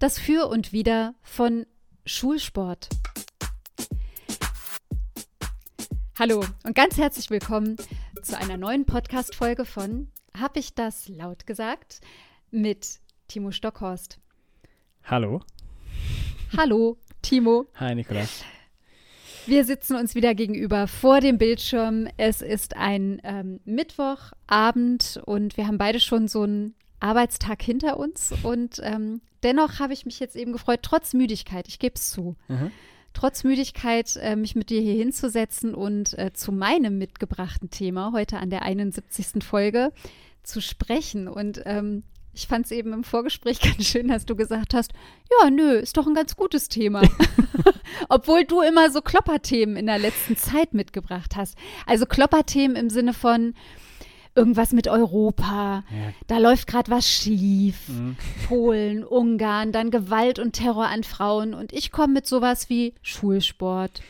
Das 0.00 0.18
Für 0.18 0.48
und 0.48 0.72
Wider 0.72 1.14
von 1.20 1.66
Schulsport. 2.06 2.88
Hallo 6.18 6.42
und 6.64 6.74
ganz 6.74 6.96
herzlich 6.96 7.28
willkommen 7.28 7.76
zu 8.22 8.34
einer 8.34 8.56
neuen 8.56 8.86
Podcast-Folge 8.86 9.66
von 9.66 10.10
Hab 10.32 10.56
ich 10.56 10.74
das 10.74 11.06
laut 11.08 11.46
gesagt? 11.46 12.00
mit 12.50 12.98
Timo 13.28 13.50
Stockhorst. 13.50 14.18
Hallo. 15.04 15.42
Hallo, 16.56 16.96
Timo. 17.20 17.66
Hi, 17.74 17.94
Nikolas. 17.94 18.42
Wir 19.44 19.66
sitzen 19.66 19.96
uns 19.96 20.14
wieder 20.14 20.34
gegenüber 20.34 20.86
vor 20.88 21.20
dem 21.20 21.36
Bildschirm. 21.36 22.08
Es 22.16 22.40
ist 22.40 22.74
ein 22.74 23.20
ähm, 23.22 23.60
Mittwochabend 23.66 25.20
und 25.26 25.58
wir 25.58 25.66
haben 25.66 25.76
beide 25.76 26.00
schon 26.00 26.26
so 26.26 26.44
einen 26.44 26.74
Arbeitstag 27.00 27.62
hinter 27.62 27.98
uns. 27.98 28.32
Und 28.42 28.80
ähm, 28.82 29.20
dennoch 29.42 29.78
habe 29.80 29.92
ich 29.92 30.04
mich 30.06 30.20
jetzt 30.20 30.36
eben 30.36 30.52
gefreut, 30.52 30.80
trotz 30.82 31.12
Müdigkeit, 31.14 31.66
ich 31.68 31.78
gebe 31.78 31.94
es 31.96 32.10
zu, 32.10 32.36
Mhm. 32.48 32.70
trotz 33.12 33.42
Müdigkeit, 33.44 34.16
äh, 34.16 34.36
mich 34.36 34.54
mit 34.54 34.70
dir 34.70 34.80
hier 34.80 34.94
hinzusetzen 34.94 35.74
und 35.74 36.16
äh, 36.18 36.32
zu 36.32 36.52
meinem 36.52 36.98
mitgebrachten 36.98 37.70
Thema 37.70 38.12
heute 38.12 38.38
an 38.38 38.50
der 38.50 38.62
71. 38.62 39.42
Folge 39.42 39.92
zu 40.42 40.60
sprechen. 40.60 41.26
Und 41.28 41.62
ähm, 41.66 42.04
ich 42.32 42.46
fand 42.46 42.66
es 42.66 42.72
eben 42.72 42.92
im 42.92 43.02
Vorgespräch 43.04 43.60
ganz 43.62 43.84
schön, 43.86 44.08
dass 44.08 44.24
du 44.26 44.36
gesagt 44.36 44.74
hast, 44.74 44.92
ja, 45.42 45.50
nö, 45.50 45.72
ist 45.72 45.96
doch 45.96 46.06
ein 46.06 46.14
ganz 46.14 46.36
gutes 46.36 46.68
Thema. 46.68 47.02
Obwohl 48.08 48.44
du 48.44 48.60
immer 48.60 48.90
so 48.90 49.02
Klopperthemen 49.02 49.76
in 49.76 49.86
der 49.86 49.98
letzten 49.98 50.36
Zeit 50.36 50.72
mitgebracht 50.74 51.36
hast. 51.36 51.56
Also 51.86 52.06
Klopperthemen 52.06 52.76
im 52.76 52.88
Sinne 52.90 53.12
von 53.12 53.54
irgendwas 54.34 54.72
mit 54.72 54.88
Europa, 54.88 55.84
Ja. 55.90 56.12
da 56.26 56.38
läuft 56.38 56.66
gerade 56.66 56.90
was 56.90 57.08
schief. 57.08 57.88
Mhm. 57.88 58.16
Polen, 58.48 59.04
Ungarn, 59.04 59.72
dann 59.72 59.90
Gewalt 59.90 60.38
und 60.38 60.52
Terror 60.52 60.86
an 60.88 61.04
Frauen. 61.04 61.54
Und 61.54 61.72
ich 61.72 61.90
komme 61.92 62.14
mit 62.14 62.26
sowas 62.26 62.68
wie 62.68 62.94
Schulsport. 63.02 64.02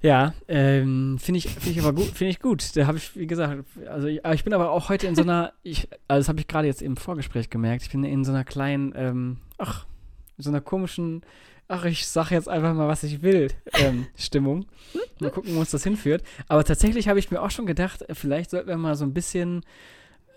Ja, 0.00 0.32
ähm, 0.46 1.18
finde 1.18 1.38
ich, 1.38 1.48
finde 1.48 1.70
ich 1.70 1.80
aber 1.80 1.92
gut, 1.92 2.06
finde 2.06 2.30
ich 2.30 2.38
gut. 2.40 2.76
Da 2.76 2.86
habe 2.86 2.98
ich, 2.98 3.16
wie 3.16 3.26
gesagt, 3.26 3.64
also 3.88 4.06
ich, 4.06 4.20
ich 4.24 4.44
bin 4.44 4.52
aber 4.52 4.70
auch 4.70 4.88
heute 4.90 5.08
in 5.08 5.16
so 5.16 5.22
einer, 5.22 5.52
ich, 5.64 5.88
also 6.06 6.20
das 6.20 6.28
habe 6.28 6.38
ich 6.38 6.46
gerade 6.46 6.68
jetzt 6.68 6.82
im 6.82 6.96
Vorgespräch 6.96 7.50
gemerkt, 7.50 7.82
ich 7.82 7.90
bin 7.90 8.04
in 8.04 8.24
so 8.24 8.30
einer 8.30 8.44
kleinen, 8.44 8.92
ähm, 8.96 9.38
ach, 9.58 9.86
in 10.36 10.44
so 10.44 10.50
einer 10.50 10.60
komischen, 10.60 11.22
ach, 11.68 11.84
ich 11.84 12.06
sage 12.06 12.34
jetzt 12.34 12.48
einfach 12.48 12.74
mal, 12.74 12.88
was 12.88 13.02
ich 13.02 13.22
will, 13.22 13.48
ähm, 13.74 14.06
Stimmung. 14.16 14.66
Mal 15.20 15.30
gucken, 15.30 15.54
wo 15.54 15.60
uns 15.60 15.70
das 15.70 15.84
hinführt. 15.84 16.22
Aber 16.48 16.64
tatsächlich 16.64 17.08
habe 17.08 17.18
ich 17.18 17.30
mir 17.30 17.42
auch 17.42 17.50
schon 17.50 17.66
gedacht, 17.66 18.04
vielleicht 18.12 18.50
sollten 18.50 18.68
wir 18.68 18.76
mal 18.76 18.94
so 18.96 19.04
ein 19.04 19.12
bisschen, 19.14 19.64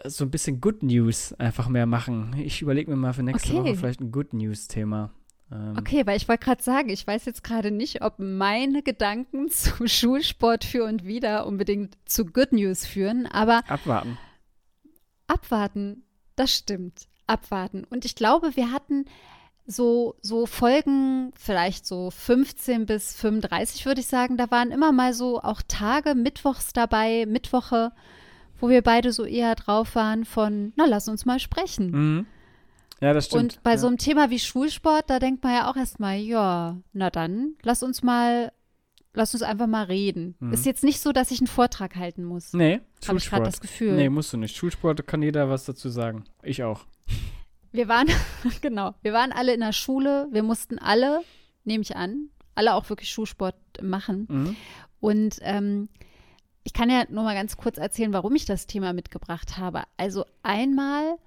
so 0.05 0.25
ein 0.25 0.31
bisschen 0.31 0.59
Good 0.61 0.83
News 0.83 1.33
einfach 1.33 1.69
mehr 1.69 1.85
machen. 1.85 2.35
Ich 2.37 2.61
überlege 2.61 2.89
mir 2.91 2.97
mal 2.97 3.13
für 3.13 3.23
nächste 3.23 3.53
Okay. 3.53 3.59
Woche 3.69 3.75
vielleicht 3.75 4.01
ein 4.01 4.11
Good 4.11 4.33
News-Thema. 4.33 5.11
Ähm, 5.51 5.75
Okay, 5.77 6.05
weil 6.05 6.17
ich 6.17 6.27
wollte 6.27 6.43
gerade 6.45 6.63
sagen, 6.63 6.89
ich 6.89 7.05
weiß 7.05 7.25
jetzt 7.25 7.43
gerade 7.43 7.71
nicht, 7.71 8.01
ob 8.03 8.15
meine 8.19 8.81
Gedanken 8.83 9.49
zu 9.49 9.87
Schulsport 9.87 10.63
für 10.65 10.83
und 10.85 11.05
wieder 11.05 11.45
unbedingt 11.45 11.97
zu 12.05 12.25
Good 12.25 12.51
News 12.53 12.85
führen, 12.85 13.25
aber 13.27 13.61
Abwarten. 13.69 14.17
abwarten, 15.27 16.03
das 16.35 16.55
stimmt. 16.55 17.07
Abwarten. 17.27 17.85
Und 17.85 18.03
ich 18.03 18.15
glaube, 18.15 18.55
wir 18.55 18.71
hatten 18.71 19.05
so, 19.71 20.15
so 20.21 20.45
Folgen, 20.45 21.31
vielleicht 21.35 21.85
so 21.85 22.11
15 22.11 22.85
bis 22.85 23.15
35, 23.15 23.85
würde 23.85 24.01
ich 24.01 24.07
sagen. 24.07 24.37
Da 24.37 24.51
waren 24.51 24.71
immer 24.71 24.91
mal 24.91 25.13
so 25.13 25.41
auch 25.41 25.61
Tage, 25.67 26.15
Mittwochs 26.15 26.73
dabei, 26.73 27.25
Mittwoche, 27.27 27.91
wo 28.59 28.69
wir 28.69 28.81
beide 28.81 29.11
so 29.11 29.25
eher 29.25 29.55
drauf 29.55 29.95
waren 29.95 30.25
von, 30.25 30.73
na, 30.75 30.85
lass 30.85 31.07
uns 31.07 31.25
mal 31.25 31.39
sprechen. 31.39 31.91
Mhm. 31.91 32.25
Ja, 33.01 33.13
das 33.13 33.25
stimmt. 33.25 33.41
Und 33.41 33.63
bei 33.63 33.71
ja. 33.71 33.77
so 33.77 33.87
einem 33.87 33.97
Thema 33.97 34.29
wie 34.29 34.39
Schulsport, 34.39 35.09
da 35.09 35.17
denkt 35.17 35.43
man 35.43 35.53
ja 35.53 35.71
auch 35.71 35.75
erstmal, 35.75 36.17
ja, 36.17 36.77
na 36.93 37.09
dann, 37.09 37.55
lass 37.63 37.81
uns 37.81 38.03
mal, 38.03 38.51
lass 39.13 39.33
uns 39.33 39.41
einfach 39.41 39.67
mal 39.67 39.85
reden. 39.85 40.35
Mhm. 40.39 40.53
Ist 40.53 40.67
jetzt 40.67 40.83
nicht 40.83 40.99
so, 40.99 41.11
dass 41.11 41.31
ich 41.31 41.39
einen 41.39 41.47
Vortrag 41.47 41.95
halten 41.95 42.23
muss. 42.23 42.53
Nee, 42.53 42.81
Habe 43.07 43.17
ich 43.17 43.27
gerade 43.27 43.45
das 43.45 43.59
Gefühl. 43.59 43.93
Nee, 43.93 44.09
musst 44.09 44.33
du 44.33 44.37
nicht. 44.37 44.55
Schulsport 44.55 45.07
kann 45.07 45.23
jeder 45.23 45.49
was 45.49 45.65
dazu 45.65 45.89
sagen. 45.89 46.25
Ich 46.43 46.63
auch. 46.63 46.85
Wir 47.71 47.87
waren, 47.87 48.07
genau, 48.61 48.95
wir 49.01 49.13
waren 49.13 49.31
alle 49.31 49.53
in 49.53 49.61
der 49.61 49.73
Schule, 49.73 50.27
wir 50.31 50.43
mussten 50.43 50.79
alle, 50.79 51.21
nehme 51.63 51.81
ich 51.83 51.95
an, 51.95 52.29
alle 52.55 52.73
auch 52.73 52.89
wirklich 52.89 53.09
Schulsport 53.09 53.55
machen. 53.81 54.27
Mhm. 54.29 54.55
Und 54.99 55.37
ähm, 55.41 55.89
ich 56.63 56.73
kann 56.73 56.89
ja 56.89 57.03
nur 57.09 57.23
mal 57.23 57.33
ganz 57.33 57.57
kurz 57.57 57.77
erzählen, 57.77 58.13
warum 58.13 58.35
ich 58.35 58.45
das 58.45 58.67
Thema 58.67 58.93
mitgebracht 58.93 59.57
habe. 59.57 59.83
Also 59.97 60.25
einmal, 60.43 61.17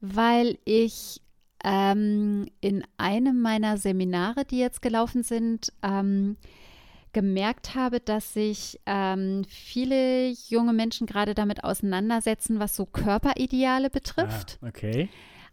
weil 0.00 0.58
ich 0.64 1.20
ähm, 1.64 2.46
in 2.60 2.84
einem 2.96 3.40
meiner 3.40 3.76
Seminare, 3.76 4.44
die 4.44 4.58
jetzt 4.58 4.82
gelaufen 4.82 5.22
sind, 5.22 5.72
ähm, 5.82 6.36
gemerkt 7.12 7.74
habe, 7.74 8.00
dass 8.00 8.32
sich 8.32 8.80
ähm, 8.86 9.44
viele 9.46 10.30
junge 10.30 10.72
Menschen 10.72 11.06
gerade 11.06 11.34
damit 11.34 11.62
auseinandersetzen, 11.62 12.58
was 12.58 12.74
so 12.74 12.86
Körperideale 12.86 13.90
betrifft. 13.90 14.58
Ah, 14.62 14.68
okay. 14.68 15.10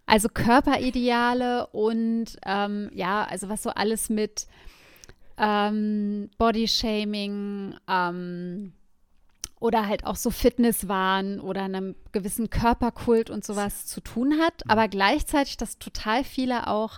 Also 0.10 0.28
Körperideale 0.28 1.68
und 1.68 2.26
ähm, 2.44 2.90
ja, 2.96 3.26
also 3.26 3.48
was 3.48 3.62
so 3.62 3.70
alles 3.70 4.10
mit 4.10 4.48
ähm, 5.38 6.32
Bodyshaming 6.40 7.76
ähm, 7.88 8.74
oder 9.60 9.86
halt 9.86 10.08
auch 10.08 10.16
so 10.16 10.32
Fitnesswahn 10.32 11.40
oder 11.40 11.62
einem 11.62 11.96
gewissen 12.12 12.50
Körperkult 12.50 13.30
und 13.30 13.46
sowas 13.46 13.86
zu 13.86 14.02
tun 14.02 14.40
hat, 14.40 14.68
aber 14.68 14.88
gleichzeitig, 14.88 15.58
dass 15.58 15.78
total 15.78 16.24
viele 16.24 16.66
auch 16.66 16.98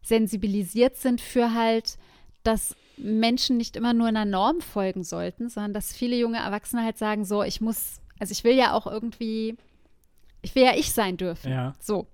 sensibilisiert 0.00 0.96
sind 0.96 1.20
für 1.20 1.52
halt, 1.52 1.98
dass 2.42 2.74
Menschen 2.96 3.58
nicht 3.58 3.76
immer 3.76 3.92
nur 3.92 4.06
einer 4.06 4.24
Norm 4.24 4.62
folgen 4.62 5.04
sollten, 5.04 5.50
sondern 5.50 5.74
dass 5.74 5.92
viele 5.92 6.16
junge 6.16 6.38
Erwachsene 6.38 6.84
halt 6.84 6.96
sagen, 6.96 7.26
so, 7.26 7.42
ich 7.42 7.60
muss, 7.60 8.00
also 8.18 8.32
ich 8.32 8.44
will 8.44 8.54
ja 8.54 8.72
auch 8.72 8.86
irgendwie, 8.86 9.58
ich 10.40 10.54
will 10.54 10.62
ja 10.62 10.74
ich 10.74 10.94
sein 10.94 11.18
dürfen. 11.18 11.52
Ja. 11.52 11.74
So. 11.80 12.06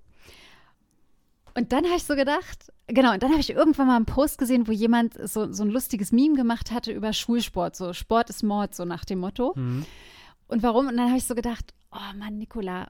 Und 1.57 1.71
dann 1.71 1.85
habe 1.85 1.95
ich 1.95 2.03
so 2.03 2.15
gedacht, 2.15 2.71
genau, 2.85 3.13
und 3.13 3.23
dann 3.23 3.31
habe 3.31 3.39
ich 3.39 3.49
irgendwann 3.49 3.87
mal 3.87 3.95
einen 3.95 4.05
Post 4.05 4.37
gesehen, 4.37 4.67
wo 4.67 4.71
jemand 4.71 5.15
so, 5.27 5.51
so 5.51 5.63
ein 5.63 5.71
lustiges 5.71 6.11
Meme 6.11 6.35
gemacht 6.35 6.69
hatte 6.69 6.91
über 6.91 7.13
Schulsport, 7.13 7.75
so 7.75 7.93
Sport 7.93 8.29
ist 8.29 8.43
Mord, 8.43 8.75
so 8.75 8.85
nach 8.85 9.05
dem 9.05 9.17
Motto. 9.17 9.53
Mhm. 9.55 9.83
Und 10.47 10.61
warum? 10.61 10.87
Und 10.87 10.97
dann 10.97 11.07
habe 11.07 11.17
ich 11.17 11.25
so 11.25 11.33
gedacht, 11.33 11.73
oh 11.91 12.15
Mann, 12.15 12.37
Nicola, 12.37 12.89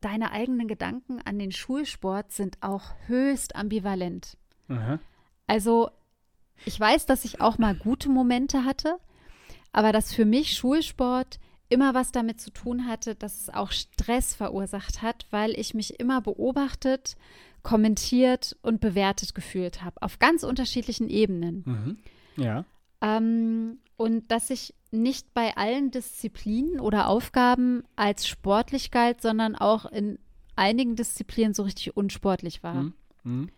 deine 0.00 0.32
eigenen 0.32 0.66
Gedanken 0.66 1.20
an 1.24 1.38
den 1.38 1.52
Schulsport 1.52 2.32
sind 2.32 2.58
auch 2.62 2.82
höchst 3.06 3.54
ambivalent. 3.54 4.36
Aha. 4.68 4.98
Also, 5.46 5.90
ich 6.64 6.80
weiß, 6.80 7.06
dass 7.06 7.24
ich 7.24 7.40
auch 7.40 7.58
mal 7.58 7.76
gute 7.76 8.08
Momente 8.08 8.64
hatte, 8.64 8.98
aber 9.70 9.92
dass 9.92 10.12
für 10.12 10.24
mich 10.24 10.56
Schulsport 10.56 11.38
immer 11.68 11.94
was 11.94 12.10
damit 12.10 12.40
zu 12.40 12.50
tun 12.50 12.88
hatte, 12.88 13.14
dass 13.14 13.42
es 13.42 13.50
auch 13.50 13.70
Stress 13.70 14.34
verursacht 14.34 15.00
hat, 15.00 15.26
weil 15.30 15.52
ich 15.52 15.74
mich 15.74 16.00
immer 16.00 16.20
beobachtet, 16.20 17.14
kommentiert 17.62 18.56
und 18.62 18.80
bewertet 18.80 19.34
gefühlt 19.34 19.82
habe, 19.82 20.02
auf 20.02 20.18
ganz 20.18 20.42
unterschiedlichen 20.42 21.08
Ebenen. 21.08 21.62
Mhm. 21.66 21.98
Ja. 22.42 22.64
Ähm, 23.00 23.78
und 23.96 24.30
dass 24.30 24.50
ich 24.50 24.74
nicht 24.90 25.32
bei 25.34 25.56
allen 25.56 25.90
Disziplinen 25.90 26.80
oder 26.80 27.08
Aufgaben 27.08 27.84
als 27.96 28.26
sportlich 28.26 28.90
galt, 28.90 29.20
sondern 29.20 29.54
auch 29.56 29.84
in 29.86 30.18
einigen 30.56 30.96
Disziplinen 30.96 31.54
so 31.54 31.62
richtig 31.62 31.96
unsportlich 31.96 32.62
war. 32.62 32.74
Mhm. 32.74 32.94
Mhm. 33.24 33.48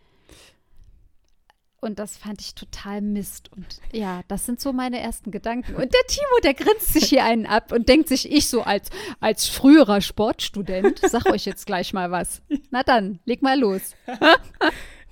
Und 1.85 1.99
das 1.99 2.17
fand 2.17 2.41
ich 2.41 2.55
total 2.55 3.01
Mist. 3.01 3.51
Und 3.53 3.67
ja, 3.93 4.23
das 4.29 4.47
sind 4.47 4.61
so 4.61 4.73
meine 4.73 5.01
ersten 5.01 5.33
Gedanken. 5.33 5.75
Und 5.75 5.93
der 5.93 6.01
Timo, 6.07 6.39
der 6.45 6.55
grinst 6.55 6.93
sich 6.93 7.07
hier 7.07 7.25
einen 7.25 7.45
ab 7.45 7.73
und 7.73 7.89
denkt 7.89 8.09
sich, 8.09 8.31
ich 8.31 8.49
so 8.49 8.63
als, 8.63 8.89
als 9.19 9.49
früherer 9.49 10.01
Sportstudent, 10.01 11.01
sag 11.03 11.27
euch 11.27 11.45
jetzt 11.45 11.67
gleich 11.67 11.93
mal 11.93 12.13
was. 12.13 12.41
Na 12.71 12.85
dann, 12.85 13.19
leg 13.25 13.43
mal 13.43 13.59
los. 13.59 13.97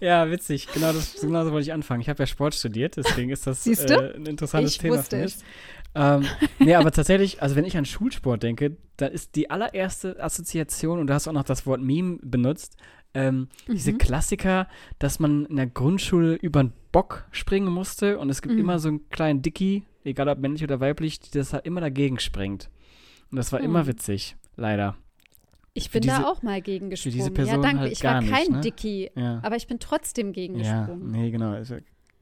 Ja, 0.03 0.31
witzig. 0.31 0.67
Genau, 0.73 0.95
das, 0.95 1.17
genau 1.21 1.45
so 1.45 1.53
wollte 1.53 1.65
ich 1.67 1.75
anfangen. 1.75 2.01
Ich 2.01 2.09
habe 2.09 2.23
ja 2.23 2.27
Sport 2.27 2.55
studiert, 2.55 2.97
deswegen 2.97 3.29
ist 3.29 3.47
das 3.47 3.67
äh, 3.67 4.15
ein 4.17 4.25
interessantes 4.25 4.73
Ich 4.73 4.79
Thema 4.79 5.03
für 5.03 5.17
mich. 5.17 5.37
es. 5.37 5.45
Ähm, 5.95 6.25
nee, 6.59 6.75
aber 6.75 6.91
tatsächlich, 6.93 7.43
also 7.43 7.57
wenn 7.57 7.65
ich 7.65 7.77
an 7.77 7.85
Schulsport 7.85 8.43
denke, 8.43 8.77
dann 8.97 9.13
ist 9.13 9.35
die 9.37 9.51
allererste 9.51 10.23
Assoziation, 10.23 10.99
und 11.01 11.07
du 11.09 11.15
hast 11.15 11.27
auch 11.29 11.33
noch 11.33 11.45
das 11.45 11.67
Wort 11.67 11.81
Meme 11.81 12.19
benutzt, 12.23 12.77
ähm, 13.13 13.49
diese 13.67 13.93
Mhm. 13.93 13.99
Klassiker, 13.99 14.69
dass 15.01 15.19
man 15.19 15.47
in 15.47 15.57
der 15.57 15.67
Grundschule 15.67 16.35
über 16.37 16.61
einen 16.61 16.73
Bock 16.93 17.27
springen 17.33 17.73
musste 17.73 18.19
und 18.21 18.31
es 18.31 18.41
gibt 18.41 18.55
Mhm. 18.55 18.61
immer 18.61 18.79
so 18.79 18.89
einen 18.89 19.09
kleinen 19.11 19.43
Dicky, 19.43 19.85
egal 20.05 20.29
ob 20.29 20.39
männlich 20.39 20.63
oder 20.63 20.79
weiblich, 20.81 21.19
die 21.19 21.31
das 21.37 21.53
halt 21.53 21.67
immer 21.67 21.81
dagegen 21.81 22.21
springt. 22.21 22.71
Und 23.33 23.37
das 23.37 23.51
war 23.53 23.59
Mhm. 23.59 23.65
immer 23.65 23.87
witzig, 23.89 24.37
leider. 24.57 24.97
Ich 25.75 25.91
bin 25.91 26.03
diese- 26.03 26.17
da 26.21 26.25
auch 26.29 26.43
mal 26.43 26.61
gegen 26.63 26.87
für 26.87 26.91
gesprungen. 27.11 27.35
diese 27.35 27.51
ja, 27.51 27.57
danke. 27.59 27.81
halt 27.81 27.93
ich 27.93 28.05
war 28.05 28.13
gar 28.15 28.21
nicht, 28.23 28.33
kein 28.33 28.53
ne? 28.53 28.61
Dicky, 28.61 29.11
Ja. 29.17 29.41
aber 29.43 29.57
ich 29.57 29.67
bin 29.67 29.79
trotzdem 29.81 30.33
gegen 30.33 30.57
Ja, 30.61 30.81
gesprungen. 30.87 31.11
nee, 31.11 31.31
genau. 31.31 31.51
Also, 31.53 31.77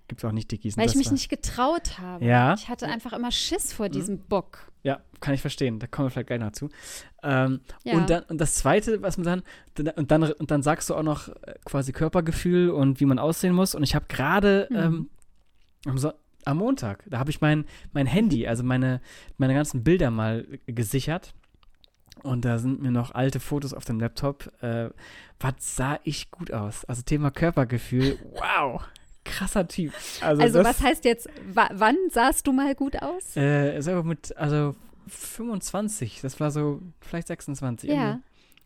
gibt 0.08 0.22
es 0.22 0.24
auch 0.24 0.32
nicht 0.32 0.50
Dickies. 0.50 0.76
Weil 0.76 0.86
ich 0.88 0.94
mich 0.96 1.06
war, 1.06 1.12
nicht 1.12 1.28
getraut 1.28 1.98
habe. 1.98 2.24
Ja. 2.24 2.54
Ich 2.54 2.68
hatte 2.68 2.86
einfach 2.86 3.12
immer 3.12 3.30
Schiss 3.30 3.72
vor 3.72 3.88
diesem 3.88 4.18
Bock. 4.20 4.70
Ja, 4.82 5.00
kann 5.20 5.34
ich 5.34 5.40
verstehen. 5.40 5.78
Da 5.78 5.86
kommen 5.86 6.06
wir 6.06 6.10
vielleicht 6.10 6.28
gleich 6.28 6.40
noch 6.40 6.52
zu. 6.52 6.68
Ähm, 7.22 7.60
Ja. 7.84 7.94
und, 7.94 8.08
dann, 8.10 8.22
und 8.24 8.40
das 8.40 8.54
Zweite, 8.54 9.02
was 9.02 9.18
man 9.18 9.42
dann, 9.76 9.92
und 9.96 10.10
dann, 10.10 10.22
und 10.32 10.50
dann 10.50 10.62
sagst 10.62 10.88
du 10.90 10.94
auch 10.94 11.02
noch 11.02 11.28
äh, 11.28 11.54
quasi 11.64 11.92
Körpergefühl 11.92 12.70
und 12.70 13.00
wie 13.00 13.04
man 13.06 13.18
aussehen 13.18 13.54
muss. 13.54 13.74
Und 13.74 13.82
ich 13.82 13.94
habe 13.94 14.06
gerade 14.08 14.66
Mhm. 14.70 14.76
ähm, 14.76 15.10
am, 15.86 15.98
so 15.98 16.12
am 16.44 16.56
Montag, 16.58 17.04
da 17.08 17.18
habe 17.18 17.30
ich 17.30 17.40
mein, 17.42 17.66
mein 17.92 18.06
Handy, 18.06 18.46
also 18.48 18.62
meine, 18.64 19.00
meine 19.36 19.52
ganzen 19.54 19.84
Bilder 19.84 20.10
mal 20.10 20.46
gesichert. 20.66 21.34
Und 22.22 22.44
da 22.44 22.58
sind 22.58 22.80
mir 22.82 22.90
noch 22.90 23.14
alte 23.14 23.38
Fotos 23.38 23.74
auf 23.74 23.84
dem 23.84 24.00
Laptop. 24.00 24.50
Äh, 24.62 24.90
was 25.38 25.76
sah 25.76 26.00
ich 26.02 26.30
gut 26.30 26.52
aus? 26.52 26.84
Also 26.86 27.02
Thema 27.02 27.30
Körpergefühl. 27.30 28.18
Wow, 28.32 28.82
krasser 29.30 29.68
Typ. 29.68 29.92
Also, 30.20 30.42
Also, 30.42 30.58
das, 30.62 30.66
was 30.66 30.82
heißt 30.82 31.04
jetzt, 31.04 31.28
wa 31.52 31.68
wann 31.72 31.96
sahst 32.10 32.46
du 32.46 32.52
mal 32.52 32.74
gut 32.74 33.00
aus? 33.02 33.36
Äh, 33.36 33.80
so 33.80 34.02
mit, 34.02 34.36
also 34.36 34.74
25, 35.08 36.20
das 36.20 36.38
war 36.40 36.50
so 36.50 36.80
vielleicht 37.00 37.28
26. 37.28 37.90
ja, 37.90 37.94
irgendwie. 37.94 38.22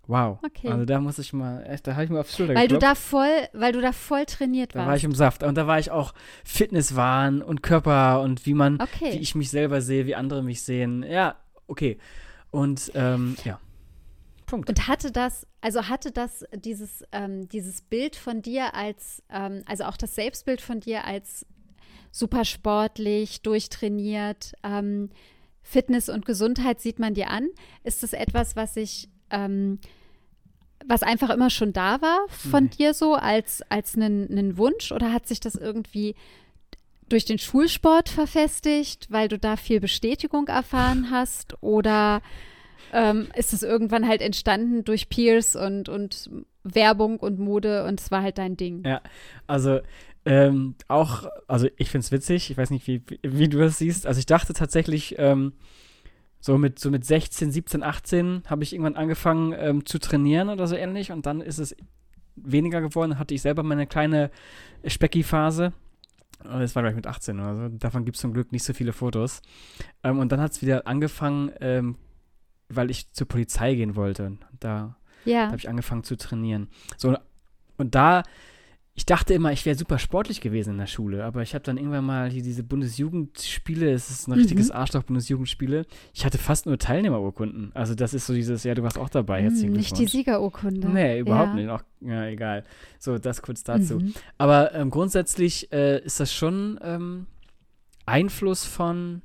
Wow. 0.08 0.38
Okay. 0.42 0.68
Also 0.68 0.84
da 0.84 1.00
muss 1.00 1.18
ich 1.18 1.32
mal, 1.32 1.64
echt, 1.64 1.86
da 1.86 1.92
habe 1.92 2.04
ich 2.04 2.10
mir 2.10 2.20
aufs 2.20 2.36
Schulter 2.36 2.54
weil 2.54 2.66
du 2.66 2.78
da 2.78 2.94
voll, 2.94 3.48
weil 3.52 3.72
du 3.72 3.80
da 3.80 3.92
voll 3.92 4.24
trainiert 4.26 4.74
da 4.74 4.80
war 4.80 4.88
warst. 4.88 4.98
ich 4.98 5.04
im 5.04 5.14
Saft. 5.14 5.42
Und 5.44 5.54
da 5.56 5.66
war 5.66 5.78
ich 5.78 5.90
auch 5.90 6.12
Fitnesswahn 6.44 7.40
und 7.40 7.62
Körper 7.62 8.20
und 8.20 8.44
wie 8.44 8.54
man, 8.54 8.80
okay. 8.80 9.12
wie 9.12 9.18
ich 9.18 9.34
mich 9.34 9.50
selber 9.50 9.80
sehe, 9.80 10.06
wie 10.06 10.16
andere 10.16 10.42
mich 10.42 10.62
sehen. 10.62 11.04
Ja, 11.04 11.36
okay. 11.68 11.98
Und 12.50 12.90
ähm, 12.94 13.36
ja. 13.44 13.60
Punkt. 14.52 14.68
Und 14.68 14.86
hatte 14.86 15.10
das, 15.10 15.46
also 15.62 15.88
hatte 15.88 16.12
das 16.12 16.44
dieses, 16.54 17.04
ähm, 17.10 17.48
dieses 17.48 17.80
Bild 17.80 18.16
von 18.16 18.42
dir 18.42 18.74
als, 18.74 19.22
ähm, 19.30 19.62
also 19.66 19.84
auch 19.84 19.96
das 19.96 20.14
Selbstbild 20.14 20.60
von 20.60 20.78
dir 20.80 21.06
als 21.06 21.46
super 22.10 22.44
sportlich, 22.44 23.40
durchtrainiert, 23.40 24.52
ähm, 24.62 25.08
Fitness 25.62 26.10
und 26.10 26.26
Gesundheit 26.26 26.82
sieht 26.82 26.98
man 26.98 27.14
dir 27.14 27.30
an. 27.30 27.48
Ist 27.82 28.02
das 28.02 28.12
etwas, 28.12 28.54
was 28.54 28.76
ich, 28.76 29.08
ähm, 29.30 29.78
was 30.86 31.02
einfach 31.02 31.30
immer 31.30 31.48
schon 31.48 31.72
da 31.72 32.02
war 32.02 32.26
von 32.28 32.64
Nee. 32.64 32.70
dir 32.70 32.94
so 32.94 33.14
als, 33.14 33.62
als 33.70 33.94
einen 33.94 34.58
Wunsch 34.58 34.92
oder 34.92 35.12
hat 35.14 35.26
sich 35.26 35.40
das 35.40 35.54
irgendwie 35.54 36.14
durch 37.08 37.24
den 37.24 37.38
Schulsport 37.38 38.10
verfestigt, 38.10 39.06
weil 39.10 39.28
du 39.28 39.38
da 39.38 39.56
viel 39.56 39.80
Bestätigung 39.80 40.48
erfahren 40.48 41.10
hast 41.10 41.62
oder 41.62 42.20
ähm, 42.92 43.28
ist 43.34 43.52
es 43.52 43.62
irgendwann 43.62 44.06
halt 44.06 44.20
entstanden 44.20 44.84
durch 44.84 45.08
Peers 45.08 45.56
und, 45.56 45.88
und 45.88 46.30
Werbung 46.62 47.18
und 47.18 47.38
Mode 47.38 47.84
und 47.84 48.00
es 48.00 48.10
war 48.10 48.22
halt 48.22 48.38
dein 48.38 48.56
Ding. 48.56 48.84
Ja. 48.84 49.00
Also 49.46 49.80
ähm, 50.24 50.76
auch, 50.88 51.26
also 51.48 51.68
ich 51.76 51.90
finde 51.90 52.04
es 52.04 52.12
witzig, 52.12 52.50
ich 52.50 52.56
weiß 52.56 52.70
nicht, 52.70 52.86
wie, 52.86 53.02
wie, 53.22 53.48
du 53.48 53.58
das 53.58 53.78
siehst. 53.78 54.06
Also 54.06 54.18
ich 54.18 54.26
dachte 54.26 54.52
tatsächlich, 54.52 55.16
ähm, 55.18 55.52
so 56.38 56.58
mit, 56.58 56.78
so 56.78 56.90
mit 56.90 57.04
16, 57.04 57.50
17, 57.50 57.82
18 57.82 58.42
habe 58.46 58.62
ich 58.62 58.72
irgendwann 58.72 58.96
angefangen 58.96 59.54
ähm, 59.56 59.86
zu 59.86 59.98
trainieren 59.98 60.48
oder 60.48 60.66
so 60.66 60.76
ähnlich 60.76 61.12
und 61.12 61.26
dann 61.26 61.40
ist 61.40 61.58
es 61.58 61.76
weniger 62.36 62.80
geworden, 62.80 63.18
hatte 63.18 63.34
ich 63.34 63.42
selber 63.42 63.62
meine 63.62 63.86
kleine 63.86 64.30
Specki-Phase. 64.86 65.72
Das 66.42 66.74
war 66.74 66.82
gleich 66.82 66.96
mit 66.96 67.06
18 67.06 67.38
oder 67.38 67.56
so. 67.56 67.76
Davon 67.78 68.04
gibt 68.04 68.16
es 68.16 68.20
zum 68.20 68.32
Glück 68.32 68.50
nicht 68.50 68.64
so 68.64 68.72
viele 68.72 68.92
Fotos. 68.92 69.42
Ähm, 70.02 70.18
und 70.18 70.32
dann 70.32 70.40
hat 70.40 70.52
es 70.52 70.62
wieder 70.62 70.86
angefangen, 70.86 71.52
ähm, 71.60 71.96
weil 72.76 72.90
ich 72.90 73.12
zur 73.12 73.28
Polizei 73.28 73.74
gehen 73.74 73.96
wollte. 73.96 74.26
Und 74.26 74.44
da 74.60 74.96
Ja. 75.24 75.42
da 75.44 75.46
habe 75.48 75.56
ich 75.58 75.68
angefangen 75.68 76.04
zu 76.04 76.16
trainieren. 76.16 76.68
So, 76.96 77.16
und 77.78 77.94
da, 77.94 78.22
ich 78.94 79.06
dachte 79.06 79.32
immer, 79.34 79.52
ich 79.52 79.64
wäre 79.64 79.76
super 79.76 79.98
sportlich 79.98 80.40
gewesen 80.42 80.72
in 80.74 80.78
der 80.78 80.86
Schule, 80.86 81.24
aber 81.24 81.40
ich 81.42 81.54
habe 81.54 81.64
dann 81.64 81.78
irgendwann 81.78 82.04
mal 82.04 82.28
hier 82.30 82.42
diese 82.42 82.62
Bundesjugendspiele, 82.62 83.90
es 83.90 84.10
ist 84.10 84.26
ein 84.28 84.32
Mhm. 84.32 84.38
richtiges 84.38 84.70
Arschloch 84.70 85.02
Bundesjugendspiele. 85.04 85.86
Ich 86.12 86.24
hatte 86.26 86.36
fast 86.38 86.66
nur 86.66 86.76
Teilnehmerurkunden. 86.78 87.70
Also 87.74 87.94
das 87.94 88.12
ist 88.14 88.26
so 88.26 88.34
dieses, 88.34 88.64
ja, 88.64 88.74
du 88.74 88.82
warst 88.82 88.98
auch 88.98 89.08
dabei, 89.08 89.38
Hm, 89.38 89.44
herzlichen 89.48 89.72
nicht 89.72 89.96
die. 89.98 90.06
Siegerurkunde. 90.06 90.88
Nee, 90.90 91.20
überhaupt 91.20 91.50
ja. 91.50 91.54
nicht. 91.54 91.68
Auch, 91.70 91.82
ja, 92.02 92.26
egal. 92.26 92.64
So, 92.98 93.16
das 93.18 93.40
kurz 93.40 93.64
dazu. 93.64 93.98
Mhm. 94.00 94.12
Aber 94.36 94.74
ähm, 94.74 94.90
grundsätzlich 94.90 95.72
äh, 95.72 95.98
ist 96.04 96.20
das 96.20 96.32
schon 96.34 96.78
ähm, 96.82 97.26
Einfluss 98.04 98.64
von 98.66 99.22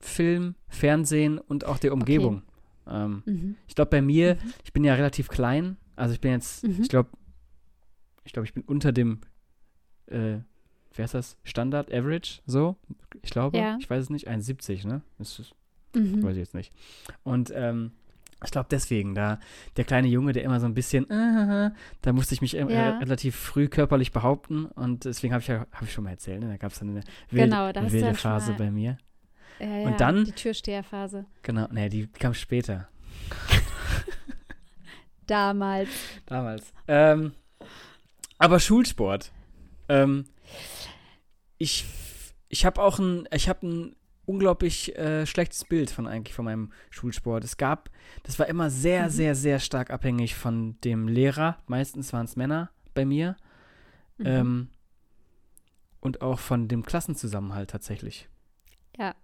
Film, 0.00 0.54
Fernsehen 0.68 1.38
und 1.38 1.64
auch 1.64 1.78
der 1.78 1.92
Umgebung. 1.94 2.42
Ähm, 2.86 3.22
Mhm. 3.26 3.56
ich 3.66 3.74
glaube, 3.74 3.90
bei 3.90 4.02
mir, 4.02 4.34
Mhm. 4.34 4.52
ich 4.64 4.72
bin 4.72 4.84
ja 4.84 4.94
relativ 4.94 5.28
klein. 5.28 5.76
Also 5.96 6.14
ich 6.14 6.20
bin 6.20 6.32
jetzt, 6.32 6.64
Mhm. 6.66 6.82
ich 6.82 6.88
glaube, 6.88 7.10
ich 8.24 8.32
glaube, 8.32 8.46
ich 8.46 8.54
bin 8.54 8.62
unter 8.64 8.92
dem, 8.92 9.20
äh, 10.06 10.38
wer 10.94 11.04
ist 11.04 11.14
das? 11.14 11.36
Standard, 11.44 11.92
Average, 11.92 12.40
so? 12.46 12.76
Ich 13.22 13.30
glaube, 13.30 13.58
Ja. 13.58 13.76
ich 13.80 13.88
weiß 13.88 14.02
es 14.04 14.10
nicht, 14.10 14.28
1,70, 14.28 14.84
ne? 14.86 15.02
Das 15.18 15.38
ist, 15.38 15.54
Mhm. 15.94 16.22
weiß 16.22 16.32
ich 16.32 16.38
jetzt 16.40 16.54
nicht. 16.54 16.72
Und 17.22 17.52
ähm, 17.54 17.92
ich 18.44 18.50
glaube 18.50 18.68
deswegen, 18.70 19.14
da 19.14 19.38
der 19.76 19.84
kleine 19.84 20.08
Junge, 20.08 20.32
der 20.32 20.42
immer 20.42 20.60
so 20.60 20.66
ein 20.66 20.74
bisschen, 20.74 21.08
äh, 21.08 21.70
da 22.02 22.12
musste 22.12 22.34
ich 22.34 22.42
mich 22.42 22.54
äh, 22.56 22.60
Ja. 22.60 22.98
relativ 22.98 23.36
früh 23.36 23.68
körperlich 23.68 24.12
behaupten 24.12 24.66
und 24.66 25.04
deswegen 25.06 25.32
habe 25.32 25.40
ich 25.40 25.48
ja, 25.48 25.66
habe 25.72 25.84
ich 25.86 25.92
schon 25.92 26.04
mal 26.04 26.10
erzählt, 26.10 26.40
ne? 26.42 26.48
da 26.48 26.56
gab 26.58 26.72
es 26.72 26.78
dann 26.80 26.90
eine 26.90 27.00
wilde, 27.30 27.48
Genau, 27.48 27.66
wilde 27.68 28.00
dann 28.00 28.14
schon 28.14 28.14
Phase 28.16 28.52
bei 28.54 28.70
mir. 28.70 28.98
Ja, 29.60 29.66
ja, 29.66 29.86
Und 29.88 30.00
dann- 30.00 30.24
Die 30.24 30.32
Türsteherphase. 30.32 31.26
Genau, 31.42 31.66
ne, 31.70 31.88
die 31.88 32.06
kam 32.08 32.34
später. 32.34 32.88
Damals. 35.26 35.88
Damals. 36.26 36.72
Ähm, 36.88 37.32
aber 38.38 38.60
Schulsport. 38.60 39.32
Ähm, 39.88 40.26
ich 41.58 41.84
ich 42.48 42.64
habe 42.66 42.82
auch 42.82 42.98
ein, 42.98 43.26
ich 43.32 43.48
habe 43.48 43.66
ein 43.66 43.96
unglaublich 44.26 44.96
äh, 44.96 45.26
schlechtes 45.26 45.64
Bild 45.64 45.90
von 45.90 46.06
eigentlich 46.06 46.34
von 46.34 46.44
meinem 46.44 46.72
Schulsport. 46.90 47.42
Es 47.44 47.56
gab, 47.56 47.90
das 48.22 48.38
war 48.38 48.46
immer 48.46 48.70
sehr, 48.70 49.04
Mhm. 49.06 49.10
sehr, 49.10 49.34
sehr 49.34 49.58
stark 49.60 49.90
abhängig 49.90 50.34
von 50.34 50.78
dem 50.82 51.08
Lehrer. 51.08 51.58
Meistens 51.66 52.12
waren 52.12 52.24
es 52.26 52.36
Männer 52.36 52.70
bei 52.94 53.04
mir. 53.04 53.36
Mhm. 54.18 54.26
Ähm, 54.26 54.68
und 56.00 56.20
auch 56.22 56.38
von 56.38 56.68
dem 56.68 56.84
Klassenzusammenhalt 56.84 57.70
tatsächlich. 57.70 58.28
Ja. 58.98 59.14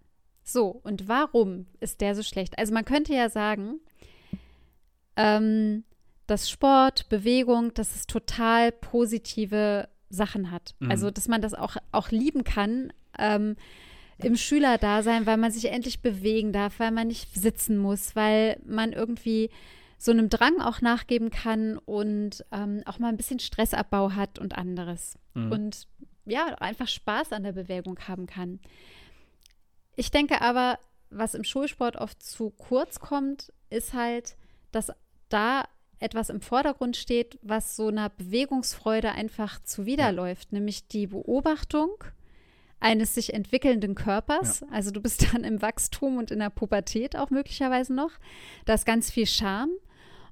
So, 0.42 0.80
und 0.82 1.08
warum 1.08 1.66
ist 1.80 2.00
der 2.00 2.14
so 2.14 2.22
schlecht? 2.22 2.58
Also 2.58 2.72
man 2.74 2.84
könnte 2.84 3.14
ja 3.14 3.28
sagen, 3.28 3.80
ähm, 5.16 5.84
dass 6.26 6.48
Sport, 6.48 7.08
Bewegung, 7.08 7.74
dass 7.74 7.94
es 7.94 8.06
total 8.06 8.72
positive 8.72 9.88
Sachen 10.08 10.50
hat. 10.50 10.74
Mhm. 10.78 10.90
Also, 10.90 11.10
dass 11.10 11.28
man 11.28 11.42
das 11.42 11.54
auch, 11.54 11.76
auch 11.92 12.10
lieben 12.10 12.44
kann 12.44 12.92
ähm, 13.18 13.56
im 14.18 14.36
Schülerdasein, 14.36 15.26
weil 15.26 15.36
man 15.36 15.50
sich 15.50 15.66
endlich 15.66 16.02
bewegen 16.02 16.52
darf, 16.52 16.78
weil 16.78 16.90
man 16.90 17.08
nicht 17.08 17.34
sitzen 17.34 17.78
muss, 17.78 18.14
weil 18.16 18.60
man 18.64 18.92
irgendwie 18.92 19.50
so 19.98 20.10
einem 20.12 20.28
Drang 20.28 20.60
auch 20.60 20.80
nachgeben 20.80 21.30
kann 21.30 21.78
und 21.78 22.44
ähm, 22.52 22.82
auch 22.86 22.98
mal 22.98 23.08
ein 23.08 23.16
bisschen 23.16 23.38
Stressabbau 23.38 24.12
hat 24.12 24.38
und 24.38 24.56
anderes 24.56 25.18
Mhm. 25.34 25.52
und 25.52 25.86
ja, 26.26 26.46
einfach 26.56 26.88
Spaß 26.88 27.32
an 27.32 27.44
der 27.44 27.52
Bewegung 27.52 27.98
haben 28.08 28.26
kann. 28.26 28.60
Ich 30.00 30.10
denke 30.10 30.40
aber, 30.40 30.78
was 31.10 31.34
im 31.34 31.44
Schulsport 31.44 31.96
oft 31.96 32.22
zu 32.22 32.48
kurz 32.48 33.00
kommt, 33.00 33.52
ist 33.68 33.92
halt, 33.92 34.34
dass 34.72 34.90
da 35.28 35.64
etwas 35.98 36.30
im 36.30 36.40
Vordergrund 36.40 36.96
steht, 36.96 37.38
was 37.42 37.76
so 37.76 37.88
einer 37.88 38.08
Bewegungsfreude 38.08 39.12
einfach 39.12 39.62
zuwiderläuft, 39.62 40.52
nämlich 40.52 40.88
die 40.88 41.06
Beobachtung 41.06 42.02
eines 42.80 43.14
sich 43.14 43.34
entwickelnden 43.34 43.94
Körpers. 43.94 44.62
Also 44.70 44.90
du 44.90 45.02
bist 45.02 45.22
dann 45.34 45.44
im 45.44 45.60
Wachstum 45.60 46.16
und 46.16 46.30
in 46.30 46.38
der 46.38 46.48
Pubertät 46.48 47.14
auch 47.14 47.28
möglicherweise 47.28 47.92
noch. 47.92 48.12
Da 48.64 48.72
ist 48.72 48.86
ganz 48.86 49.10
viel 49.10 49.26
Charme. 49.26 49.72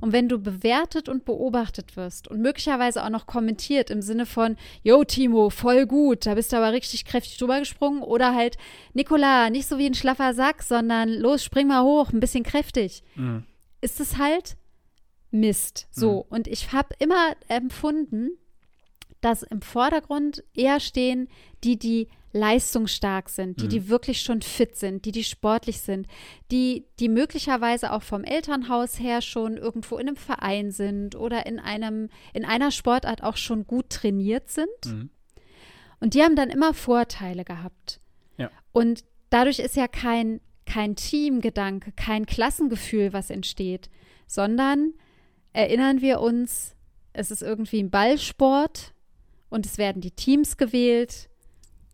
Und 0.01 0.13
wenn 0.13 0.29
du 0.29 0.39
bewertet 0.39 1.09
und 1.09 1.25
beobachtet 1.25 1.97
wirst 1.97 2.29
und 2.29 2.41
möglicherweise 2.41 3.05
auch 3.05 3.09
noch 3.11 3.27
kommentiert 3.27 3.91
im 3.91 4.01
Sinne 4.01 4.27
von, 4.27 4.57
yo 4.83 5.03
Timo, 5.05 5.51
voll 5.51 5.87
gut, 5.87 6.27
da 6.27 6.35
bist 6.35 6.53
du 6.53 6.57
aber 6.57 6.73
richtig 6.73 7.05
kräftig 7.05 7.37
drüber 7.39 7.59
gesprungen 7.59 8.03
oder 8.03 8.35
halt, 8.35 8.57
Nikola, 8.95 9.51
nicht 9.51 9.67
so 9.67 9.77
wie 9.79 9.87
ein 9.87 9.95
schlaffer 9.95 10.35
Sack, 10.35 10.63
sondern 10.63 11.09
los, 11.09 11.43
spring 11.43 11.67
mal 11.67 11.83
hoch, 11.83 12.13
ein 12.13 12.21
bisschen 12.21 12.45
kräftig, 12.45 13.03
Mhm. 13.17 13.45
ist 13.81 13.99
es 14.01 14.19
halt 14.19 14.57
Mist. 15.31 15.89
So, 15.91 16.25
und 16.31 16.47
ich 16.47 16.73
habe 16.73 16.95
immer 17.01 17.33
empfunden, 17.49 18.31
dass 19.21 19.43
im 19.43 19.61
Vordergrund 19.63 20.45
eher 20.55 20.81
stehen 20.81 21.29
die, 21.65 21.77
die 21.79 22.09
leistungsstark 22.33 23.29
sind, 23.29 23.61
die, 23.61 23.65
Mhm. 23.65 23.69
die 23.71 23.89
wirklich 23.89 24.21
schon 24.21 24.43
fit 24.43 24.77
sind, 24.77 25.05
die, 25.05 25.13
die 25.13 25.25
sportlich 25.25 25.81
sind, 25.81 26.07
die, 26.51 26.85
die 27.01 27.09
möglicherweise 27.09 27.93
auch 27.93 28.03
vom 28.03 28.25
Elternhaus 28.25 29.01
her 29.01 29.23
schon 29.23 29.57
irgendwo 29.57 29.97
in 29.97 30.09
einem 30.09 30.17
Verein 30.17 30.71
sind 30.71 31.17
oder 31.17 31.47
in 31.47 31.59
einem, 31.59 32.11
in 32.35 32.45
einer 32.45 32.71
Sportart 32.71 33.23
auch 33.23 33.37
schon 33.37 33.67
gut 33.67 33.91
trainiert 33.91 34.51
sind. 34.51 34.69
Mhm. 34.87 35.11
Und 36.01 36.15
die 36.15 36.23
haben 36.23 36.37
dann 36.37 36.51
immer 36.51 36.75
Vorteile 36.75 37.45
gehabt. 37.45 38.01
Ja. 38.37 38.51
Und 38.73 39.05
dadurch 39.31 39.59
ist 39.59 39.77
ja 39.77 39.89
kein, 39.89 40.41
kein 40.67 40.97
Teamgedanke, 40.97 41.93
kein 41.93 42.27
Klassengefühl, 42.27 43.13
was 43.13 43.31
entsteht, 43.31 43.89
sondern 44.27 44.93
erinnern 45.55 46.03
wir 46.03 46.21
uns, 46.21 46.77
es 47.15 47.31
ist 47.31 47.43
irgendwie 47.43 47.83
ein 47.83 47.91
Ballsport 47.91 48.93
und 49.49 49.67
es 49.67 49.79
werden 49.79 50.03
die 50.03 50.11
Teams 50.11 50.57
gewählt 50.59 51.31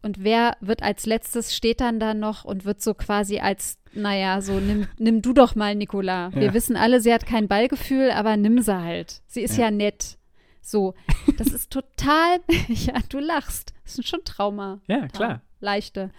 und 0.05 0.23
wer 0.23 0.57
wird 0.61 0.83
als 0.83 1.07
letztes, 1.07 1.55
steht 1.57 1.81
dann 1.81 1.99
da 1.99 2.15
noch 2.15 2.45
und 2.45 2.65
wird 2.65 2.81
so 2.83 2.95
quasi 2.95 3.39
als, 3.41 3.79
naja, 3.95 4.41
so 4.41 4.61
nimm, 4.61 4.87
nimm 4.99 5.23
du 5.23 5.33
doch 5.33 5.55
mal, 5.55 5.75
Nicola. 5.75 6.33
Wir 6.35 6.45
Ja. 6.49 6.55
wissen 6.55 6.77
alle, 6.77 7.01
sie 7.01 7.13
hat 7.13 7.27
kein 7.27 7.49
Ballgefühl, 7.49 8.11
aber 8.11 8.37
nimm 8.37 8.61
sie 8.63 8.77
halt. 8.81 9.23
Sie 9.27 9.41
ist 9.43 9.57
ja, 9.57 9.65
Ja. 9.67 9.71
nett. 9.71 10.19
So, 10.61 10.95
das 11.39 11.49
ist 11.49 11.71
total, 11.71 12.39
ja, 12.69 12.95
du 13.09 13.19
lachst. 13.19 13.75
Das 13.85 13.99
ist 13.99 14.09
schon 14.09 14.25
Trauma. 14.25 14.81
Ja, 14.87 15.09
klar. 15.09 15.43
Leichte. 15.61 16.11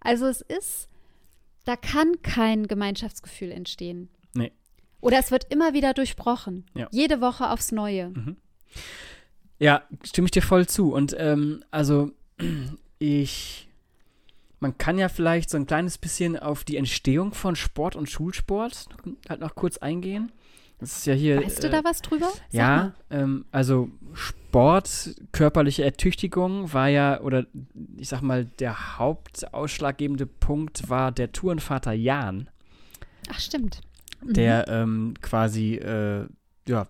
Also 0.00 0.26
es 0.26 0.40
ist, 0.42 0.88
da 1.64 1.76
kann 1.76 2.20
kein 2.22 2.66
Gemeinschaftsgefühl 2.68 3.50
entstehen. 3.52 4.08
Nee. 4.34 4.52
Oder 5.00 5.18
es 5.18 5.30
wird 5.30 5.52
immer 5.52 5.72
wieder 5.72 5.94
durchbrochen. 5.94 6.64
Ja. 6.74 6.88
Jede 6.90 7.20
Woche 7.20 7.50
aufs 7.50 7.72
Neue. 7.72 8.12
Ja, 9.58 9.82
stimme 10.04 10.26
ich 10.26 10.30
dir 10.32 10.42
voll 10.42 10.66
zu. 10.66 10.92
Und 10.92 11.14
ähm, 11.18 11.64
also 11.70 12.10
ich, 12.98 13.68
man 14.60 14.76
kann 14.78 14.98
ja 14.98 15.08
vielleicht 15.08 15.50
so 15.50 15.56
ein 15.56 15.66
kleines 15.66 15.98
bisschen 15.98 16.38
auf 16.38 16.64
die 16.64 16.76
Entstehung 16.76 17.34
von 17.34 17.56
Sport 17.56 17.96
und 17.96 18.08
Schulsport 18.08 18.86
halt 19.28 19.40
noch 19.40 19.54
kurz 19.54 19.78
eingehen. 19.78 20.32
Das 20.78 20.98
ist 20.98 21.06
ja 21.06 21.14
hier. 21.14 21.42
Weißt 21.42 21.62
du 21.62 21.68
äh, 21.68 21.70
da 21.70 21.84
was 21.84 22.02
drüber? 22.02 22.26
Sag 22.26 22.52
Ja, 22.52 22.94
ähm, 23.10 23.46
also 23.50 23.90
Sport, 24.12 25.16
körperliche 25.32 25.84
Ertüchtigung 25.84 26.72
war 26.72 26.88
ja, 26.88 27.20
oder 27.20 27.46
ich 27.96 28.08
sag 28.08 28.20
mal, 28.20 28.44
der 28.44 28.98
hauptausschlaggebende 28.98 30.26
Punkt 30.26 30.88
war 30.88 31.12
der 31.12 31.32
Tourenvater 31.32 31.92
Jan, 31.92 32.50
Ach, 33.30 33.40
stimmt. 33.40 33.80
Mhm. 34.22 34.32
der 34.34 34.68
ähm, 34.68 35.14
quasi, 35.22 35.76
äh, 35.76 36.26
ja, 36.68 36.86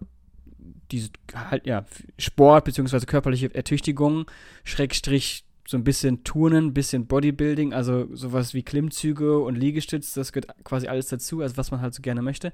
diese 0.90 1.10
halt, 1.34 1.66
ja, 1.66 1.84
Sport 2.18 2.64
bzw. 2.64 3.00
körperliche 3.06 3.54
Ertüchtigung, 3.54 4.30
Schrägstrich 4.64 5.45
so 5.68 5.76
ein 5.76 5.84
bisschen 5.84 6.22
Turnen, 6.24 6.66
ein 6.66 6.74
bisschen 6.74 7.06
Bodybuilding, 7.06 7.72
also 7.74 8.06
sowas 8.14 8.54
wie 8.54 8.62
Klimmzüge 8.62 9.38
und 9.40 9.56
Liegestütz, 9.56 10.12
das 10.14 10.32
gehört 10.32 10.64
quasi 10.64 10.86
alles 10.88 11.08
dazu, 11.08 11.40
also 11.40 11.56
was 11.56 11.70
man 11.70 11.80
halt 11.80 11.94
so 11.94 12.02
gerne 12.02 12.22
möchte. 12.22 12.52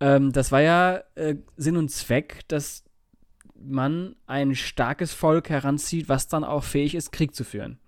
Ähm, 0.00 0.32
das 0.32 0.52
war 0.52 0.60
ja 0.60 1.02
äh, 1.14 1.36
Sinn 1.56 1.76
und 1.76 1.90
Zweck, 1.90 2.40
dass 2.48 2.84
man 3.56 4.16
ein 4.26 4.54
starkes 4.54 5.14
Volk 5.14 5.48
heranzieht, 5.48 6.08
was 6.08 6.28
dann 6.28 6.44
auch 6.44 6.64
fähig 6.64 6.94
ist, 6.94 7.12
Krieg 7.12 7.34
zu 7.34 7.44
führen. 7.44 7.78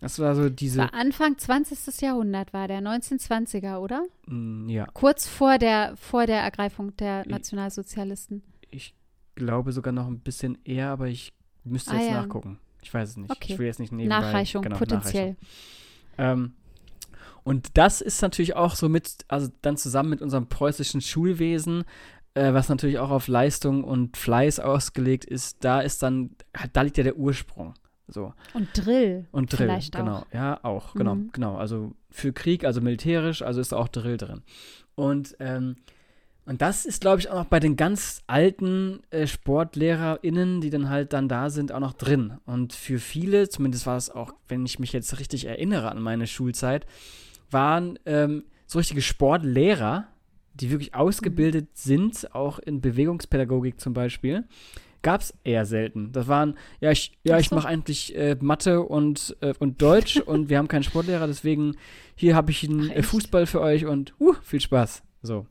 Das 0.00 0.18
war 0.18 0.34
so 0.34 0.48
diese, 0.50 0.80
War 0.80 0.94
Anfang 0.94 1.36
20. 1.38 2.00
Jahrhundert 2.02 2.52
war 2.52 2.68
der, 2.68 2.80
1920er, 2.80 3.78
oder? 3.78 4.04
mh, 4.26 4.70
ja, 4.72 4.86
Kurz 4.92 5.26
vor 5.26 5.58
der, 5.58 5.96
vor 5.96 6.26
der 6.26 6.40
Ergreifung 6.40 6.94
der 6.96 7.26
Nationalsozialisten. 7.26 8.42
ich 8.70 8.94
glaube 9.34 9.72
sogar 9.72 9.92
noch 9.92 10.06
ein 10.06 10.20
bisschen 10.20 10.56
eher, 10.64 10.88
aber 10.90 11.08
ich 11.08 11.32
müsste 11.64 11.92
Ah, 11.92 11.96
jetzt 11.98 12.10
ja. 12.10 12.22
nachgucken. 12.22 12.58
Ich 12.86 12.94
weiß 12.94 13.10
es 13.10 13.16
nicht. 13.16 13.30
Okay. 13.32 13.52
Ich 13.54 13.58
will 13.58 13.66
jetzt 13.66 13.80
nicht 13.80 13.90
nebenbei. 13.92 14.20
Nachreichung, 14.20 14.62
genau, 14.62 14.76
potenziell. 14.76 15.34
Ähm, 16.18 16.52
und 17.42 17.76
das 17.76 18.00
ist 18.00 18.22
natürlich 18.22 18.54
auch 18.54 18.76
so 18.76 18.88
mit, 18.88 19.10
also 19.26 19.48
dann 19.62 19.76
zusammen 19.76 20.10
mit 20.10 20.22
unserem 20.22 20.46
preußischen 20.48 21.00
Schulwesen, 21.00 21.82
äh, 22.34 22.52
was 22.54 22.68
natürlich 22.68 23.00
auch 23.00 23.10
auf 23.10 23.26
Leistung 23.26 23.82
und 23.82 24.16
Fleiß 24.16 24.60
ausgelegt 24.60 25.24
ist, 25.24 25.56
da 25.64 25.80
ist 25.80 26.00
dann, 26.04 26.30
da 26.72 26.82
liegt 26.82 26.96
ja 26.96 27.02
der 27.02 27.16
Ursprung. 27.16 27.74
So. 28.06 28.32
Und 28.54 28.68
Drill. 28.72 29.26
Und 29.32 29.52
Drill, 29.52 29.66
Vielleicht 29.66 29.96
genau. 29.96 30.18
auch. 30.18 30.26
Ja, 30.32 30.60
auch, 30.62 30.94
genau, 30.94 31.16
Mhm. 31.16 31.30
genau. 31.32 31.56
Also 31.56 31.92
für 32.08 32.32
Krieg, 32.32 32.64
also 32.64 32.80
militärisch, 32.80 33.42
also 33.42 33.60
ist 33.60 33.72
da 33.72 33.78
auch 33.78 33.88
Drill 33.88 34.16
drin. 34.16 34.42
Und, 34.94 35.34
ähm, 35.40 35.74
und 36.46 36.62
das 36.62 36.86
ist, 36.86 37.00
glaube 37.00 37.20
ich, 37.20 37.28
auch 37.28 37.34
noch 37.34 37.46
bei 37.46 37.58
den 37.58 37.74
ganz 37.74 38.22
alten 38.28 39.00
äh, 39.10 39.26
SportlehrerInnen, 39.26 40.60
die 40.60 40.70
dann 40.70 40.88
halt 40.88 41.12
dann 41.12 41.28
da 41.28 41.50
sind, 41.50 41.72
auch 41.72 41.80
noch 41.80 41.92
drin. 41.92 42.38
Und 42.46 42.72
für 42.72 43.00
viele, 43.00 43.48
zumindest 43.48 43.84
war 43.84 43.96
es 43.96 44.10
auch, 44.10 44.32
wenn 44.46 44.64
ich 44.64 44.78
mich 44.78 44.92
jetzt 44.92 45.18
richtig 45.18 45.46
erinnere 45.46 45.90
an 45.90 46.00
meine 46.00 46.28
Schulzeit, 46.28 46.86
waren 47.50 47.98
ähm, 48.06 48.44
so 48.66 48.78
richtige 48.78 49.02
Sportlehrer, 49.02 50.06
die 50.54 50.70
wirklich 50.70 50.94
ausgebildet 50.94 51.76
sind, 51.76 52.32
auch 52.32 52.60
in 52.60 52.80
Bewegungspädagogik 52.80 53.80
zum 53.80 53.92
Beispiel, 53.92 54.44
gab 55.02 55.22
es 55.22 55.34
eher 55.42 55.66
selten. 55.66 56.12
Das 56.12 56.28
waren, 56.28 56.56
ja, 56.80 56.92
ich, 56.92 57.18
ja, 57.24 57.38
ich 57.38 57.50
mache 57.50 57.66
eigentlich 57.66 58.16
äh, 58.16 58.36
Mathe 58.40 58.82
und, 58.82 59.36
äh, 59.40 59.52
und 59.58 59.82
Deutsch 59.82 60.16
und 60.26 60.48
wir 60.48 60.58
haben 60.58 60.68
keinen 60.68 60.84
Sportlehrer, 60.84 61.26
deswegen 61.26 61.74
hier 62.14 62.36
habe 62.36 62.52
ich 62.52 62.68
einen 62.68 62.90
Ach, 62.92 62.96
äh? 62.96 63.02
Fußball 63.02 63.46
für 63.46 63.60
euch 63.60 63.84
und 63.84 64.14
uh, 64.20 64.34
viel 64.42 64.60
Spaß. 64.60 65.02
So, 65.22 65.46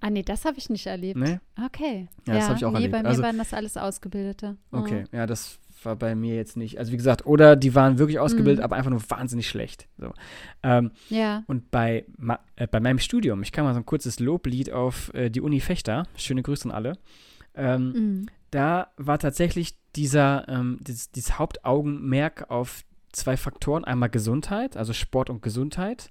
Ah, 0.00 0.10
nee, 0.10 0.22
das 0.22 0.44
habe 0.44 0.56
ich 0.58 0.70
nicht 0.70 0.86
erlebt. 0.86 1.18
ne? 1.18 1.40
Okay. 1.66 2.08
Ja, 2.26 2.34
das 2.34 2.48
hab 2.48 2.56
ich 2.56 2.64
auch 2.64 2.70
nee, 2.70 2.76
erlebt. 2.76 2.92
bei 2.92 3.02
mir 3.02 3.08
Also- 3.08 3.22
waren 3.22 3.38
das 3.38 3.52
alles 3.52 3.76
Ausgebildete. 3.76 4.56
Oh. 4.72 4.78
Okay, 4.78 5.04
ja, 5.12 5.26
das 5.26 5.58
war 5.82 5.96
bei 5.96 6.14
mir 6.14 6.36
jetzt 6.36 6.56
nicht. 6.56 6.78
Also 6.78 6.92
wie 6.92 6.96
gesagt, 6.98 7.24
oder 7.26 7.56
die 7.56 7.74
waren 7.74 7.98
wirklich 7.98 8.18
ausgebildet, 8.18 8.58
Mhm. 8.58 8.64
aber 8.64 8.76
einfach 8.76 8.90
nur 8.90 9.02
wahnsinnig 9.08 9.48
schlecht. 9.48 9.88
So. 9.98 10.12
Ähm, 10.62 10.90
Ja. 11.08 11.42
Und 11.46 11.70
bei, 11.70 12.04
äh, 12.56 12.66
bei 12.66 12.80
meinem 12.80 12.98
Studium, 12.98 13.42
ich 13.42 13.52
kann 13.52 13.64
mal 13.64 13.72
so 13.74 13.80
ein 13.80 13.86
kurzes 13.86 14.20
Loblied 14.20 14.72
auf 14.72 15.12
äh, 15.14 15.30
die 15.30 15.40
Uni 15.40 15.60
Fechter, 15.60 16.06
schöne 16.16 16.42
Grüße 16.42 16.66
an 16.68 16.74
alle, 16.74 16.92
ähm, 17.54 17.92
Mhm. 17.92 18.26
da 18.50 18.88
war 18.98 19.18
tatsächlich 19.18 19.74
dieser, 19.96 20.46
ähm, 20.48 20.78
dieses, 20.82 21.10
dieses 21.12 21.38
Hauptaugenmerk 21.38 22.50
auf 22.50 22.82
zwei 23.12 23.36
Faktoren. 23.36 23.84
Einmal 23.84 24.10
Gesundheit, 24.10 24.76
also 24.76 24.92
Sport 24.92 25.30
und 25.30 25.42
Gesundheit 25.42 26.10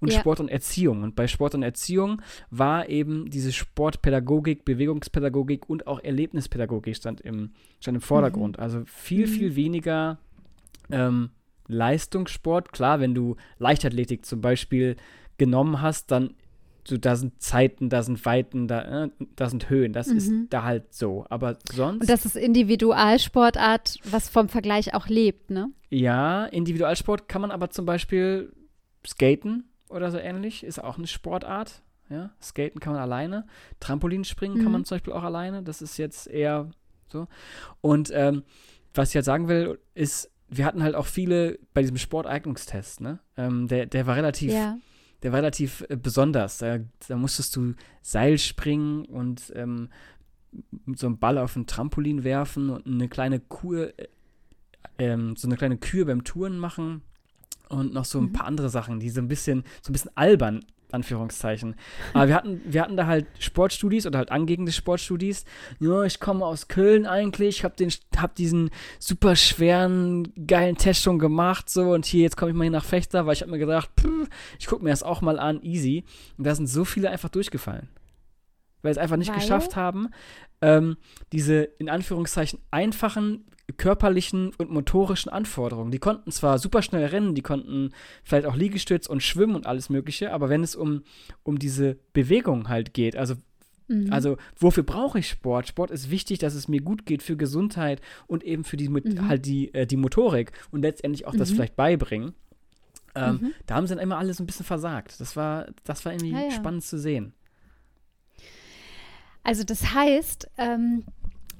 und 0.00 0.12
Ja. 0.12 0.20
Sport 0.20 0.40
und 0.40 0.48
Erziehung. 0.48 1.02
Und 1.02 1.14
bei 1.16 1.26
Sport 1.26 1.54
und 1.54 1.62
Erziehung 1.62 2.22
war 2.50 2.88
eben 2.88 3.28
diese 3.30 3.52
Sportpädagogik, 3.52 4.64
Bewegungspädagogik 4.64 5.68
und 5.68 5.86
auch 5.86 6.02
Erlebnispädagogik 6.02 6.96
stand 6.96 7.20
im, 7.20 7.50
stand 7.80 7.96
im 7.96 8.00
Vordergrund. 8.00 8.58
Also 8.58 8.82
viel, 8.86 9.26
Mhm. 9.26 9.30
viel 9.30 9.56
weniger 9.56 10.18
ähm, 10.90 11.30
Leistungssport. 11.68 12.72
Klar, 12.72 13.00
wenn 13.00 13.14
du 13.14 13.36
Leichtathletik 13.58 14.26
zum 14.26 14.40
Beispiel 14.40 14.96
genommen 15.38 15.80
hast, 15.80 16.10
dann 16.10 16.34
so, 16.86 16.96
da 16.96 17.16
sind 17.16 17.40
Zeiten, 17.42 17.88
da 17.90 18.02
sind 18.02 18.24
Weiten, 18.24 18.66
da, 18.68 19.04
äh, 19.04 19.10
da 19.36 19.48
sind 19.48 19.68
Höhen. 19.70 19.92
Das 19.92 20.08
ist 20.08 20.30
Mhm. 20.30 20.46
da 20.50 20.62
halt 20.64 20.92
so. 20.94 21.26
Aber 21.28 21.56
sonst. 21.72 22.02
Und 22.02 22.10
das 22.10 22.24
ist 22.24 22.36
Individualsportart, 22.36 23.98
was 24.04 24.28
vom 24.28 24.48
Vergleich 24.48 24.94
auch 24.94 25.08
lebt, 25.08 25.50
ne? 25.50 25.70
Ja, 25.90 26.46
Individualsport 26.46 27.28
kann 27.28 27.40
man 27.42 27.50
aber 27.50 27.70
zum 27.70 27.86
Beispiel 27.86 28.52
skaten 29.06 29.64
oder 29.88 30.10
so 30.10 30.18
ähnlich, 30.18 30.62
ist 30.64 30.82
auch 30.82 30.98
eine 30.98 31.06
Sportart. 31.06 31.82
Ja, 32.08 32.30
skaten 32.42 32.80
kann 32.80 32.92
man 32.94 33.02
alleine. 33.02 33.46
Trampolinspringen 33.78 34.58
kann 34.58 34.66
Mhm. 34.66 34.72
man 34.72 34.84
zum 34.84 34.96
Beispiel 34.96 35.12
auch 35.12 35.22
alleine. 35.22 35.62
Das 35.62 35.80
ist 35.80 35.96
jetzt 35.96 36.26
eher 36.26 36.70
so. 37.08 37.28
Und 37.80 38.10
ähm, 38.14 38.42
was 38.94 39.10
ich 39.10 39.14
halt 39.14 39.24
sagen 39.24 39.48
will, 39.48 39.78
ist, 39.94 40.30
wir 40.48 40.64
hatten 40.64 40.82
halt 40.82 40.96
auch 40.96 41.06
viele 41.06 41.58
bei 41.72 41.82
diesem 41.82 41.96
Sporteignungstest, 41.98 43.00
ne? 43.00 43.20
Ähm, 43.36 43.68
der, 43.68 43.86
der 43.86 44.06
war 44.08 44.16
relativ, 44.16 44.52
Ja. 44.52 44.76
Der 45.22 45.32
war 45.32 45.38
relativ 45.38 45.84
äh, 45.88 45.96
besonders. 45.96 46.58
Da, 46.58 46.78
da 47.08 47.16
musstest 47.16 47.54
du 47.56 47.74
Seil 48.02 48.38
springen 48.38 49.04
und 49.04 49.52
ähm, 49.54 49.88
mit 50.84 50.98
so 50.98 51.06
einem 51.06 51.18
Ball 51.18 51.38
auf 51.38 51.54
ein 51.56 51.66
Trampolin 51.66 52.24
werfen 52.24 52.70
und 52.70 52.86
eine 52.86 53.08
kleine 53.08 53.40
Kur, 53.40 53.96
äh, 53.98 54.08
ähm, 54.98 55.36
so 55.36 55.46
eine 55.48 55.56
kleine 55.56 55.76
Kür 55.76 56.06
beim 56.06 56.24
Touren 56.24 56.58
machen 56.58 57.02
und 57.68 57.92
noch 57.92 58.04
so 58.04 58.18
ein 58.18 58.24
Mhm. 58.24 58.32
paar 58.32 58.46
andere 58.46 58.68
Sachen, 58.70 58.98
die 59.00 59.10
so 59.10 59.20
ein 59.20 59.28
bisschen, 59.28 59.64
so 59.82 59.90
ein 59.90 59.92
bisschen 59.92 60.16
albern, 60.16 60.64
Anführungszeichen. 60.94 61.74
Aber 62.14 62.28
wir 62.28 62.34
hatten, 62.34 62.60
wir 62.64 62.82
hatten 62.82 62.96
da 62.96 63.06
halt 63.06 63.26
Sportstudis 63.38 64.06
oder 64.06 64.18
halt 64.18 64.30
angehende 64.30 64.72
Sportstudis. 64.72 65.44
Ja, 65.78 66.02
ich 66.04 66.20
komme 66.20 66.44
aus 66.44 66.68
Köln 66.68 67.06
eigentlich, 67.06 67.64
hab 67.64 67.76
den, 67.76 67.92
hab 68.16 68.34
diesen 68.34 68.70
super 68.98 69.36
schweren, 69.36 70.32
geilen 70.46 70.76
Test 70.76 71.02
schon 71.02 71.18
gemacht, 71.18 71.70
so 71.70 71.92
und 71.92 72.06
hier, 72.06 72.22
jetzt 72.22 72.36
komme 72.36 72.50
ich 72.50 72.56
mal 72.56 72.64
hier 72.64 72.70
nach 72.70 72.84
Fechter, 72.84 73.26
weil 73.26 73.34
ich 73.34 73.42
habe 73.42 73.50
mir 73.50 73.58
gedacht, 73.58 73.90
pff, 73.98 74.28
ich 74.58 74.66
gucke 74.66 74.84
mir 74.84 74.90
das 74.90 75.02
auch 75.02 75.20
mal 75.20 75.38
an, 75.38 75.62
easy. 75.62 76.04
Und 76.38 76.46
da 76.46 76.54
sind 76.54 76.66
so 76.66 76.84
viele 76.84 77.10
einfach 77.10 77.28
durchgefallen. 77.28 77.88
Weil 78.82 78.94
sie 78.94 78.98
es 79.00 79.02
einfach 79.02 79.16
nicht 79.16 79.30
Weil? 79.30 79.40
geschafft 79.40 79.76
haben, 79.76 80.08
ähm, 80.62 80.96
diese 81.32 81.62
in 81.62 81.88
Anführungszeichen 81.88 82.60
einfachen 82.70 83.44
körperlichen 83.72 84.52
und 84.58 84.70
motorischen 84.70 85.30
Anforderungen. 85.30 85.90
Die 85.90 85.98
konnten 85.98 86.30
zwar 86.32 86.58
super 86.58 86.82
schnell 86.82 87.06
rennen, 87.06 87.34
die 87.34 87.42
konnten 87.42 87.92
vielleicht 88.24 88.46
auch 88.46 88.56
Liegestütz 88.56 89.06
und 89.06 89.22
schwimmen 89.22 89.54
und 89.56 89.66
alles 89.66 89.88
Mögliche, 89.90 90.32
aber 90.32 90.48
wenn 90.48 90.62
es 90.62 90.76
um, 90.76 91.02
um 91.42 91.58
diese 91.58 91.98
Bewegung 92.12 92.68
halt 92.68 92.94
geht, 92.94 93.16
also 93.16 93.34
Mhm. 93.88 94.12
also, 94.12 94.36
wofür 94.56 94.84
brauche 94.84 95.18
ich 95.18 95.28
Sport? 95.28 95.66
Sport 95.66 95.90
ist 95.90 96.12
wichtig, 96.12 96.38
dass 96.38 96.54
es 96.54 96.68
mir 96.68 96.80
gut 96.80 97.06
geht 97.06 97.24
für 97.24 97.36
Gesundheit 97.36 98.00
und 98.28 98.44
eben 98.44 98.62
für 98.62 98.76
die, 98.76 98.88
Mhm. 98.88 99.26
halt 99.26 99.46
die, 99.46 99.74
äh, 99.74 99.84
die 99.84 99.96
Motorik 99.96 100.52
und 100.70 100.82
letztendlich 100.82 101.26
auch 101.26 101.34
das 101.34 101.50
Mhm. 101.50 101.54
vielleicht 101.56 101.74
beibringen. 101.74 102.34
Ähm, 103.16 103.38
Mhm. 103.42 103.52
Da 103.66 103.74
haben 103.74 103.88
sie 103.88 103.94
dann 103.96 104.02
immer 104.04 104.18
alle 104.18 104.32
so 104.32 104.44
ein 104.44 104.46
bisschen 104.46 104.64
versagt. 104.64 105.18
Das 105.18 105.34
war, 105.34 105.66
das 105.82 106.04
war 106.04 106.12
irgendwie 106.12 106.30
Ja, 106.30 106.42
ja. 106.42 106.50
spannend 106.52 106.84
zu 106.84 107.00
sehen. 107.00 107.32
Also 109.42 109.64
das 109.64 109.92
heißt, 109.94 110.48
ähm, 110.58 111.04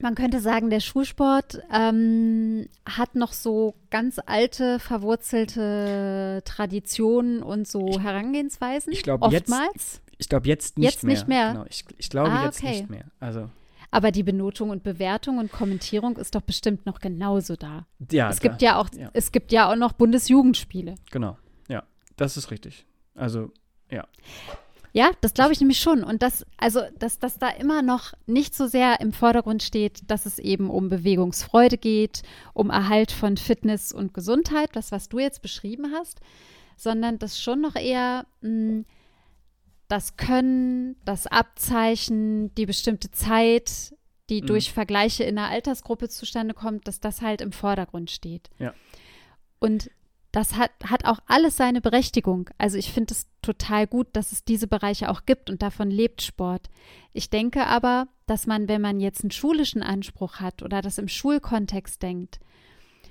man 0.03 0.15
könnte 0.15 0.41
sagen, 0.41 0.71
der 0.71 0.81
Schulsport 0.81 1.63
ähm, 1.73 2.67
hat 2.87 3.15
noch 3.15 3.33
so 3.33 3.75
ganz 3.91 4.19
alte, 4.25 4.79
verwurzelte 4.79 6.43
Traditionen 6.45 7.43
und 7.43 7.67
so 7.69 8.01
Herangehensweisen. 8.01 8.93
ich 8.93 9.03
glaub, 9.03 9.31
jetzt-. 9.33 10.03
Ich 10.19 10.29
glaube 10.29 10.49
jetzt 10.49 10.77
nicht 10.77 10.91
Jetzt 10.91 11.03
mehr. 11.05 11.15
nicht 11.15 11.29
mehr? 11.29 11.53
Genau, 11.53 11.65
ich, 11.69 11.85
ich 11.97 12.11
glaube 12.11 12.31
Ah, 12.31 12.45
jetzt 12.45 12.63
okay. 12.63 12.73
nicht 12.73 12.91
mehr. 12.91 13.05
Also, 13.21 13.49
Aber 13.91 14.11
die 14.11 14.23
Benotung 14.23 14.69
und 14.71 14.83
Bewertung 14.83 15.39
und 15.39 15.51
Kommentierung 15.51 16.17
ist 16.19 16.35
doch 16.35 16.43
bestimmt 16.43 16.85
noch 16.85 17.01
genauso 17.01 17.57
da. 17.57 17.87
Ja, 18.13 18.29
es 18.31 18.41
gibt 18.41 18.61
da, 18.61 18.67
ja 18.67 18.77
auch, 18.79 18.89
ja. 18.95 19.09
es 19.15 19.33
gibt 19.33 19.51
ja 19.51 19.71
auch 19.71 19.77
noch 19.77 19.93
Bundesjugendspiele. 19.95 20.97
Genau, 21.11 21.39
ja, 21.69 21.85
das 22.17 22.37
ist 22.37 22.51
richtig. 22.51 22.85
Also, 23.15 23.51
ja. 23.91 24.07
Ja, 24.93 25.11
das 25.21 25.35
glaube 25.35 25.53
ich 25.53 25.61
nämlich 25.61 25.79
schon. 25.81 26.03
Und 26.03 26.23
das, 26.23 26.45
also, 26.57 26.81
dass 26.99 27.19
das 27.19 27.39
da 27.39 27.49
immer 27.49 27.81
noch 27.83 28.13
nicht 28.27 28.55
so 28.55 28.67
sehr 28.67 29.01
im 29.01 29.13
Vordergrund 29.13 29.63
steht, 29.63 30.11
dass 30.11 30.27
es 30.27 30.39
eben 30.39 30.69
um 30.69 30.89
Bewegungsfreude 30.89 31.79
geht, 31.79 32.23
um 32.55 32.71
Erhalt 32.71 33.13
von 33.13 33.37
Fitness 33.37 33.93
und 33.93 34.15
Gesundheit, 34.15 34.71
das, 34.75 34.91
was 34.91 35.09
du 35.09 35.19
jetzt 35.21 35.43
beschrieben 35.43 35.93
hast, 35.95 36.21
sondern 36.77 37.19
das 37.19 37.41
schon 37.41 37.61
noch 37.61 37.77
eher 37.77 38.27
mh, 38.41 38.85
das 39.87 40.17
Können, 40.17 40.97
das 41.05 41.27
Abzeichen, 41.27 42.55
die 42.55 42.67
bestimmte 42.67 43.11
Zeit, 43.11 43.95
die 44.29 44.43
Mhm. 44.43 44.47
durch 44.47 44.73
Vergleiche 44.73 45.25
in 45.25 45.37
einer 45.39 45.49
Altersgruppe 45.51 46.09
zustande 46.09 46.55
kommt, 46.55 46.87
dass 46.89 47.01
das 47.01 47.21
halt 47.23 47.41
im 47.41 47.53
Vordergrund 47.53 48.11
steht. 48.11 48.49
Ja. 48.59 48.73
Und 49.59 49.91
das 50.33 50.57
hat, 50.57 50.71
hat 50.85 51.05
auch 51.05 51.19
alles 51.27 51.57
seine 51.57 51.81
Berechtigung. 51.81 52.51
Also 52.57 52.79
ich 52.79 52.93
finde 52.93 53.15
es 53.15 53.27
total 53.43 53.87
gut, 53.87 54.09
dass 54.13 54.33
es 54.33 54.45
diese 54.45 54.67
Bereiche 54.69 55.11
auch 55.11 55.27
gibt 55.27 55.51
und 55.51 55.63
davon 55.63 55.91
lebt 55.91 56.23
Sport. 56.23 56.71
Ich 57.13 57.31
denke 57.31 57.67
aber, 57.67 58.07
dass 58.27 58.47
man, 58.47 58.69
wenn 58.69 58.81
man 58.81 59.01
jetzt 59.01 59.23
einen 59.23 59.33
schulischen 59.33 59.83
Anspruch 59.83 60.37
hat 60.37 60.63
oder 60.63 60.83
das 60.83 60.99
im 60.99 61.09
Schulkontext 61.09 62.03
denkt, 62.03 62.39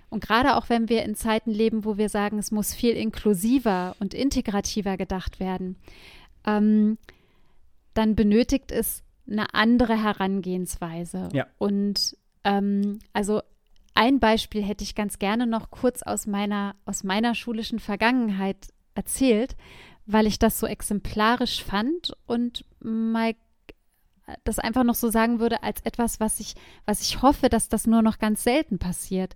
und 0.09 0.25
gerade 0.25 0.55
auch 0.55 0.69
wenn 0.69 0.89
wir 0.89 1.03
in 1.03 1.15
Zeiten 1.15 1.51
leben, 1.51 1.85
wo 1.85 1.97
wir 1.97 2.09
sagen, 2.09 2.39
es 2.39 2.51
muss 2.51 2.73
viel 2.73 2.93
inklusiver 2.93 3.95
und 3.99 4.13
integrativer 4.13 4.97
gedacht 4.97 5.39
werden, 5.39 5.75
ähm, 6.45 6.97
dann 7.93 8.15
benötigt 8.15 8.71
es 8.71 9.03
eine 9.29 9.53
andere 9.53 10.01
Herangehensweise. 10.01 11.29
Ja. 11.31 11.45
Und 11.59 12.17
ähm, 12.43 12.99
also 13.13 13.41
ein 14.00 14.22
Beispiel 14.22 14.63
hätte 14.63 14.86
ich 14.86 14.96
ganz 14.96 15.20
gerne 15.20 15.46
noch 15.46 15.72
kurz 15.72 16.03
aus 16.03 16.25
meiner, 16.25 16.77
aus 16.86 17.03
meiner 17.03 17.36
schulischen 17.36 17.79
Vergangenheit 17.79 18.70
erzählt, 18.96 19.58
weil 20.06 20.25
ich 20.25 20.39
das 20.39 20.58
so 20.58 20.68
exemplarisch 20.68 21.65
fand 21.65 22.15
und 22.25 22.63
mal 22.79 23.36
das 24.46 24.58
einfach 24.58 24.86
noch 24.86 24.96
so 24.96 25.10
sagen 25.10 25.41
würde 25.41 25.63
als 25.63 25.82
etwas, 25.82 26.22
was 26.22 26.39
ich, 26.39 26.56
was 26.86 27.01
ich 27.01 27.22
hoffe, 27.22 27.50
dass 27.50 27.68
das 27.68 27.88
nur 27.88 28.01
noch 28.01 28.20
ganz 28.20 28.41
selten 28.41 28.79
passiert. 28.79 29.36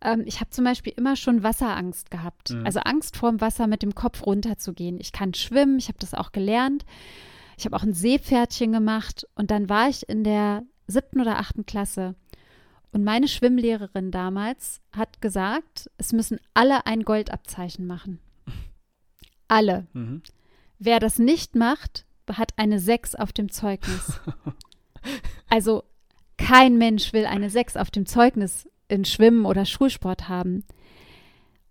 Ähm, 0.00 0.22
ich 0.24 0.40
habe 0.40 0.48
zum 0.48 0.64
Beispiel 0.64 0.94
immer 0.96 1.14
schon 1.14 1.42
Wasserangst 1.42 2.10
gehabt. 2.10 2.50
Mhm. 2.50 2.64
Also 2.64 2.80
Angst 2.80 3.18
vorm 3.18 3.42
Wasser 3.42 3.66
mit 3.66 3.82
dem 3.82 3.94
Kopf 3.94 4.24
runterzugehen. 4.24 4.98
Ich 4.98 5.12
kann 5.12 5.34
schwimmen, 5.34 5.78
ich 5.78 5.88
habe 5.88 5.98
das 5.98 6.14
auch 6.14 6.32
gelernt. 6.32 6.86
Ich 7.58 7.66
habe 7.66 7.76
auch 7.76 7.82
ein 7.82 7.92
Seepferdchen 7.92 8.72
gemacht 8.72 9.26
und 9.34 9.50
dann 9.50 9.68
war 9.68 9.90
ich 9.90 10.08
in 10.08 10.24
der 10.24 10.62
siebten 10.86 11.20
oder 11.20 11.38
achten 11.38 11.66
Klasse. 11.66 12.14
Und 12.94 13.02
meine 13.02 13.26
Schwimmlehrerin 13.26 14.12
damals 14.12 14.80
hat 14.92 15.20
gesagt, 15.20 15.90
es 15.98 16.12
müssen 16.12 16.38
alle 16.54 16.86
ein 16.86 17.02
Goldabzeichen 17.02 17.88
machen. 17.88 18.20
Alle. 19.48 19.88
Mhm. 19.94 20.22
Wer 20.78 21.00
das 21.00 21.18
nicht 21.18 21.56
macht, 21.56 22.06
hat 22.30 22.52
eine 22.56 22.78
6 22.78 23.16
auf 23.16 23.32
dem 23.32 23.50
Zeugnis. 23.50 24.20
Also 25.50 25.84
kein 26.38 26.78
Mensch 26.78 27.12
will 27.12 27.26
eine 27.26 27.50
6 27.50 27.76
auf 27.76 27.90
dem 27.90 28.06
Zeugnis 28.06 28.66
in 28.88 29.04
Schwimmen 29.04 29.44
oder 29.44 29.66
Schulsport 29.66 30.28
haben. 30.28 30.64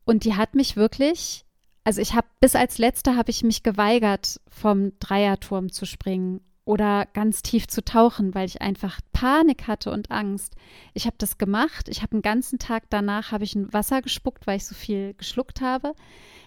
Und 0.06 0.24
die 0.24 0.36
hat 0.36 0.54
mich 0.54 0.76
wirklich, 0.76 1.44
also 1.84 2.00
ich 2.00 2.14
habe 2.14 2.28
bis 2.40 2.56
als 2.56 2.78
letzte 2.78 3.18
habe 3.18 3.32
ich 3.32 3.44
mich 3.44 3.64
geweigert, 3.64 4.40
vom 4.48 4.98
Dreierturm 5.00 5.72
zu 5.72 5.86
springen 5.86 6.42
oder 6.66 7.06
ganz 7.08 7.42
tief 7.42 7.68
zu 7.68 7.84
tauchen, 7.84 8.34
weil 8.34 8.46
ich 8.46 8.62
einfach 8.62 9.02
Panik 9.12 9.68
hatte 9.68 9.92
und 9.92 10.12
Angst. 10.12 10.56
Ich 10.94 11.06
habe 11.06 11.16
das 11.18 11.38
gemacht. 11.38 11.90
Ich 11.90 12.02
habe 12.02 12.14
einen 12.14 12.22
ganzen 12.22 12.58
Tag 12.58 12.84
danach 12.90 13.32
habe 13.32 13.44
ich 13.44 13.56
ein 13.56 13.72
Wasser 13.74 14.02
gespuckt, 14.02 14.48
weil 14.48 14.58
ich 14.58 14.66
so 14.66 14.76
viel 14.76 15.14
geschluckt 15.16 15.60
habe. 15.60 15.94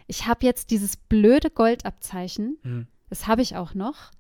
Ich 0.07 0.27
habe 0.27 0.47
jetzt 0.47 0.71
dieses 0.71 0.97
blöde 0.97 1.51
Goldabzeichen. 1.51 2.59
Mhm. 2.63 2.87
Das 3.11 3.27
habe 3.27 3.43
ich 3.43 3.57
auch 3.57 3.75
noch. 3.75 4.11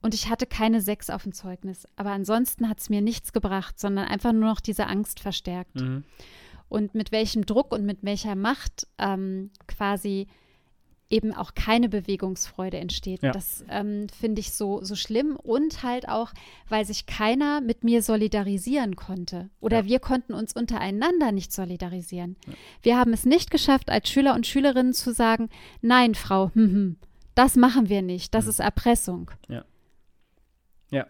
Und 0.00 0.14
ich 0.14 0.28
hatte 0.28 0.46
keine 0.46 0.80
sechs 0.80 1.10
auf 1.10 1.22
dem 1.22 1.32
Zeugnis. 1.32 1.86
Aber 1.96 2.10
ansonsten 2.10 2.68
hat 2.68 2.80
es 2.80 2.88
mir 2.88 3.00
nichts 3.00 3.32
gebracht, 3.32 3.78
sondern 3.78 4.06
einfach 4.06 4.32
nur 4.32 4.48
noch 4.48 4.60
diese 4.60 4.86
Angst 4.86 5.20
verstärkt. 5.20 5.76
Mhm. 5.76 6.04
Und 6.68 6.94
mit 6.94 7.12
welchem 7.12 7.46
Druck 7.46 7.72
und 7.72 7.84
mit 7.84 7.98
welcher 8.02 8.34
Macht 8.34 8.86
ähm, 8.98 9.50
quasi 9.66 10.26
eben 11.10 11.32
auch 11.34 11.54
keine 11.54 11.88
Bewegungsfreude 11.88 12.76
entsteht. 12.76 13.22
Ja. 13.22 13.32
Das 13.32 13.64
ähm, 13.70 14.08
finde 14.10 14.40
ich 14.40 14.52
so, 14.52 14.82
so 14.84 14.94
schlimm. 14.94 15.36
Und 15.36 15.82
halt 15.82 16.08
auch, 16.08 16.32
weil 16.68 16.84
sich 16.84 17.06
keiner 17.06 17.60
mit 17.62 17.82
mir 17.82 18.02
solidarisieren 18.02 18.94
konnte. 18.96 19.48
Oder 19.60 19.78
Ja. 19.78 19.84
wir 19.86 20.00
konnten 20.00 20.34
uns 20.34 20.52
untereinander 20.54 21.32
nicht 21.32 21.52
solidarisieren. 21.52 22.36
Wir 22.82 22.98
haben 22.98 23.12
es 23.12 23.24
nicht 23.24 23.50
geschafft, 23.50 23.88
als 23.90 24.10
Schüler 24.10 24.34
und 24.34 24.46
Schülerinnen 24.46 24.92
zu 24.92 25.12
sagen, 25.14 25.48
nein, 25.80 26.14
Frau, 26.14 26.50
hm, 26.54 26.72
hm, 26.72 26.96
das 27.34 27.56
machen 27.56 27.88
wir 27.88 28.02
nicht, 28.02 28.34
das 28.34 28.44
Mhm. 28.44 28.50
ist 28.50 28.60
Erpressung. 28.60 29.30
Ja. 29.48 29.64
Ja. 30.90 31.06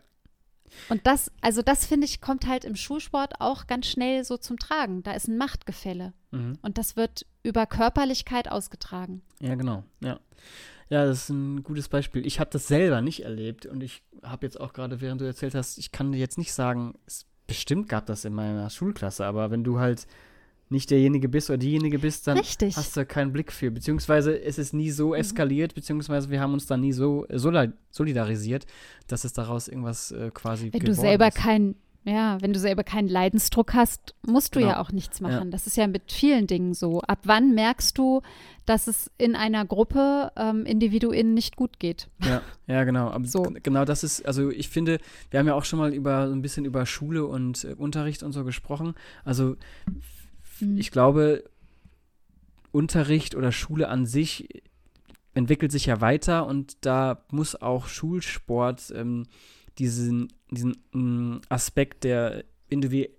Und 0.89 1.07
das, 1.07 1.31
also 1.41 1.63
das 1.63 1.87
finde 1.87 2.07
ich, 2.07 2.21
kommt 2.21 2.47
halt 2.47 2.65
im 2.65 2.77
Schulsport 2.77 3.41
auch 3.41 3.67
ganz 3.67 3.87
schnell 3.87 4.25
so 4.25 4.37
zum 4.37 4.59
Tragen. 4.59 5.03
Da 5.03 5.13
ist 5.13 5.29
ein 5.29 5.39
Machtgefälle. 5.39 6.13
Mhm. 6.31 6.59
Und 6.63 6.79
das 6.79 6.97
wird 6.97 7.27
über 7.43 7.67
Körperlichkeit 7.67 8.51
ausgetragen. 8.51 9.23
Ja, 9.41 9.55
genau. 9.55 9.85
Ja. 10.01 10.19
Ja, 10.91 11.05
das 11.05 11.25
ist 11.25 11.29
ein 11.31 11.63
gutes 11.63 11.89
Beispiel. 11.89 12.27
Ich 12.27 12.41
habe 12.41 12.51
das 12.51 12.67
selber 12.67 13.03
nicht 13.03 13.25
erlebt 13.25 13.67
und 13.67 13.83
ich 13.83 14.03
habe 14.23 14.47
jetzt 14.47 14.59
auch 14.59 14.73
gerade, 14.73 15.01
während 15.01 15.21
du 15.21 15.27
erzählt 15.27 15.55
hast, 15.55 15.77
ich 15.79 15.93
kann 15.93 16.13
dir 16.13 16.19
jetzt 16.19 16.39
nicht 16.39 16.53
sagen, 16.53 16.95
es 17.07 17.27
bestimmt 17.47 17.89
gab 17.89 18.07
das 18.07 18.25
in 18.25 18.35
meiner 18.35 18.71
Schulklasse, 18.71 19.27
aber 19.27 19.51
wenn 19.51 19.65
du 19.65 19.79
halt 19.79 20.07
nicht 20.71 20.91
derjenige 20.91 21.29
bist 21.29 21.49
oder 21.51 21.57
diejenige 21.59 21.99
bist, 21.99 22.27
dann 22.27 22.39
Richtig. 22.39 22.77
hast 22.77 22.97
du 22.97 23.07
keinen 23.07 23.33
Blick 23.33 23.53
für. 23.53 23.71
Beziehungsweise 23.71 24.39
es 24.41 24.59
ist 24.59 24.73
nie 24.75 24.91
so 24.91 25.15
eskaliert, 25.15 25.75
beziehungsweise 25.75 26.31
wir 26.31 26.41
haben 26.41 26.53
uns 26.53 26.67
da 26.67 26.77
nie 26.77 26.93
so 26.93 27.27
solidarisiert, 27.93 28.67
dass 29.07 29.25
es 29.25 29.33
daraus 29.33 29.69
irgendwas 29.69 30.11
äh, 30.13 30.31
quasi 30.33 30.73
Wenn 30.73 30.81
du 30.85 30.95
selber 30.95 31.29
ist. 31.29 31.37
kein, 31.37 31.75
ja, 32.05 32.39
wenn 32.41 32.53
du 32.53 32.59
selber 32.59 32.85
keinen 32.85 33.09
Leidensdruck 33.09 33.75
hast, 33.75 34.15
musst 34.27 34.55
du 34.55 34.61
Genau. 34.61 34.73
ja 34.73 34.81
auch 34.81 34.93
nichts 34.93 35.21
machen. 35.21 35.45
Ja. 35.47 35.51
Das 35.51 35.67
ist 35.67 35.77
ja 35.77 35.87
mit 35.87 36.13
vielen 36.13 36.47
Dingen 36.47 36.75
so. 36.75 37.01
Ab 37.03 37.21
wann 37.25 37.55
merkst 37.55 37.97
du, 37.99 38.23
dass 38.67 38.87
es 38.87 39.11
in 39.19 39.35
einer 39.37 39.65
Gruppe 39.65 40.31
ähm, 40.37 40.65
Individuen 40.67 41.35
nicht 41.35 41.57
gut 41.57 41.79
geht? 41.79 42.09
Ja, 42.25 42.43
ja, 42.67 42.85
genau. 42.85 43.09
Aber 43.11 43.25
So. 43.27 43.43
genau 43.63 43.85
das 43.85 44.05
ist, 44.05 44.25
also 44.27 44.51
ich 44.51 44.69
finde, 44.69 44.99
wir 45.31 45.41
haben 45.41 45.47
ja 45.47 45.55
auch 45.55 45.65
schon 45.65 45.79
mal 45.79 45.93
über 45.95 46.29
so 46.29 46.35
ein 46.35 46.43
bisschen 46.43 46.65
über 46.67 46.85
Schule 46.87 47.27
und 47.27 47.65
äh, 47.65 47.75
Unterricht 47.75 48.23
und 48.23 48.33
so 48.33 48.45
gesprochen. 48.45 48.95
Also 49.25 49.57
Mhm. 50.61 50.79
ich 50.79 50.91
glaube, 50.91 51.45
Unterricht 52.73 53.35
oder 53.35 53.53
Schule 53.53 53.89
an 53.89 54.07
sich 54.07 54.49
entwickelt 55.35 55.73
sich 55.73 55.87
ja 55.87 56.01
weiter 56.01 56.47
und 56.47 56.77
da 56.81 57.25
muss 57.31 57.55
auch 57.55 57.87
Schulsport 57.87 58.93
ähm, 58.95 59.25
diesen, 59.79 60.29
diesen 60.51 60.77
mm, 60.93 61.41
Aspekt 61.49 62.05
der 62.05 62.45
Indivi 62.69 63.11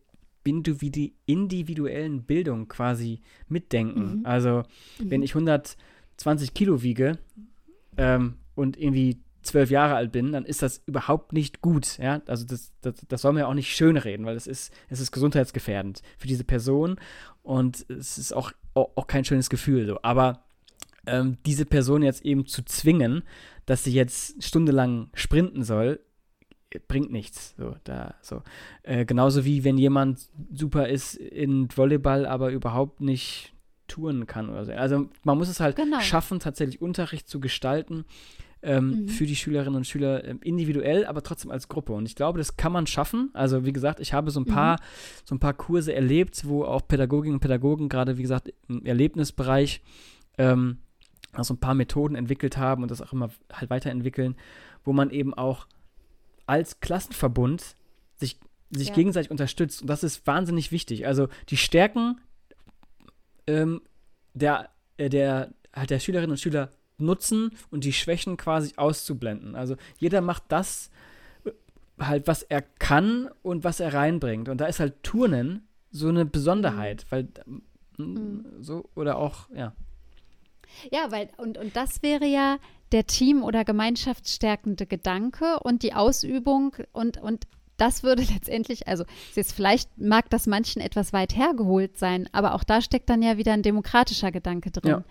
Individi 0.43 1.13
individuellen 1.25 2.23
Bildung 2.23 2.69
quasi 2.69 3.19
mitdenken. 3.49 4.19
Mhm. 4.19 4.25
Also 4.25 4.63
wenn 4.97 5.21
ich 5.21 5.31
120 5.31 6.53
Kilo 6.53 6.81
wiege 6.81 7.19
ähm, 7.97 8.35
und 8.55 8.77
irgendwie 8.77 9.19
zwölf 9.41 9.69
Jahre 9.69 9.95
alt 9.95 10.11
bin, 10.11 10.31
dann 10.31 10.45
ist 10.45 10.61
das 10.61 10.81
überhaupt 10.85 11.33
nicht 11.33 11.61
gut. 11.61 11.97
Ja? 11.97 12.21
Also 12.27 12.45
das, 12.45 12.71
das, 12.81 12.95
das 13.07 13.21
soll 13.21 13.33
man 13.33 13.41
ja 13.41 13.47
auch 13.47 13.53
nicht 13.53 13.75
schönreden, 13.75 14.25
weil 14.25 14.35
es 14.35 14.47
ist, 14.47 14.73
es 14.89 14.99
ist 14.99 15.11
gesundheitsgefährdend 15.11 16.01
für 16.17 16.27
diese 16.27 16.43
Person 16.43 16.99
und 17.43 17.85
es 17.89 18.17
ist 18.17 18.33
auch, 18.33 18.51
auch, 18.73 18.91
auch 18.95 19.07
kein 19.07 19.25
schönes 19.25 19.49
Gefühl. 19.49 19.87
So. 19.87 19.99
Aber 20.01 20.43
ähm, 21.05 21.37
diese 21.45 21.65
Person 21.65 22.03
jetzt 22.03 22.25
eben 22.25 22.45
zu 22.45 22.63
zwingen, 22.63 23.23
dass 23.65 23.83
sie 23.83 23.93
jetzt 23.93 24.43
stundenlang 24.43 25.09
sprinten 25.13 25.63
soll, 25.63 25.99
bringt 26.87 27.11
nichts. 27.11 27.55
So, 27.57 27.75
da, 27.83 28.15
so. 28.21 28.43
Äh, 28.83 29.05
genauso 29.05 29.45
wie 29.45 29.63
wenn 29.63 29.77
jemand 29.77 30.29
super 30.53 30.87
ist 30.87 31.15
in 31.15 31.67
Volleyball, 31.75 32.25
aber 32.25 32.51
überhaupt 32.51 33.01
nicht 33.01 33.53
touren 33.87 34.27
kann 34.27 34.49
oder 34.49 34.65
so. 34.65 34.71
Also 34.73 35.09
man 35.23 35.37
muss 35.37 35.49
es 35.49 35.59
halt 35.59 35.75
Genau. 35.75 35.99
schaffen, 35.99 36.39
tatsächlich 36.39 36.81
Unterricht 36.81 37.27
zu 37.27 37.39
gestalten 37.39 38.05
ähm, 38.61 38.89
Mhm. 39.03 39.07
für 39.07 39.25
die 39.25 39.35
Schülerinnen 39.35 39.75
und 39.75 39.87
Schüler 39.87 40.23
ähm, 40.25 40.39
individuell, 40.43 41.05
aber 41.05 41.23
trotzdem 41.23 41.49
als 41.51 41.67
Gruppe. 41.69 41.93
Und 41.93 42.05
ich 42.05 42.15
glaube, 42.15 42.37
das 42.39 42.57
kann 42.57 42.71
man 42.73 42.87
schaffen. 42.87 43.29
Also 43.33 43.65
wie 43.65 43.71
gesagt, 43.73 43.99
ich 44.01 44.11
habe 44.13 44.31
so 44.31 44.39
ein 44.41 44.43
Mhm. 44.43 44.53
paar, 44.53 44.79
so 45.25 45.33
ein 45.35 45.39
paar 45.39 45.53
Kurse 45.53 45.93
erlebt, 45.93 46.47
wo 46.47 46.63
auch 46.65 46.87
Pädagoginnen 46.87 47.35
und 47.35 47.39
Pädagogen 47.39 47.87
gerade, 47.89 48.17
wie 48.17 48.21
gesagt, 48.23 48.51
im 48.67 48.85
Erlebnisbereich 48.85 49.81
ähm, 50.37 50.79
also 51.31 51.53
ein 51.53 51.59
paar 51.59 51.75
Methoden 51.75 52.15
entwickelt 52.15 52.57
haben 52.57 52.81
und 52.81 52.89
das 52.91 53.01
auch 53.01 53.13
immer 53.13 53.29
halt 53.53 53.69
weiterentwickeln, 53.69 54.35
wo 54.83 54.93
man 54.93 55.09
eben 55.11 55.33
auch 55.33 55.67
als 56.47 56.79
Klassenverbund 56.79 57.75
sich, 58.15 58.39
sich 58.71 58.87
Ja. 58.89 58.95
gegenseitig 58.95 59.29
unterstützt. 59.31 59.81
Und 59.81 59.87
das 59.89 60.03
ist 60.03 60.25
wahnsinnig 60.25 60.71
wichtig. 60.71 61.05
Also 61.05 61.27
die 61.49 61.57
Stärken 61.57 62.19
ähm, 63.47 63.81
der, 64.33 64.69
äh, 64.97 65.09
der, 65.09 65.53
halt 65.73 65.89
der 65.91 65.99
Schülerinnen 65.99 66.31
und 66.31 66.39
Schüler 66.39 66.71
nutzen 66.99 67.51
und 67.71 67.83
die 67.83 67.93
Schwächen 67.93 68.37
quasi 68.37 68.73
auszublenden. 68.75 69.55
Also 69.55 69.75
jeder 69.97 70.21
macht 70.21 70.43
das, 70.49 70.89
halt, 71.99 72.27
was 72.27 72.43
er 72.43 72.61
kann 72.61 73.29
und 73.41 73.63
was 73.63 73.79
er 73.79 73.93
reinbringt. 73.93 74.49
Und 74.49 74.59
da 74.61 74.65
ist 74.65 74.79
halt 74.79 75.03
Turnen 75.03 75.67
so 75.91 76.07
eine 76.07 76.25
Besonderheit, 76.25 77.05
mhm. 77.05 77.11
weil 77.11 77.27
mhm. 77.97 78.45
so 78.59 78.89
oder 78.95 79.17
auch, 79.17 79.49
ja. 79.53 79.73
Ja, 80.91 81.11
weil, 81.11 81.29
und, 81.37 81.57
und 81.57 81.75
das 81.75 82.03
wäre 82.03 82.25
ja 82.25 82.57
der 82.91 83.05
Team- 83.07 83.43
oder 83.43 83.65
gemeinschaftsstärkende 83.65 84.85
Gedanke 84.85 85.59
und 85.61 85.83
die 85.83 85.93
Ausübung 85.93 86.75
und, 86.91 87.17
und 87.17 87.47
das 87.77 88.03
würde 88.03 88.23
letztendlich, 88.33 88.87
also 88.87 89.05
jetzt 89.35 89.53
vielleicht 89.53 89.97
mag 89.97 90.29
das 90.29 90.47
manchen 90.47 90.81
etwas 90.81 91.13
weit 91.13 91.35
hergeholt 91.35 91.97
sein, 91.97 92.29
aber 92.31 92.53
auch 92.53 92.63
da 92.63 92.81
steckt 92.81 93.09
dann 93.09 93.21
ja 93.21 93.37
wieder 93.37 93.53
ein 93.53 93.63
demokratischer 93.63 94.31
Gedanke 94.31 94.71
drin. 94.71 94.91
Ja. 94.91 95.03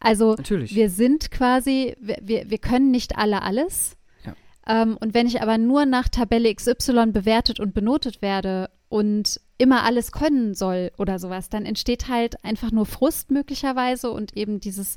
Also 0.00 0.34
Natürlich. 0.34 0.74
wir 0.74 0.90
sind 0.90 1.30
quasi, 1.30 1.96
wir, 2.00 2.50
wir 2.50 2.58
können 2.58 2.90
nicht 2.90 3.18
alle 3.18 3.42
alles. 3.42 3.96
Ja. 4.24 4.34
Ähm, 4.66 4.96
und 5.00 5.14
wenn 5.14 5.26
ich 5.26 5.42
aber 5.42 5.58
nur 5.58 5.86
nach 5.86 6.08
Tabelle 6.08 6.54
XY 6.54 7.06
bewertet 7.12 7.58
und 7.58 7.74
benotet 7.74 8.22
werde 8.22 8.70
und 8.88 9.40
immer 9.58 9.82
alles 9.82 10.12
können 10.12 10.54
soll 10.54 10.92
oder 10.98 11.18
sowas, 11.18 11.48
dann 11.48 11.66
entsteht 11.66 12.08
halt 12.08 12.42
einfach 12.44 12.70
nur 12.70 12.86
Frust 12.86 13.30
möglicherweise 13.30 14.10
und 14.10 14.36
eben 14.36 14.60
dieses, 14.60 14.96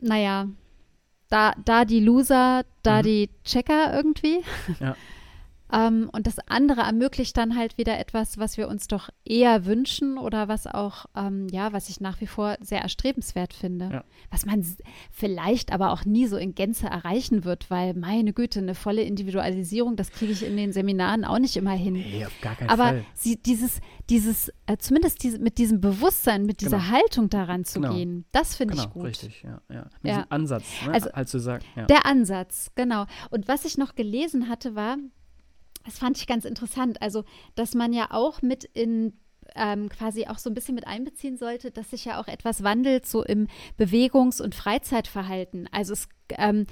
naja, 0.00 0.48
da, 1.28 1.52
da 1.64 1.84
die 1.84 2.00
Loser, 2.00 2.64
da 2.82 2.98
mhm. 2.98 3.02
die 3.02 3.30
Checker 3.44 3.94
irgendwie. 3.94 4.42
Ja. 4.80 4.96
Ähm, 5.74 6.08
und 6.12 6.26
das 6.26 6.36
andere 6.46 6.82
ermöglicht 6.82 7.36
dann 7.36 7.56
halt 7.56 7.78
wieder 7.78 7.98
etwas, 7.98 8.38
was 8.38 8.56
wir 8.56 8.68
uns 8.68 8.86
doch 8.86 9.08
eher 9.24 9.66
wünschen 9.66 10.18
oder 10.18 10.46
was 10.46 10.68
auch, 10.68 11.06
ähm, 11.16 11.48
ja, 11.50 11.72
was 11.72 11.88
ich 11.88 12.00
nach 12.00 12.20
wie 12.20 12.28
vor 12.28 12.56
sehr 12.60 12.80
erstrebenswert 12.80 13.52
finde. 13.52 13.90
Ja. 13.92 14.04
Was 14.30 14.46
man 14.46 14.64
vielleicht 15.10 15.72
aber 15.72 15.90
auch 15.90 16.04
nie 16.04 16.26
so 16.26 16.36
in 16.36 16.54
Gänze 16.54 16.86
erreichen 16.86 17.44
wird, 17.44 17.70
weil 17.70 17.94
meine 17.94 18.32
Güte, 18.32 18.60
eine 18.60 18.76
volle 18.76 19.02
Individualisierung, 19.02 19.96
das 19.96 20.12
kriege 20.12 20.32
ich 20.32 20.46
in 20.46 20.56
den 20.56 20.72
Seminaren 20.72 21.24
auch 21.24 21.40
nicht 21.40 21.56
immer 21.56 21.72
hin. 21.72 21.94
Nee, 21.94 22.24
auf 22.24 22.40
gar 22.40 22.54
keinen 22.54 22.70
aber 22.70 22.84
Fall. 22.84 23.04
Sie, 23.14 23.36
dieses, 23.42 23.80
dieses, 24.10 24.50
äh, 24.66 24.76
zumindest 24.78 25.24
diese, 25.24 25.40
mit 25.40 25.58
diesem 25.58 25.80
Bewusstsein, 25.80 26.46
mit 26.46 26.60
dieser 26.60 26.78
genau. 26.78 26.90
Haltung 26.90 27.30
daran 27.30 27.64
zu 27.64 27.80
genau. 27.80 27.94
gehen, 27.94 28.26
das 28.30 28.54
finde 28.54 28.74
genau, 28.74 28.86
ich 28.86 28.92
gut. 28.92 29.06
Richtig, 29.06 29.42
ja. 29.42 29.60
ja. 29.68 29.86
Mit 30.02 30.12
ja. 30.12 30.16
diesem 30.18 30.26
Ansatz, 30.30 30.64
ne? 30.86 30.92
also, 30.92 31.12
halt 31.12 31.28
zu 31.28 31.40
sagen. 31.40 31.64
Ja. 31.74 31.86
Der 31.86 32.06
Ansatz, 32.06 32.70
genau. 32.76 33.06
Und 33.30 33.48
was 33.48 33.64
ich 33.64 33.76
noch 33.76 33.96
gelesen 33.96 34.48
hatte, 34.48 34.76
war, 34.76 34.98
das 35.84 35.98
fand 35.98 36.16
ich 36.18 36.26
ganz 36.26 36.44
interessant. 36.44 37.00
Also, 37.02 37.24
dass 37.54 37.74
man 37.74 37.92
ja 37.92 38.10
auch 38.10 38.42
mit 38.42 38.64
in 38.64 39.14
ähm, 39.56 39.88
quasi 39.88 40.26
auch 40.26 40.38
so 40.38 40.50
ein 40.50 40.54
bisschen 40.54 40.74
mit 40.74 40.86
einbeziehen 40.86 41.36
sollte, 41.36 41.70
dass 41.70 41.90
sich 41.90 42.06
ja 42.06 42.20
auch 42.20 42.28
etwas 42.28 42.62
wandelt, 42.62 43.06
so 43.06 43.22
im 43.22 43.48
Bewegungs- 43.78 44.40
und 44.40 44.54
Freizeitverhalten. 44.54 45.68
Also 45.70 45.92
es 45.92 46.08
ähm, 46.30 46.66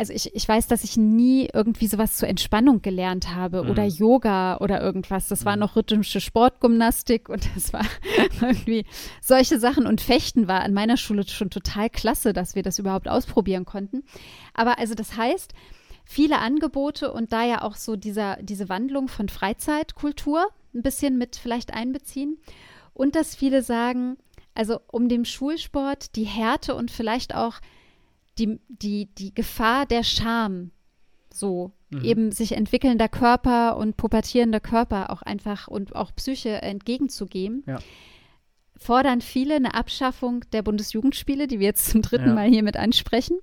also 0.00 0.14
ich, 0.14 0.34
ich 0.34 0.48
weiß, 0.48 0.66
dass 0.66 0.82
ich 0.82 0.96
nie 0.96 1.50
irgendwie 1.52 1.86
sowas 1.86 2.16
zur 2.16 2.26
Entspannung 2.26 2.80
gelernt 2.80 3.34
habe 3.34 3.62
mhm. 3.62 3.70
oder 3.70 3.84
Yoga 3.84 4.56
oder 4.56 4.80
irgendwas. 4.80 5.28
Das 5.28 5.44
war 5.44 5.56
mhm. 5.56 5.60
noch 5.60 5.76
rhythmische 5.76 6.22
Sportgymnastik 6.22 7.28
und 7.28 7.46
das 7.54 7.74
war 7.74 7.84
irgendwie 8.40 8.86
solche 9.20 9.60
Sachen. 9.60 9.86
Und 9.86 10.00
Fechten 10.00 10.48
war 10.48 10.62
an 10.62 10.72
meiner 10.72 10.96
Schule 10.96 11.28
schon 11.28 11.50
total 11.50 11.90
klasse, 11.90 12.32
dass 12.32 12.54
wir 12.54 12.62
das 12.62 12.78
überhaupt 12.78 13.08
ausprobieren 13.08 13.66
konnten. 13.66 14.02
Aber 14.54 14.78
also 14.78 14.94
das 14.94 15.18
heißt, 15.18 15.52
viele 16.10 16.40
Angebote 16.40 17.12
und 17.12 17.32
da 17.32 17.44
ja 17.44 17.62
auch 17.62 17.76
so 17.76 17.94
dieser, 17.94 18.36
diese 18.42 18.68
Wandlung 18.68 19.06
von 19.06 19.28
Freizeitkultur 19.28 20.48
ein 20.74 20.82
bisschen 20.82 21.16
mit 21.18 21.36
vielleicht 21.36 21.72
einbeziehen. 21.72 22.36
Und 22.94 23.14
dass 23.14 23.36
viele 23.36 23.62
sagen, 23.62 24.16
also 24.52 24.80
um 24.90 25.08
dem 25.08 25.24
Schulsport 25.24 26.16
die 26.16 26.24
Härte 26.24 26.74
und 26.74 26.90
vielleicht 26.90 27.36
auch 27.36 27.60
die, 28.38 28.58
die, 28.66 29.06
die 29.14 29.32
Gefahr 29.32 29.86
der 29.86 30.02
Scham, 30.02 30.72
so 31.32 31.70
mhm. 31.90 32.04
eben 32.04 32.32
sich 32.32 32.52
entwickelnder 32.52 33.08
Körper 33.08 33.76
und 33.76 33.96
pubertierender 33.96 34.60
Körper 34.60 35.10
auch 35.10 35.22
einfach 35.22 35.68
und 35.68 35.94
auch 35.94 36.12
Psyche 36.16 36.60
entgegenzugehen. 36.60 37.62
Ja 37.68 37.78
fordern 38.82 39.20
viele 39.20 39.56
eine 39.56 39.74
Abschaffung 39.74 40.42
der 40.54 40.62
Bundesjugendspiele, 40.62 41.46
die 41.46 41.60
wir 41.60 41.66
jetzt 41.66 41.90
zum 41.90 42.00
dritten 42.00 42.28
ja. 42.28 42.34
Mal 42.34 42.48
hier 42.48 42.62
mit 42.62 42.78
ansprechen. 42.78 43.38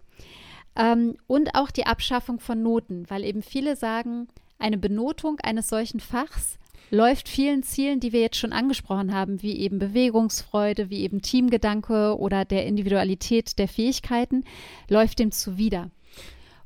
Ähm, 0.77 1.17
und 1.25 1.55
auch 1.55 1.71
die 1.71 1.85
Abschaffung 1.85 2.39
von 2.39 2.61
Noten, 2.61 3.09
weil 3.09 3.23
eben 3.23 3.41
viele 3.41 3.75
sagen, 3.75 4.27
eine 4.59 4.77
Benotung 4.77 5.39
eines 5.41 5.69
solchen 5.69 5.99
Fachs 5.99 6.57
läuft 6.89 7.27
vielen 7.27 7.63
Zielen, 7.63 7.99
die 7.99 8.13
wir 8.13 8.21
jetzt 8.21 8.37
schon 8.37 8.53
angesprochen 8.53 9.13
haben, 9.13 9.41
wie 9.41 9.57
eben 9.57 9.79
Bewegungsfreude, 9.79 10.89
wie 10.89 11.01
eben 11.01 11.21
Teamgedanke 11.21 12.17
oder 12.17 12.45
der 12.45 12.65
Individualität 12.65 13.59
der 13.59 13.67
Fähigkeiten, 13.67 14.45
läuft 14.87 15.19
dem 15.19 15.31
zuwider. 15.31 15.89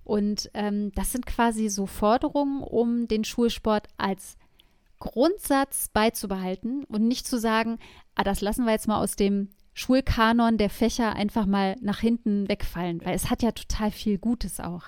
Und 0.04 0.52
ähm, 0.54 0.92
das 0.94 1.12
sind 1.12 1.26
quasi 1.26 1.70
so 1.70 1.86
Forderungen, 1.86 2.62
um 2.62 3.08
den 3.08 3.24
Schulsport 3.24 3.88
als 3.98 4.38
Grundsatz 5.00 5.90
beizubehalten 5.90 6.84
und 6.84 7.08
nicht 7.08 7.26
zu 7.26 7.40
sagen, 7.40 7.80
ah, 8.16 8.24
das 8.24 8.42
lassen 8.42 8.66
wir 8.66 8.74
jetzt 8.74 8.88
mal 8.88 9.02
aus 9.02 9.16
dem 9.16 9.50
Schulkanon 9.74 10.58
der 10.58 10.70
Fächer 10.70 11.16
einfach 11.16 11.46
mal 11.46 11.78
nach 11.82 12.00
hinten 12.00 12.50
wegfallen, 12.50 13.00
weil 13.06 13.16
es 13.16 13.30
hat 13.30 13.42
ja 13.42 13.52
total 13.52 13.92
viel 13.92 14.18
Gutes 14.18 14.60
auch. 14.60 14.84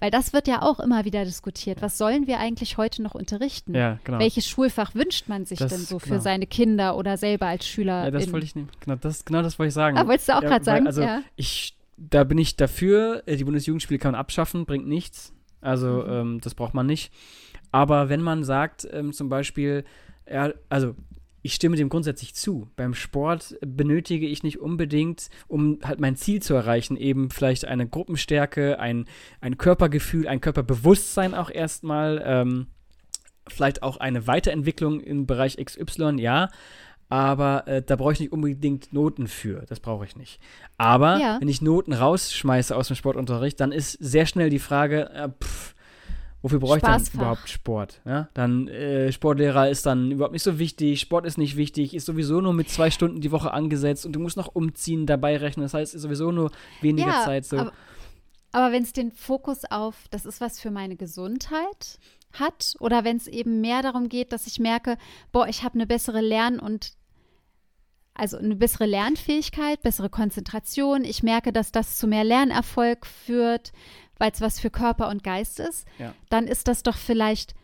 Weil 0.00 0.10
das 0.10 0.32
wird 0.32 0.48
ja 0.48 0.62
auch 0.62 0.80
immer 0.80 1.04
wieder 1.04 1.24
diskutiert. 1.24 1.82
Was 1.82 1.98
sollen 1.98 2.26
wir 2.26 2.38
eigentlich 2.38 2.78
heute 2.78 3.02
noch 3.02 3.14
unterrichten? 3.14 3.74
Ja, 3.74 3.98
genau. 4.04 4.18
Welches 4.18 4.48
Schulfach 4.48 4.94
wünscht 4.94 5.28
man 5.28 5.44
sich 5.44 5.58
das, 5.58 5.70
denn 5.70 5.80
so 5.80 5.98
genau. 5.98 6.14
für 6.14 6.20
seine 6.20 6.46
Kinder 6.46 6.96
oder 6.96 7.18
selber 7.18 7.46
als 7.46 7.66
Schüler? 7.66 8.04
Ja, 8.04 8.10
das 8.10 8.32
wollte 8.32 8.46
ich 8.46 8.54
nicht. 8.54 8.80
Genau 8.80 8.96
das, 8.96 9.24
genau 9.26 9.42
das 9.42 9.58
wollte 9.58 9.68
ich 9.68 9.74
sagen. 9.74 9.98
Ah, 9.98 10.06
wolltest 10.06 10.30
du 10.30 10.36
auch 10.36 10.42
ja, 10.42 10.48
gerade 10.48 10.64
sagen? 10.64 10.86
Also 10.86 11.02
ja. 11.02 11.22
ich, 11.36 11.76
da 11.98 12.24
bin 12.24 12.38
ich 12.38 12.56
dafür. 12.56 13.22
Äh, 13.26 13.36
die 13.36 13.44
Bundesjugendspiele 13.44 13.98
kann 13.98 14.12
man 14.12 14.20
abschaffen, 14.20 14.64
bringt 14.64 14.86
nichts. 14.86 15.34
Also 15.60 16.04
mhm. 16.06 16.12
ähm, 16.12 16.40
das 16.40 16.54
braucht 16.54 16.72
man 16.72 16.86
nicht. 16.86 17.12
Aber 17.70 18.08
wenn 18.08 18.22
man 18.22 18.44
sagt, 18.44 18.88
ähm, 18.90 19.12
zum 19.12 19.28
Beispiel, 19.28 19.84
ja, 20.30 20.52
also 20.70 20.94
ich 21.42 21.54
stimme 21.54 21.76
dem 21.76 21.88
grundsätzlich 21.88 22.34
zu. 22.34 22.68
Beim 22.76 22.94
Sport 22.94 23.56
benötige 23.60 24.26
ich 24.26 24.42
nicht 24.42 24.60
unbedingt, 24.60 25.28
um 25.48 25.78
halt 25.82 26.00
mein 26.00 26.16
Ziel 26.16 26.40
zu 26.40 26.54
erreichen, 26.54 26.96
eben 26.96 27.30
vielleicht 27.30 27.64
eine 27.64 27.88
Gruppenstärke, 27.88 28.78
ein, 28.78 29.06
ein 29.40 29.58
Körpergefühl, 29.58 30.28
ein 30.28 30.40
Körperbewusstsein 30.40 31.34
auch 31.34 31.50
erstmal, 31.50 32.22
ähm, 32.24 32.68
vielleicht 33.48 33.82
auch 33.82 33.96
eine 33.96 34.26
Weiterentwicklung 34.28 35.00
im 35.00 35.26
Bereich 35.26 35.56
XY, 35.56 36.16
ja. 36.18 36.48
Aber 37.08 37.68
äh, 37.68 37.82
da 37.82 37.96
brauche 37.96 38.14
ich 38.14 38.20
nicht 38.20 38.32
unbedingt 38.32 38.92
Noten 38.94 39.26
für. 39.26 39.66
Das 39.68 39.80
brauche 39.80 40.06
ich 40.06 40.16
nicht. 40.16 40.40
Aber 40.78 41.18
ja. 41.18 41.36
wenn 41.40 41.48
ich 41.48 41.60
Noten 41.60 41.92
rausschmeiße 41.92 42.74
aus 42.74 42.86
dem 42.86 42.96
Sportunterricht, 42.96 43.60
dann 43.60 43.70
ist 43.70 43.92
sehr 44.00 44.24
schnell 44.24 44.48
die 44.48 44.58
Frage, 44.58 45.10
äh, 45.10 45.28
pff, 45.28 45.74
Wofür 46.42 46.58
brauche 46.58 46.78
ich 46.78 46.82
dann 46.82 47.02
überhaupt 47.14 47.48
Sport? 47.48 48.00
Ja? 48.04 48.28
Dann 48.34 48.66
äh, 48.66 49.12
Sportlehrer 49.12 49.70
ist 49.70 49.86
dann 49.86 50.10
überhaupt 50.10 50.32
nicht 50.32 50.42
so 50.42 50.58
wichtig, 50.58 51.00
Sport 51.00 51.24
ist 51.24 51.38
nicht 51.38 51.56
wichtig, 51.56 51.94
ist 51.94 52.04
sowieso 52.04 52.40
nur 52.40 52.52
mit 52.52 52.68
zwei 52.68 52.90
Stunden 52.90 53.20
die 53.20 53.30
Woche 53.30 53.52
angesetzt 53.52 54.04
und 54.04 54.12
du 54.12 54.18
musst 54.18 54.36
noch 54.36 54.48
umziehen, 54.54 55.06
dabei 55.06 55.36
rechnen. 55.36 55.64
Das 55.64 55.74
heißt, 55.74 55.94
ist 55.94 56.02
sowieso 56.02 56.32
nur 56.32 56.50
weniger 56.80 57.08
ja, 57.08 57.24
Zeit 57.24 57.44
so. 57.44 57.58
Aber, 57.58 57.72
aber 58.50 58.72
wenn 58.72 58.82
es 58.82 58.92
den 58.92 59.12
Fokus 59.12 59.64
auf, 59.70 59.94
das 60.10 60.26
ist 60.26 60.40
was 60.40 60.58
für 60.58 60.72
meine 60.72 60.96
Gesundheit 60.96 62.00
hat, 62.32 62.74
oder 62.80 63.04
wenn 63.04 63.18
es 63.18 63.28
eben 63.28 63.60
mehr 63.60 63.82
darum 63.82 64.08
geht, 64.08 64.32
dass 64.32 64.48
ich 64.48 64.58
merke, 64.58 64.98
boah, 65.30 65.46
ich 65.46 65.62
habe 65.62 65.74
eine 65.74 65.86
bessere 65.86 66.20
Lern- 66.20 66.58
und 66.58 66.94
also 68.14 68.36
eine 68.36 68.56
bessere 68.56 68.84
Lernfähigkeit, 68.86 69.82
bessere 69.82 70.10
Konzentration. 70.10 71.04
Ich 71.04 71.22
merke, 71.22 71.52
dass 71.52 71.72
das 71.72 71.96
zu 71.96 72.06
mehr 72.06 72.24
Lernerfolg 72.24 73.06
führt 73.06 73.72
weil 74.18 74.30
es 74.30 74.40
was 74.40 74.60
für 74.60 74.70
Körper 74.70 75.08
und 75.08 75.24
Geist 75.24 75.60
ist, 75.60 75.86
ja. 75.98 76.14
dann 76.30 76.46
ist 76.46 76.68
das 76.68 76.82
doch 76.82 76.96
vielleicht 76.96 77.54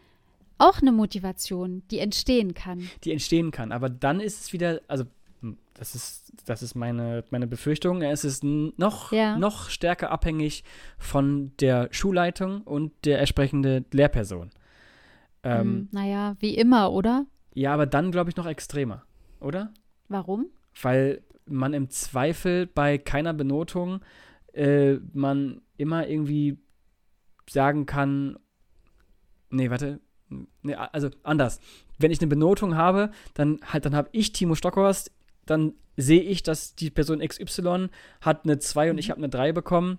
auch 0.59 0.81
eine 0.81 0.93
Motivation, 0.93 1.83
die 1.91 2.01
entstehen 2.01 2.55
kann. 2.55 2.89
Die 3.05 3.13
entstehen 3.13 3.51
kann, 3.51 3.73
aber 3.73 3.89
dann 3.89 4.21
ist 4.21 4.41
es 4.41 4.53
wieder, 4.53 4.81
also 4.89 5.05
hm, 5.41 5.57
das 5.75 5.95
ist, 5.95 6.33
das 6.45 6.63
ist 6.63 6.75
meine, 6.75 7.25
meine 7.31 7.47
Befürchtung. 7.47 8.03
Es 8.03 8.25
ist 8.25 8.43
noch, 8.43 9.13
ja. 9.13 9.39
noch 9.39 9.71
stärker 9.71 10.11
abhängig 10.11 10.65
von 10.99 11.53
der 11.61 11.89
Schulleitung 11.93 12.63
und 12.63 12.93
der 13.05 13.21
entsprechenden 13.21 13.87
Lehrperson. 13.93 14.51
Ähm, 15.45 15.61
hm, 15.61 15.89
naja, 15.93 16.37
wie 16.41 16.57
immer, 16.57 16.93
oder? 16.93 17.27
Ja, 17.55 17.73
aber 17.73 17.87
dann 17.87 18.11
glaube 18.11 18.31
ich 18.31 18.37
noch 18.37 18.47
extremer, 18.47 19.05
oder? 19.41 19.73
Warum? 20.09 20.47
Weil 20.83 21.23
man 21.47 21.73
im 21.73 21.89
Zweifel 21.89 22.67
bei 22.67 22.99
keiner 22.99 23.33
Benotung 23.33 24.01
äh, 24.53 24.99
man 25.13 25.61
immer 25.79 26.07
irgendwie 26.07 26.59
sagen 27.49 27.87
kann, 27.87 28.39
nee, 29.51 29.71
warte, 29.71 30.01
nee, 30.63 30.75
also 30.75 31.09
anders. 31.23 31.61
Wenn 31.99 32.11
ich 32.11 32.21
eine 32.21 32.29
Benotung 32.29 32.77
habe, 32.77 33.11
dann 33.35 33.61
halt, 33.65 33.87
dann 33.87 33.97
habe 33.97 34.11
ich 34.13 34.33
Timo 34.33 34.55
Stockhorst, 34.55 35.11
dann 35.47 35.73
sehe 35.97 36.23
ich, 36.23 36.43
dass 36.43 36.75
die 36.75 36.91
Person 36.91 37.21
XY 37.21 37.89
hat 38.21 38.45
eine 38.45 38.59
2 38.59 38.91
und 38.91 38.99
ich 38.99 39.09
mhm. 39.09 39.13
habe 39.13 39.21
eine 39.21 39.29
3 39.31 39.53
bekommen. 39.53 39.99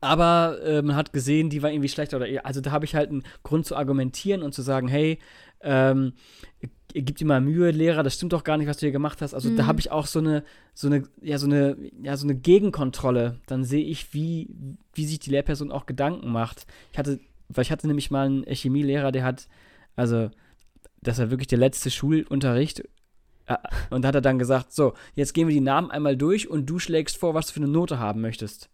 Aber 0.00 0.60
äh, 0.62 0.80
man 0.80 0.94
hat 0.94 1.12
gesehen, 1.12 1.50
die 1.50 1.62
war 1.62 1.72
irgendwie 1.72 1.88
schlechter 1.88 2.18
oder 2.18 2.26
also 2.44 2.60
da 2.60 2.70
habe 2.70 2.84
ich 2.84 2.94
halt 2.94 3.10
einen 3.10 3.24
Grund 3.42 3.66
zu 3.66 3.74
argumentieren 3.74 4.42
und 4.42 4.54
zu 4.54 4.62
sagen, 4.62 4.86
hey, 4.86 5.18
ähm, 5.60 6.12
gib 6.92 7.16
dir 7.16 7.26
mal 7.26 7.40
Mühe, 7.40 7.70
Lehrer, 7.70 8.02
das 8.02 8.14
stimmt 8.14 8.32
doch 8.32 8.44
gar 8.44 8.56
nicht, 8.56 8.66
was 8.68 8.78
du 8.78 8.86
hier 8.86 8.92
gemacht 8.92 9.20
hast. 9.22 9.34
Also 9.34 9.50
mhm. 9.50 9.56
da 9.56 9.66
habe 9.66 9.80
ich 9.80 9.90
auch 9.90 10.06
so 10.06 10.18
eine, 10.18 10.44
so 10.74 10.86
eine, 10.88 11.04
ja, 11.22 11.38
so 11.38 11.46
eine, 11.46 11.76
ja, 12.02 12.16
so 12.16 12.26
eine 12.26 12.34
Gegenkontrolle. 12.34 13.40
Dann 13.46 13.64
sehe 13.64 13.84
ich, 13.84 14.14
wie, 14.14 14.48
wie 14.94 15.06
sich 15.06 15.18
die 15.18 15.30
Lehrperson 15.30 15.70
auch 15.70 15.86
Gedanken 15.86 16.30
macht. 16.30 16.66
Ich 16.92 16.98
hatte 16.98 17.20
weil 17.48 17.62
ich 17.62 17.72
hatte 17.72 17.86
nämlich 17.86 18.10
mal 18.10 18.26
einen 18.26 18.44
Chemielehrer, 18.44 19.12
der 19.12 19.24
hat, 19.24 19.48
also, 19.96 20.30
das 21.00 21.18
war 21.18 21.30
wirklich 21.30 21.48
der 21.48 21.58
letzte 21.58 21.90
Schulunterricht. 21.90 22.80
äh, 23.46 23.56
Und 23.90 24.02
da 24.02 24.08
hat 24.08 24.14
er 24.14 24.20
dann 24.20 24.38
gesagt, 24.38 24.72
so, 24.72 24.94
jetzt 25.14 25.32
gehen 25.32 25.48
wir 25.48 25.54
die 25.54 25.60
Namen 25.60 25.90
einmal 25.90 26.16
durch 26.16 26.48
und 26.48 26.66
du 26.66 26.78
schlägst 26.78 27.16
vor, 27.16 27.34
was 27.34 27.46
du 27.46 27.54
für 27.54 27.60
eine 27.60 27.68
Note 27.68 27.98
haben 27.98 28.20
möchtest. 28.20 28.68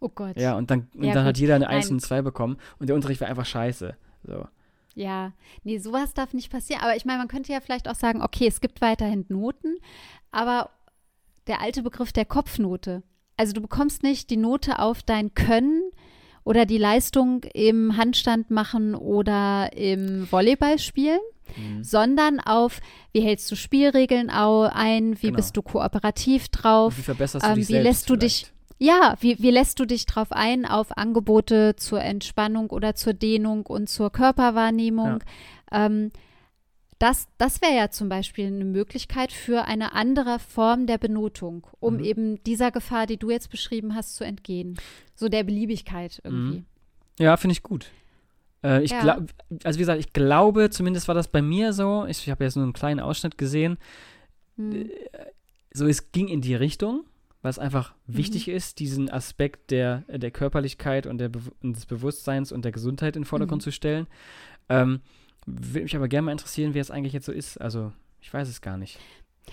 Oh 0.00 0.08
Gott. 0.08 0.36
Ja, 0.36 0.56
und 0.56 0.70
dann, 0.70 0.88
und 0.94 1.04
Ja, 1.04 1.14
dann 1.14 1.24
hat 1.24 1.38
jeder 1.38 1.54
eine 1.54 1.68
1 1.68 1.86
Nein. 1.86 1.94
und 1.94 2.00
2 2.00 2.22
bekommen 2.22 2.56
und 2.78 2.88
der 2.88 2.96
Unterricht 2.96 3.20
war 3.20 3.28
einfach 3.28 3.46
scheiße. 3.46 3.96
So. 4.24 4.46
Ja, 4.94 5.32
nee, 5.64 5.78
sowas 5.78 6.14
darf 6.14 6.32
nicht 6.34 6.50
passieren. 6.50 6.82
Aber 6.82 6.96
ich 6.96 7.04
meine, 7.04 7.18
man 7.18 7.28
könnte 7.28 7.52
ja 7.52 7.60
vielleicht 7.60 7.88
auch 7.88 7.94
sagen, 7.94 8.22
okay, 8.22 8.46
es 8.48 8.60
gibt 8.60 8.80
weiterhin 8.80 9.24
Noten, 9.28 9.76
aber 10.30 10.70
der 11.46 11.60
alte 11.60 11.82
Begriff 11.82 12.12
der 12.12 12.24
Kopfnote. 12.24 13.02
Also 13.36 13.52
du 13.52 13.60
bekommst 13.60 14.02
nicht 14.02 14.30
die 14.30 14.36
Note 14.36 14.78
auf 14.78 15.02
dein 15.02 15.32
Können 15.34 15.82
oder 16.44 16.66
die 16.66 16.78
Leistung 16.78 17.42
im 17.54 17.96
Handstand 17.96 18.50
machen 18.50 18.94
oder 18.94 19.70
im 19.76 20.30
Volleyball 20.30 20.78
spielen, 20.78 21.20
Mhm. 21.56 21.82
sondern 21.82 22.38
auf, 22.38 22.80
wie 23.12 23.22
hältst 23.22 23.50
du 23.50 23.56
Spielregeln 23.56 24.30
ein, 24.62 25.20
wie 25.20 25.28
Genau. 25.28 25.36
bist 25.36 25.56
du 25.56 25.62
kooperativ 25.62 26.44
Und 26.44 26.50
drauf, 26.52 26.96
wie 26.98 27.02
verbesserst 27.02 27.44
du 27.44 27.50
ähm, 27.50 27.54
dich 27.56 27.68
wie 27.68 27.72
lässt 27.78 28.08
du 28.10 28.16
dich- 28.16 28.46
vielleicht? 28.46 28.59
Ja, 28.82 29.16
wie, 29.20 29.38
wie 29.40 29.50
lässt 29.50 29.78
du 29.78 29.84
dich 29.84 30.06
drauf 30.06 30.32
ein 30.32 30.64
auf 30.64 30.96
Angebote 30.96 31.76
zur 31.76 32.00
Entspannung 32.00 32.70
oder 32.70 32.94
zur 32.94 33.12
Dehnung 33.12 33.66
und 33.66 33.88
zur 33.88 34.10
Körperwahrnehmung? 34.10 35.22
Ähm, 35.70 36.10
das 36.98 37.28
das 37.38 37.62
wäre 37.62 37.74
ja 37.74 37.90
zum 37.90 38.08
Beispiel 38.08 38.46
eine 38.46 38.64
Möglichkeit 38.64 39.32
für 39.32 39.64
eine 39.64 39.92
andere 39.94 40.38
Form 40.38 40.86
der 40.86 40.98
Benotung, 40.98 41.66
um 41.78 41.94
Mhm. 41.94 42.04
eben 42.04 42.44
dieser 42.44 42.70
Gefahr, 42.70 43.06
die 43.06 43.16
du 43.16 43.30
jetzt 43.30 43.50
beschrieben 43.50 43.94
hast, 43.94 44.16
zu 44.16 44.24
entgehen. 44.24 44.76
So 45.14 45.28
der 45.28 45.44
Beliebigkeit 45.44 46.20
irgendwie. 46.24 46.58
Mhm. 46.58 46.66
Ja, 47.18 47.36
finde 47.36 47.52
ich 47.52 47.62
gut. 47.62 47.86
Äh, 48.62 48.82
ich 48.82 48.90
Ja. 48.90 49.00
glaube, 49.00 49.26
also 49.64 49.78
wie 49.78 49.82
gesagt, 49.82 50.00
ich 50.00 50.12
glaube, 50.12 50.68
zumindest 50.70 51.06
war 51.08 51.14
das 51.14 51.28
bei 51.28 51.40
mir 51.42 51.72
so, 51.72 52.04
ich, 52.06 52.18
ich 52.18 52.30
habe 52.30 52.44
jetzt 52.44 52.56
nur 52.56 52.64
einen 52.64 52.72
kleinen 52.74 53.00
Ausschnitt 53.00 53.38
gesehen, 53.38 53.78
Hm. 54.56 54.90
so 55.72 55.86
es 55.86 56.12
ging 56.12 56.28
in 56.28 56.40
die 56.42 56.54
Richtung, 56.54 57.04
weil 57.42 57.50
es 57.50 57.58
einfach 57.58 57.94
Mhm. 58.06 58.16
wichtig 58.16 58.48
ist, 58.48 58.78
diesen 58.80 59.10
Aspekt 59.10 59.70
der, 59.70 59.98
der 60.08 60.30
Körperlichkeit 60.30 61.06
und, 61.06 61.18
der, 61.18 61.30
und 61.62 61.74
des 61.76 61.86
Bewusstseins 61.86 62.52
und 62.52 62.64
der 62.64 62.72
Gesundheit 62.72 63.16
in 63.16 63.22
den 63.22 63.26
Vordergrund 63.26 63.62
Mhm. 63.62 63.64
zu 63.64 63.72
stellen. 63.72 64.06
Ähm, 64.68 65.00
Würde 65.46 65.80
mich 65.82 65.96
aber 65.96 66.06
gerne 66.08 66.26
mal 66.26 66.32
interessieren, 66.32 66.74
wie 66.74 66.78
es 66.80 66.90
eigentlich 66.90 67.14
jetzt 67.14 67.24
so 67.26 67.32
ist. 67.32 67.56
Also, 67.58 67.92
ich 68.20 68.32
weiß 68.32 68.46
es 68.48 68.60
gar 68.60 68.76
nicht. 68.76 68.98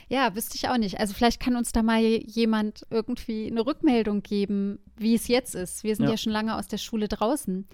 Ja, 0.09 0.35
wüsste 0.35 0.55
ich 0.57 0.67
auch 0.67 0.77
nicht. 0.77 0.99
Also 0.99 1.13
vielleicht 1.13 1.39
kann 1.39 1.55
uns 1.55 1.71
da 1.71 1.81
mal 1.81 2.01
jemand 2.01 2.85
irgendwie 2.91 3.47
eine 3.49 3.65
Rückmeldung 3.65 4.21
geben, 4.21 4.79
wie 4.97 5.15
es 5.15 5.27
jetzt 5.29 5.55
ist. 5.55 5.83
Wir 5.85 5.95
sind 5.95 6.05
ja, 6.05 6.11
Ja. 6.11 6.17
schon 6.17 6.33
lange 6.33 6.55
aus 6.57 6.67
der 6.67 6.77
Schule 6.77 7.07
draußen. 7.07 7.65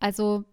Also 0.00 0.44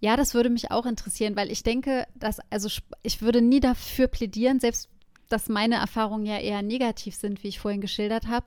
ja, 0.00 0.16
das 0.16 0.32
würde 0.32 0.48
mich 0.48 0.70
auch 0.70 0.86
interessieren, 0.86 1.34
weil 1.36 1.50
ich 1.50 1.64
denke, 1.64 2.06
dass, 2.14 2.38
also 2.50 2.68
ich 3.02 3.20
würde 3.20 3.42
nie 3.42 3.60
dafür 3.60 4.06
plädieren, 4.06 4.60
selbst 4.60 4.88
dass 5.28 5.48
meine 5.48 5.76
Erfahrungen 5.76 6.26
ja 6.26 6.38
eher 6.38 6.62
negativ 6.62 7.14
sind, 7.14 7.42
wie 7.42 7.48
ich 7.48 7.58
vorhin 7.60 7.80
geschildert 7.80 8.26
habe. 8.28 8.46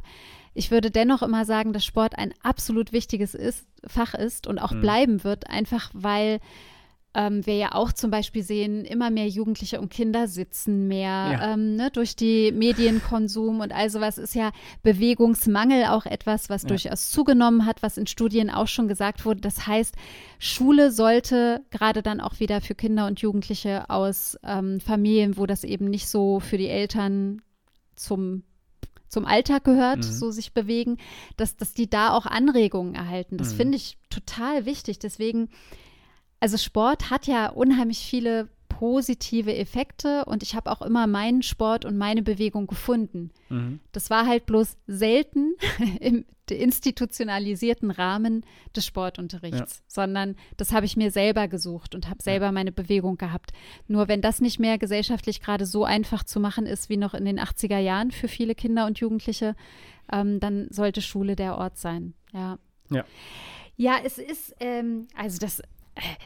Ich 0.54 0.72
würde 0.72 0.92
dennoch 0.92 1.22
immer 1.22 1.46
sagen, 1.46 1.74
dass 1.74 1.86
Sport 1.86 2.18
ein 2.18 2.34
absolut 2.44 2.92
wichtiges 2.92 3.34
ist, 3.36 3.66
Fach 3.88 4.14
ist 4.14 4.48
und 4.48 4.60
auch 4.60 4.72
Mhm. 4.74 4.82
bleiben 4.82 5.24
wird, 5.24 5.50
einfach 5.50 5.90
weil 5.94 6.40
ähm, 7.14 7.46
wir 7.46 7.56
ja 7.58 7.74
auch 7.74 7.92
zum 7.92 8.10
Beispiel 8.10 8.42
sehen, 8.44 8.86
immer 8.86 9.10
mehr 9.10 9.28
Jugendliche 9.28 9.82
und 9.82 9.90
Kinder 9.90 10.28
sitzen 10.30 10.88
mehr 10.88 11.02
Ja. 11.32 11.54
ähm, 11.54 11.76
ne, 11.76 11.92
durch 11.92 12.16
die 12.16 12.52
Medienkonsum 12.54 13.60
und 13.60 13.74
all 13.74 13.90
sowas 13.90 14.18
ist 14.18 14.34
ja 14.34 14.52
Bewegungsmangel 14.84 15.86
auch 15.86 16.06
etwas, 16.06 16.50
was 16.50 16.62
Ja. 16.64 16.70
durchaus 16.70 17.10
zugenommen 17.10 17.66
hat, 17.66 17.84
was 17.84 17.98
in 17.98 18.08
Studien 18.08 18.50
auch 18.50 18.68
schon 18.68 18.88
gesagt 18.88 19.26
wurde. 19.26 19.42
Das 19.42 19.68
heißt, 19.68 19.96
Schule 20.40 20.92
sollte 20.92 21.62
gerade 21.72 22.02
dann 22.02 22.22
auch 22.22 22.40
wieder 22.40 22.62
für 22.62 22.76
Kinder 22.76 23.08
und 23.08 23.20
Jugendliche 23.20 23.90
aus 23.90 24.38
ähm, 24.44 24.80
Familien, 24.80 25.38
wo 25.38 25.46
das 25.46 25.64
eben 25.64 25.86
nicht 25.90 26.08
so 26.08 26.40
für 26.40 26.58
die 26.58 26.68
Eltern 26.70 27.42
zum 27.96 28.44
zum 29.10 29.26
Alltag 29.26 29.66
gehört, 29.66 29.98
Mhm. 29.98 30.04
so 30.04 30.32
sich 30.32 30.54
bewegen, 30.54 30.96
dass, 31.36 31.58
dass 31.58 31.74
die 31.74 31.90
da 31.90 32.14
auch 32.14 32.26
Anregungen 32.26 32.96
erhalten. 32.96 33.36
Das 33.36 33.52
Mhm. 33.52 33.58
finde 33.58 33.76
ich 33.76 33.98
total 34.10 34.66
wichtig. 34.66 35.00
Deswegen 35.00 35.50
also 36.42 36.58
Sport 36.58 37.10
hat 37.10 37.28
ja 37.28 37.48
unheimlich 37.50 38.00
viele 38.00 38.50
positive 38.68 39.56
Effekte 39.56 40.26
und 40.26 40.42
ich 40.42 40.56
habe 40.56 40.72
auch 40.72 40.82
immer 40.82 41.06
meinen 41.06 41.44
Sport 41.44 41.86
und 41.86 41.98
meine 41.98 42.24
Bewegung 42.24 42.66
gefunden. 42.66 43.30
Mhm. 43.50 43.80
Das 43.92 44.10
war 44.10 44.26
halt 44.26 44.48
bloß 44.48 44.76
selten 44.88 45.54
im 46.00 46.26
institutionalisierten 46.50 47.92
Rahmen 47.92 48.44
des 48.76 48.86
Sportunterrichts, 48.86 49.84
sondern 49.88 50.36
das 50.58 50.74
habe 50.74 50.86
ich 50.86 50.98
mir 50.98 51.12
selber 51.12 51.48
gesucht 51.48 51.96
und 51.96 52.10
habe 52.10 52.22
selber 52.22 52.52
meine 52.52 52.72
Bewegung 52.72 53.18
gehabt. 53.18 53.52
Nur 53.88 54.08
wenn 54.08 54.22
das 54.22 54.42
nicht 54.42 54.60
mehr 54.60 54.78
gesellschaftlich 54.78 55.42
gerade 55.42 55.66
so 55.66 55.86
einfach 55.86 56.24
zu 56.24 56.40
machen 56.40 56.66
ist 56.66 56.90
wie 56.90 56.98
noch 56.98 57.14
in 57.14 57.24
den 57.24 57.40
80er 57.40 57.78
Jahren 57.78 58.12
für 58.12 58.28
viele 58.28 58.56
Kinder 58.56 58.86
und 58.86 59.00
Jugendliche, 59.00 59.56
ähm, 60.12 60.40
dann 60.40 60.68
sollte 60.72 61.02
Schule 61.02 61.36
der 61.36 61.58
Ort 61.58 61.78
sein. 61.78 62.16
Ja. 62.34 62.58
Ja. 62.90 63.06
Ja, 63.78 63.96
es 64.04 64.18
ist, 64.18 64.54
ähm, 64.60 65.08
also 65.16 65.40
das, 65.40 65.62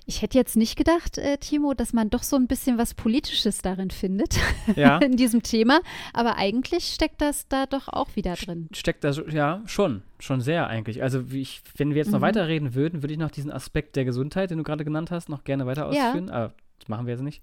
ich 0.06 0.22
hätte 0.22 0.38
jetzt 0.38 0.56
nicht 0.56 0.76
gedacht, 0.78 1.18
äh, 1.18 1.38
Timo, 1.38 1.74
dass 1.74 1.92
man 1.92 2.10
doch 2.10 2.24
so 2.24 2.36
ein 2.36 2.48
bisschen 2.48 2.78
was 2.78 2.94
Politisches 2.94 3.62
darin 3.62 3.90
findet, 3.92 4.38
Ja, 4.76 4.98
in 5.00 5.18
diesem 5.18 5.42
Thema. 5.44 5.80
Aber 6.14 6.38
eigentlich 6.38 6.86
steckt 6.94 7.20
das 7.22 7.48
da 7.48 7.66
doch 7.66 7.88
auch 7.88 8.16
wieder 8.16 8.36
drin. 8.36 8.68
steckt 8.74 9.04
da 9.04 9.12
so, 9.12 9.26
ja, 9.28 9.62
schon, 9.66 10.04
schon 10.20 10.42
sehr 10.42 10.68
eigentlich. 10.68 11.02
Also, 11.02 11.32
wie 11.32 11.42
ich, 11.42 11.62
wenn 11.78 11.90
wir 11.90 11.98
jetzt 11.98 12.12
noch 12.12 12.20
Mhm. 12.20 12.24
weiterreden 12.24 12.76
würden, 12.76 13.02
würde 13.04 13.14
ich 13.14 13.20
noch 13.20 13.32
diesen 13.32 13.52
Aspekt 13.52 13.96
der 13.96 14.06
Gesundheit, 14.06 14.52
den 14.52 14.60
du 14.60 14.64
gerade 14.64 14.86
genannt 14.86 15.10
hast, 15.12 15.30
noch 15.30 15.44
gerne 15.44 15.66
weiter 15.66 15.92
Ja. 15.94 16.08
ausführen. 16.10 16.30
Aber 16.30 16.54
das 16.80 16.88
machen 16.88 17.08
wir 17.08 17.14
jetzt 17.14 17.24
nicht. 17.24 17.42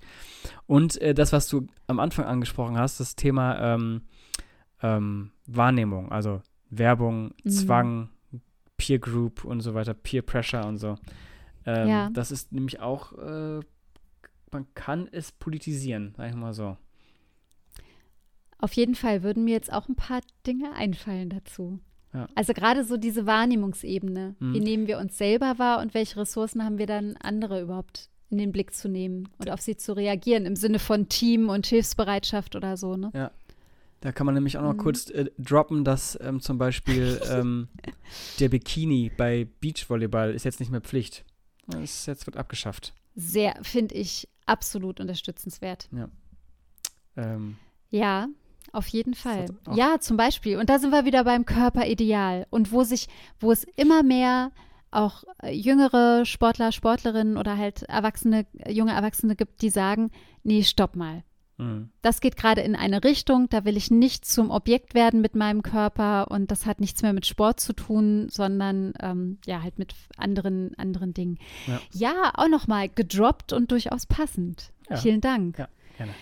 Und 0.66 1.00
äh, 1.00 1.14
das, 1.14 1.32
was 1.32 1.48
du 1.48 1.66
am 1.88 1.98
Anfang 2.00 2.24
angesprochen 2.26 2.78
hast, 2.78 3.00
das 3.00 3.16
Thema 3.16 3.74
ähm, 3.74 4.02
ähm, 4.82 5.30
Wahrnehmung, 5.46 6.10
also 6.12 6.40
Werbung, 6.70 7.32
Mhm. 7.44 7.50
Zwang, 7.50 8.08
Peer 8.76 8.98
Group 8.98 9.44
und 9.44 9.60
so 9.60 9.74
weiter, 9.74 9.94
Peer 9.94 10.22
Pressure 10.22 10.66
und 10.66 10.78
so. 10.78 10.96
Ähm, 11.66 11.88
Ja. 11.88 12.10
Das 12.10 12.30
ist 12.30 12.52
nämlich 12.52 12.80
auch, 12.80 13.12
äh, 13.18 13.60
man 14.50 14.66
kann 14.74 15.08
es 15.12 15.32
politisieren, 15.32 16.14
sag 16.16 16.28
ich 16.30 16.36
mal 16.36 16.52
so. 16.52 16.76
Auf 18.58 18.72
jeden 18.74 18.94
Fall 18.94 19.22
würden 19.22 19.44
mir 19.44 19.52
jetzt 19.54 19.72
auch 19.72 19.88
ein 19.88 19.96
paar 19.96 20.20
Dinge 20.46 20.72
einfallen 20.74 21.30
dazu. 21.30 21.80
Ja. 22.14 22.28
Also 22.34 22.52
gerade 22.52 22.84
so 22.84 22.96
diese 22.96 23.26
Wahrnehmungsebene. 23.26 24.36
Mhm. 24.38 24.54
Wie 24.54 24.60
nehmen 24.60 24.86
wir 24.86 24.98
uns 24.98 25.16
selber 25.18 25.58
wahr 25.58 25.80
und 25.80 25.94
welche 25.94 26.20
Ressourcen 26.20 26.64
haben 26.64 26.78
wir 26.78 26.86
dann, 26.86 27.16
andere 27.16 27.60
überhaupt 27.62 28.08
in 28.28 28.38
den 28.38 28.52
Blick 28.52 28.74
zu 28.74 28.88
nehmen 28.88 29.28
und 29.38 29.50
auf 29.50 29.60
sie 29.60 29.76
zu 29.76 29.94
reagieren 29.94 30.46
im 30.46 30.56
Sinne 30.56 30.78
von 30.78 31.08
Team 31.08 31.48
und 31.48 31.66
Hilfsbereitschaft 31.66 32.54
oder 32.56 32.76
so, 32.76 32.96
ne? 32.96 33.10
Da 34.00 34.10
kann 34.10 34.26
man 34.26 34.34
nämlich 34.34 34.58
auch 34.58 34.62
noch 34.62 34.72
Mhm. 34.74 34.78
kurz 34.78 35.10
äh, 35.10 35.30
droppen, 35.38 35.84
dass 35.84 36.18
ähm, 36.20 36.40
zum 36.40 36.58
Beispiel 36.58 37.20
ähm, 37.30 37.68
der 38.40 38.48
Bikini 38.48 39.10
bei 39.16 39.46
Beachvolleyball 39.60 40.34
ist 40.34 40.44
jetzt 40.44 40.60
nicht 40.60 40.72
mehr 40.72 40.80
Pflicht. 40.80 41.24
Das 41.66 42.06
jetzt 42.06 42.26
wird 42.26 42.36
abgeschafft. 42.36 42.92
Sehr, 43.14 43.58
finde 43.62 43.94
ich, 43.94 44.28
absolut 44.46 45.00
unterstützenswert. 45.00 45.88
Ähm, 47.16 47.56
Ja, 47.90 48.28
auf 48.72 48.86
jeden 48.88 49.14
Fall. 49.14 49.46
Ja, 49.74 50.00
zum 50.00 50.16
Beispiel. 50.16 50.58
Und 50.58 50.70
da 50.70 50.78
sind 50.78 50.90
wir 50.92 51.04
wieder 51.04 51.24
beim 51.24 51.44
Körperideal. 51.44 52.46
Und 52.50 52.72
wo 52.72 52.84
sich, 52.84 53.08
wo 53.38 53.52
es 53.52 53.64
immer 53.76 54.02
mehr 54.02 54.50
auch 54.90 55.24
äh, 55.42 55.52
jüngere 55.52 56.24
Sportler, 56.24 56.72
Sportlerinnen 56.72 57.36
oder 57.36 57.56
halt 57.56 57.82
Erwachsene, 57.82 58.46
junge 58.68 58.92
Erwachsene 58.92 59.36
gibt, 59.36 59.62
die 59.62 59.70
sagen, 59.70 60.10
nee, 60.42 60.62
stopp 60.62 60.96
mal. 60.96 61.24
Mh. 61.62 61.88
Das 62.02 62.20
geht 62.20 62.36
gerade 62.36 62.60
in 62.60 62.74
eine 62.76 63.04
Richtung, 63.04 63.48
da 63.48 63.64
will 63.64 63.76
ich 63.76 63.90
nicht 63.90 64.24
zum 64.24 64.50
Objekt 64.50 64.94
werden 64.94 65.20
mit 65.20 65.34
meinem 65.34 65.62
Körper 65.62 66.30
und 66.30 66.50
das 66.50 66.66
hat 66.66 66.80
nichts 66.80 67.02
mehr 67.02 67.12
mit 67.12 67.26
Sport 67.26 67.60
zu 67.60 67.72
tun, 67.72 68.28
sondern 68.30 68.92
ähm, 69.00 69.38
ja, 69.46 69.62
halt 69.62 69.78
mit 69.78 69.94
anderen, 70.16 70.74
anderen 70.76 71.14
Dingen. 71.14 71.38
Ja. 71.66 71.80
Ja, 71.92 72.32
auch 72.34 72.48
nochmal 72.48 72.88
gedroppt 72.88 73.52
und 73.52 73.70
durchaus 73.70 74.06
passend. 74.06 74.72
Ja. 74.90 74.96
Vielen 74.96 75.20
Dank. 75.20 75.58
Ja, 75.58 75.68
gerne. 75.96 76.12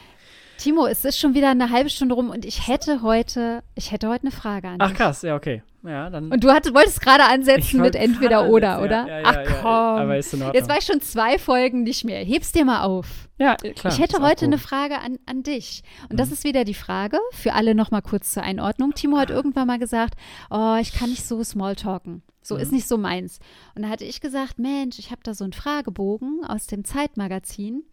Timo, 0.61 0.87
es 0.87 1.05
ist 1.07 1.19
schon 1.19 1.33
wieder 1.35 1.49
eine 1.51 1.71
halbe 1.71 1.89
Stunde 1.89 2.15
rum 2.15 2.29
und 2.29 2.45
ich 2.45 2.69
hätte 2.69 3.01
heute, 3.03 3.63
ich 3.75 3.93
hätte 3.93 4.09
heute 4.09 4.25
eine 4.25 4.31
Frage 4.31 4.69
an 4.69 4.77
Ach 4.79 4.89
dich. 4.89 4.97
krass, 4.99 5.23
ja, 5.23 5.35
okay. 5.35 5.63
Ja, 5.83 6.11
dann. 6.11 6.31
Und 6.31 6.45
du 6.45 6.51
hatte, 6.53 6.75
wolltest 6.75 7.01
gerade 7.01 7.25
ansetzen 7.25 7.81
mit 7.81 7.95
entweder 7.97 8.41
gerade 8.43 8.51
oder, 8.51 8.77
ansetzen, 8.77 9.05
oder? 9.05 9.09
Ja, 9.09 9.21
ja, 9.21 9.45
Ach 9.63 9.97
komm. 10.43 10.53
Jetzt 10.53 10.69
war 10.69 10.77
ich 10.77 10.85
schon 10.85 11.01
zwei 11.01 11.39
Folgen 11.39 11.83
nicht 11.85 12.05
mehr. 12.05 12.23
Heb's 12.23 12.53
dir 12.53 12.67
mal 12.67 12.83
auf. 12.83 13.31
ja, 13.39 13.55
klar. 13.57 13.91
ich 13.91 13.99
hätte 13.99 14.21
heute 14.21 14.45
eine. 14.45 14.59
Frage 14.59 14.99
an, 14.99 15.19
an 15.25 15.43
dich. 15.43 15.83
Und 16.11 16.21
das 16.21 16.29
Mhm. 16.29 16.35
ist 16.35 16.45
wieder 16.45 16.65
die 16.65 16.75
Frage, 16.75 17.19
für 17.33 17.55
alle 17.55 17.75
nochmal 17.75 18.03
kurz 18.03 18.33
zur 18.35 18.43
Einordnung. 18.43 18.93
Timo 18.93 19.17
hat 19.17 19.31
irgendwann 19.31 19.67
mal 19.67 19.79
gesagt, 19.79 20.15
oh, 20.51 20.77
ich 20.79 20.93
kann 20.93 21.09
nicht 21.09 21.25
so 21.27 21.43
Smalltalken. 21.43 22.23
So 22.43 22.57
Mhm. 22.57 22.61
ist 22.61 22.73
nicht 22.73 22.87
so 22.87 22.99
meins. 22.99 23.39
Und 23.75 23.83
da 23.85 23.89
hatte 23.89 24.05
ich 24.05 24.21
gesagt, 24.21 24.59
Mensch, 24.59 24.99
ich 24.99 25.11
habe 25.11 25.23
da 25.25 25.33
so 25.33 25.45
einen 25.45 25.55
Fragebogen 25.55 26.45
aus 26.47 26.67
dem 26.67 26.85
Zeitmagazin. 26.85 27.85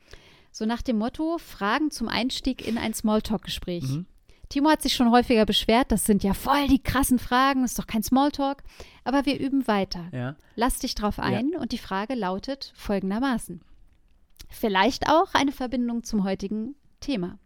So 0.58 0.65
nach 0.65 0.82
dem 0.82 0.98
Motto, 0.98 1.38
Fragen 1.38 1.91
zum 1.91 2.08
Einstieg 2.08 2.67
in 2.67 2.80
ein 2.80 2.91
Smalltalk-Gespräch. 2.91 3.84
Mhm. 3.84 4.08
Timo 4.50 4.72
hat 4.72 4.82
sich 4.82 4.96
schon 4.96 5.12
häufiger 5.12 5.46
beschwert, 5.46 5.91
das 5.91 6.06
sind 6.06 6.24
ja 6.24 6.34
voll 6.34 6.67
die 6.67 6.82
krassen 6.82 7.20
Fragen, 7.20 7.63
ist 7.63 7.78
doch 7.78 7.86
kein 7.86 8.02
Smalltalk. 8.02 8.63
Aber 9.04 9.28
wir 9.28 9.39
üben 9.39 9.67
weiter. 9.67 10.10
Ja. 10.12 10.36
Lass 10.56 10.80
dich 10.80 10.96
drauf 10.96 11.20
ein 11.20 11.56
und 11.56 11.74
die 11.74 11.78
Frage 11.78 12.15
lautet 12.15 12.74
folgendermaßen. 12.76 13.62
Vielleicht 14.50 15.08
auch 15.08 15.36
eine 15.36 15.52
Verbindung 15.52 16.04
zum 16.04 16.24
heutigen 16.24 16.74
Thema. 17.02 17.38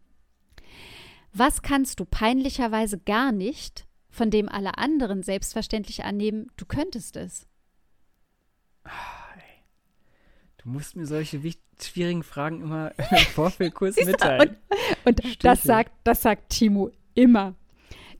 Was 1.33 1.63
kannst 1.63 1.99
du 1.99 2.05
peinlicherweise 2.05 2.97
gar 2.97 3.33
nicht, 3.33 3.87
von 4.09 4.29
dem 4.29 4.47
alle 4.47 4.77
anderen 4.77 5.21
selbstverständlich 5.21 6.05
annehmen, 6.05 6.47
du 6.55 6.65
könntest 6.65 7.17
es? 7.17 7.45
Du 10.63 10.69
musst 10.69 10.95
mir 10.95 11.05
solche 11.05 11.39
schwierigen 11.81 12.23
Fragen 12.23 12.61
immer 12.61 12.91
im 13.11 13.17
Vorfeld 13.33 13.73
kurz 13.73 13.95
mitteilen. 14.03 14.57
Und, 15.05 15.23
und 15.23 15.43
das, 15.43 15.63
sagt, 15.63 15.91
das 16.03 16.21
sagt 16.21 16.49
Timo 16.49 16.91
immer. 17.15 17.55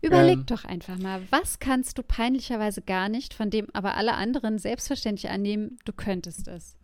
Überleg 0.01 0.39
Ähm. 0.39 0.45
doch 0.47 0.65
einfach 0.65 0.97
mal, 0.97 1.21
was 1.29 1.59
kannst 1.59 1.97
du 1.99 2.03
peinlicherweise 2.03 2.81
gar 2.81 3.07
nicht, 3.07 3.35
von 3.35 3.51
dem 3.51 3.67
aber 3.73 3.95
alle 3.95 4.13
anderen 4.15 4.57
selbstverständlich 4.57 5.29
annehmen, 5.31 5.77
du 5.85 5.93
könntest 5.93 6.47
es? 6.47 6.75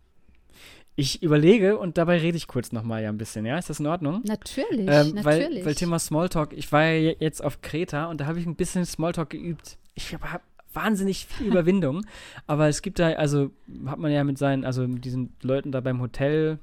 Ich 0.94 1.22
überlege 1.22 1.78
und 1.78 1.96
dabei 1.98 2.18
rede 2.18 2.36
ich 2.36 2.46
kurz 2.48 2.72
nochmal 2.72 3.02
ja 3.02 3.08
ein 3.08 3.18
bisschen, 3.18 3.44
ja? 3.46 3.56
Ist 3.58 3.70
das 3.70 3.78
in 3.80 3.86
Ordnung? 3.86 4.22
Natürlich, 4.24 4.88
Ähm, 4.88 5.14
weil, 5.22 5.40
natürlich. 5.40 5.64
weil 5.64 5.74
Thema 5.76 5.98
Smalltalk, 5.98 6.52
ich 6.52 6.70
war 6.72 6.82
ja 6.84 6.92
je- 7.10 7.16
jetzt 7.20 7.42
auf 7.42 7.60
Kreta 7.60 8.06
und 8.06 8.20
da 8.20 8.26
habe 8.26 8.40
ich 8.40 8.46
ein 8.46 8.56
bisschen 8.56 8.84
Smalltalk 8.84 9.30
geübt. 9.30 9.78
Ich 9.94 10.12
habe 10.14 10.32
hab 10.32 10.42
wahnsinnig 10.72 11.26
viel 11.26 11.46
Überwindung, 11.48 12.04
aber 12.46 12.68
es 12.68 12.82
gibt 12.82 12.98
da, 12.98 13.08
also 13.12 13.50
hat 13.86 13.98
man 13.98 14.12
ja 14.12 14.22
mit 14.24 14.38
seinen, 14.38 14.64
also 14.64 14.86
mit 14.86 15.04
diesen 15.04 15.34
Leuten 15.42 15.72
da 15.72 15.80
beim 15.80 16.00
Hotel, 16.00 16.58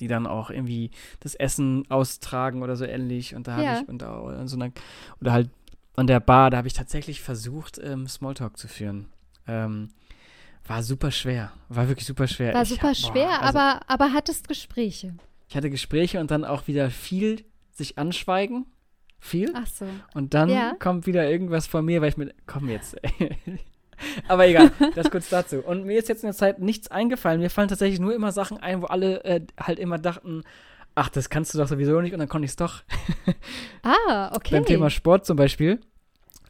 die 0.00 0.08
dann 0.08 0.26
auch 0.26 0.50
irgendwie 0.50 0.90
das 1.20 1.34
Essen 1.34 1.88
austragen 1.90 2.62
oder 2.62 2.76
so 2.76 2.84
ähnlich 2.84 3.34
und 3.34 3.46
da 3.46 3.52
habe 3.52 3.64
Ja. 3.64 3.80
ich, 3.80 3.88
und 3.88 4.02
da, 4.02 4.20
an 4.24 4.48
so 4.48 4.56
einer, 4.56 4.72
oder 5.20 5.32
halt 5.32 5.50
an 5.96 6.06
der 6.08 6.18
Bar, 6.20 6.50
da 6.50 6.56
habe 6.56 6.66
ich 6.66 6.74
tatsächlich 6.74 7.20
versucht, 7.20 7.78
ähm, 7.82 8.08
Smalltalk 8.08 8.56
zu 8.58 8.66
führen. 8.66 9.06
Ähm, 9.46 9.90
war 10.66 10.82
super 10.82 11.10
schwer, 11.12 11.52
war 11.68 11.86
wirklich 11.88 12.06
super 12.06 12.26
schwer. 12.26 12.54
War 12.54 12.62
Ich 12.62 12.70
super 12.70 12.88
boah, 12.88 12.94
schwer, 12.94 13.42
also- 13.42 13.58
aber, 13.58 13.80
aber 13.86 14.12
hattest 14.12 14.48
Gespräche. 14.48 15.14
ich 15.48 15.56
hatte 15.56 15.70
Gespräche 15.70 16.18
und 16.18 16.30
dann 16.32 16.44
auch 16.44 16.66
wieder 16.66 16.90
viel 16.90 17.44
sich 17.70 17.96
anschweigen. 17.98 18.66
Viel. 19.24 19.50
Ach 19.54 19.66
so. 19.66 19.86
Und 20.12 20.34
dann 20.34 20.50
Ja. 20.50 20.74
kommt 20.78 21.06
wieder 21.06 21.28
irgendwas 21.30 21.66
von 21.66 21.82
mir, 21.84 22.02
weil 22.02 22.10
ich 22.10 22.16
mit. 22.18 22.34
Komm 22.46 22.68
jetzt. 22.68 22.94
ey. 23.02 23.38
Aber 24.28 24.46
egal, 24.46 24.70
das 24.94 25.10
kurz 25.10 25.30
dazu. 25.30 25.60
Und 25.60 25.84
mir 25.86 25.98
ist 25.98 26.08
jetzt 26.10 26.24
in 26.24 26.26
der 26.28 26.34
Zeit 26.36 26.58
nichts 26.58 26.88
eingefallen. 26.90 27.40
Mir 27.40 27.48
fallen 27.48 27.68
tatsächlich 27.68 28.00
nur 28.00 28.14
immer 28.14 28.32
Sachen 28.32 28.58
ein, 28.58 28.82
wo 28.82 28.86
alle 28.86 29.24
äh, 29.24 29.40
halt 29.58 29.78
immer 29.78 29.96
dachten, 29.98 30.42
ach, 30.94 31.08
das 31.08 31.30
kannst 31.30 31.54
du 31.54 31.58
doch 31.58 31.68
sowieso 31.68 31.98
nicht 32.02 32.12
und 32.12 32.18
dann 32.18 32.28
konnte 32.28 32.44
ich 32.44 32.50
es 32.50 32.56
doch. 32.56 32.82
Ah, 33.82 34.30
okay. 34.34 34.54
Beim 34.56 34.64
Thema 34.66 34.90
Sport 34.90 35.24
zum 35.26 35.36
Beispiel. 35.36 35.80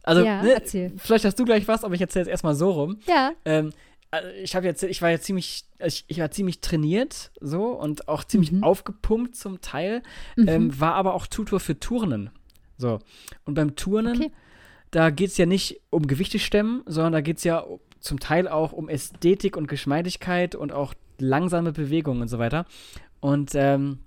Also, 0.02 0.24
Ja, 0.24 0.42
ne, 0.42 0.60
vielleicht 0.96 1.24
hast 1.24 1.38
du 1.38 1.44
gleich 1.44 1.66
was, 1.68 1.84
aber 1.84 1.94
ich 1.94 2.00
erzähle 2.00 2.24
jetzt 2.24 2.30
erstmal 2.30 2.54
so 2.54 2.70
rum. 2.72 2.98
Ja, 3.06 3.32
Ähm, 3.44 3.70
also 4.10 4.28
ich 4.42 4.54
habe 4.54 4.66
jetzt, 4.66 4.82
ich 4.82 5.02
war 5.02 5.10
ja 5.10 5.18
ziemlich, 5.20 5.64
ich, 5.84 6.04
ich 6.08 6.18
war 6.20 6.30
ziemlich 6.30 6.60
trainiert 6.60 7.30
so 7.40 7.66
und 7.68 8.08
auch 8.08 8.22
ziemlich 8.24 8.52
Mhm. 8.52 8.62
aufgepumpt 8.64 9.34
zum 9.36 9.60
Teil, 9.60 10.02
mhm. 10.36 10.48
ähm, 10.48 10.80
war 10.80 10.94
aber 10.94 11.14
auch 11.14 11.26
Tutor 11.26 11.58
für 11.60 11.78
Turnen. 11.78 12.30
So. 12.76 12.98
Und 13.44 13.54
beim 13.54 13.76
Turnen, 13.76 14.16
Okay. 14.16 14.32
da 14.90 15.10
geht 15.10 15.30
es 15.30 15.36
ja 15.36 15.46
nicht 15.46 15.80
um 15.90 16.06
Gewichte 16.06 16.38
stemmen, 16.38 16.82
sondern 16.86 17.12
da 17.12 17.20
geht 17.20 17.38
es 17.38 17.44
ja 17.44 17.64
zum 18.00 18.20
Teil 18.20 18.48
auch 18.48 18.72
um 18.72 18.88
Ästhetik 18.88 19.56
und 19.56 19.66
Geschmeidigkeit 19.66 20.54
und 20.54 20.72
auch 20.72 20.94
langsame 21.18 21.72
Bewegungen 21.72 22.22
und 22.22 22.28
so 22.28 22.38
weiter. 22.38 22.66
Und, 23.20 23.52
ähm, 23.54 24.00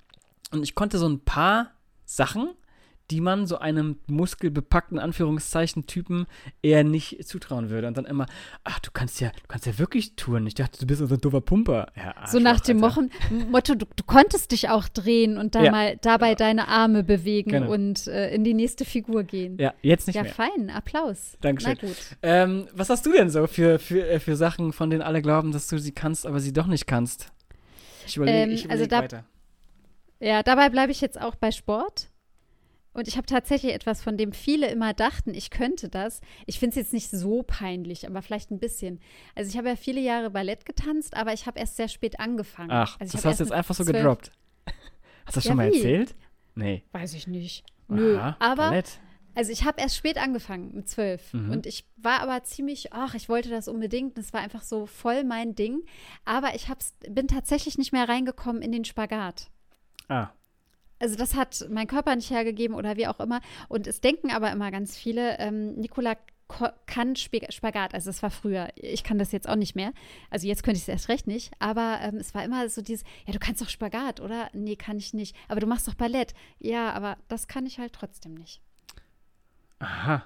und 0.51 0.63
ich 0.63 0.75
konnte 0.75 0.97
so 0.97 1.07
ein 1.07 1.21
paar 1.21 1.71
Sachen, 2.05 2.49
die 3.09 3.21
man 3.21 3.47
so 3.47 3.57
einem 3.57 3.99
muskelbepackten 4.07 4.99
Anführungszeichen 4.99 5.85
Typen 5.87 6.25
eher 6.61 6.83
nicht 6.83 7.25
zutrauen 7.25 7.69
würde. 7.69 7.87
Und 7.87 7.95
dann 7.97 8.03
immer, 8.05 8.25
ach, 8.65 8.79
du 8.79 8.91
kannst 8.91 9.21
ja, 9.21 9.29
du 9.29 9.47
kannst 9.47 9.65
ja 9.65 9.79
wirklich 9.79 10.15
touren. 10.17 10.45
Ich 10.45 10.55
dachte, 10.55 10.77
du 10.79 10.85
bist 10.85 10.99
so 11.07 11.13
ein 11.15 11.21
doofer 11.21 11.39
Pumper. 11.39 11.87
Ja, 11.95 12.13
so 12.27 12.39
nach 12.39 12.59
dem. 12.59 12.79
Mochen, 12.79 13.09
Motto, 13.49 13.75
du, 13.75 13.85
du 13.85 14.03
konntest 14.05 14.51
dich 14.51 14.69
auch 14.69 14.89
drehen 14.89 15.37
und 15.37 15.55
da 15.55 15.63
Ja, 15.63 15.71
mal 15.71 15.97
dabei 16.01 16.35
deine 16.35 16.67
Arme 16.67 17.03
bewegen 17.03 17.51
Genau. 17.51 17.71
und 17.71 18.07
äh, 18.07 18.33
in 18.35 18.43
die 18.43 18.53
nächste 18.53 18.83
Figur 18.83 19.23
gehen. 19.23 19.57
Ja, 19.57 19.73
jetzt 19.81 20.07
nicht 20.07 20.15
ja, 20.17 20.23
mehr. 20.23 20.33
fein, 20.33 20.69
Applaus. 20.69 21.37
Dankeschön. 21.41 21.77
Na 21.81 21.87
gut. 21.87 21.97
Ähm, 22.21 22.67
was 22.73 22.89
hast 22.89 23.05
du 23.05 23.13
denn 23.13 23.29
so 23.29 23.47
für, 23.47 23.79
für, 23.79 24.05
äh, 24.07 24.19
für 24.19 24.35
Sachen, 24.35 24.73
von 24.73 24.89
denen 24.89 25.01
alle 25.01 25.21
glauben, 25.21 25.51
dass 25.53 25.67
du 25.67 25.79
sie 25.79 25.93
kannst, 25.93 26.25
aber 26.27 26.39
sie 26.41 26.51
doch 26.51 26.67
nicht 26.67 26.87
kannst? 26.87 27.31
Ich 28.05 28.17
überlege 28.17 28.37
Ähm, 28.37 28.51
ich 28.51 28.69
also 28.69 28.83
überleg 28.83 28.89
da- 28.89 29.17
weiter. 29.17 29.25
Ja, 30.19 30.43
dabei 30.43 30.69
bleibe 30.69 30.91
ich 30.91 30.99
jetzt 30.99 31.21
auch 31.21 31.35
bei 31.35 31.51
Sport. 31.51 32.09
Und 32.97 33.07
ich 33.07 33.15
habe 33.15 33.27
tatsächlich 33.27 33.75
etwas, 33.75 34.01
von 34.01 34.17
dem 34.17 34.31
viele 34.31 34.71
immer 34.71 34.91
dachten, 34.91 35.35
ich 35.35 35.51
könnte 35.51 35.87
das. 35.87 36.19
Ich 36.47 36.57
finde 36.57 36.71
es 36.71 36.77
jetzt 36.77 36.93
nicht 36.93 37.11
so 37.11 37.43
peinlich, 37.43 38.07
aber 38.07 38.23
vielleicht 38.23 38.49
ein 38.49 38.57
bisschen. 38.57 38.99
Also 39.35 39.51
ich 39.51 39.55
habe 39.55 39.67
ja 39.67 39.75
viele 39.75 40.01
Jahre 40.01 40.31
Ballett 40.31 40.65
getanzt, 40.65 41.15
aber 41.15 41.31
ich 41.31 41.45
habe 41.45 41.59
erst 41.59 41.75
sehr 41.75 41.89
spät 41.89 42.19
angefangen. 42.19 42.71
Ach, 42.71 42.99
also 42.99 43.15
das 43.15 43.23
hast 43.23 43.39
du 43.39 43.43
jetzt 43.43 43.53
einfach 43.53 43.75
so 43.75 43.85
gedroppt. 43.85 44.31
Hast 44.65 44.75
du 44.75 45.31
das 45.35 45.43
Ja, 45.43 45.49
schon 45.51 45.57
mal 45.57 45.71
wie? 45.71 45.75
erzählt? 45.75 46.15
Nee. 46.55 46.85
Weiß 46.91 47.13
ich 47.13 47.27
nicht. 47.27 47.65
Nö, 47.87 48.17
Aha, 48.17 48.35
aber 48.39 48.69
Ballett. 48.69 48.99
Also 49.35 49.51
ich 49.51 49.63
habe 49.63 49.79
erst 49.79 49.95
spät 49.95 50.17
angefangen, 50.17 50.71
mit 50.73 50.89
zwölf. 50.89 51.31
Mhm. 51.35 51.51
Und 51.51 51.67
ich 51.67 51.85
war 51.97 52.21
aber 52.21 52.43
ziemlich, 52.45 52.93
ach, 52.93 53.13
ich 53.13 53.29
wollte 53.29 53.49
das 53.49 53.67
unbedingt. 53.67 54.17
Das 54.17 54.33
war 54.33 54.41
einfach 54.41 54.63
so 54.63 54.87
voll 54.87 55.23
mein 55.23 55.53
Ding. 55.53 55.83
Aber 56.25 56.55
ich 56.55 56.67
hab's, 56.67 56.95
bin 57.07 57.27
tatsächlich 57.27 57.77
nicht 57.77 57.91
mehr 57.93 58.09
reingekommen 58.09 58.63
in 58.63 58.71
den 58.71 58.85
Spagat. 58.85 59.51
Ah, 60.09 60.29
Also 60.99 61.15
das 61.15 61.35
hat 61.35 61.65
mein 61.69 61.87
Körper 61.87 62.15
nicht 62.15 62.29
hergegeben 62.31 62.75
oder 62.75 62.97
wie 62.97 63.07
auch 63.07 63.19
immer. 63.19 63.41
Und 63.69 63.87
es 63.87 64.01
denken 64.01 64.31
aber 64.31 64.51
immer 64.51 64.71
ganz 64.71 64.97
viele, 64.97 65.37
ähm, 65.39 65.75
Nicola 65.75 66.15
ko- 66.47 66.69
kann 66.87 67.15
Spagat. 67.15 67.93
Also 67.93 68.09
es 68.09 68.23
war 68.23 68.31
früher. 68.31 68.69
Ich 68.75 69.03
kann 69.03 69.19
das 69.19 69.31
jetzt 69.31 69.47
auch 69.47 69.55
nicht 69.55 69.75
mehr. 69.75 69.91
Also 70.31 70.47
jetzt 70.47 70.63
könnte 70.63 70.77
ich 70.77 70.83
es 70.83 70.87
erst 70.87 71.09
recht 71.09 71.27
nicht. 71.27 71.51
Aber 71.59 71.99
ähm, 72.01 72.15
es 72.17 72.33
war 72.33 72.43
immer 72.43 72.67
so 72.69 72.81
dieses, 72.81 73.05
ja, 73.25 73.33
du 73.33 73.39
kannst 73.39 73.61
doch 73.61 73.69
Spagat, 73.69 74.19
oder? 74.21 74.49
Nee, 74.53 74.75
kann 74.75 74.97
ich 74.97 75.13
nicht. 75.13 75.35
Aber 75.47 75.59
du 75.59 75.67
machst 75.67 75.87
doch 75.87 75.93
Ballett. 75.93 76.33
Ja, 76.59 76.91
aber 76.93 77.17
das 77.27 77.47
kann 77.47 77.65
ich 77.65 77.77
halt 77.79 77.93
trotzdem 77.93 78.33
nicht. 78.33 78.61
aha. 79.79 80.23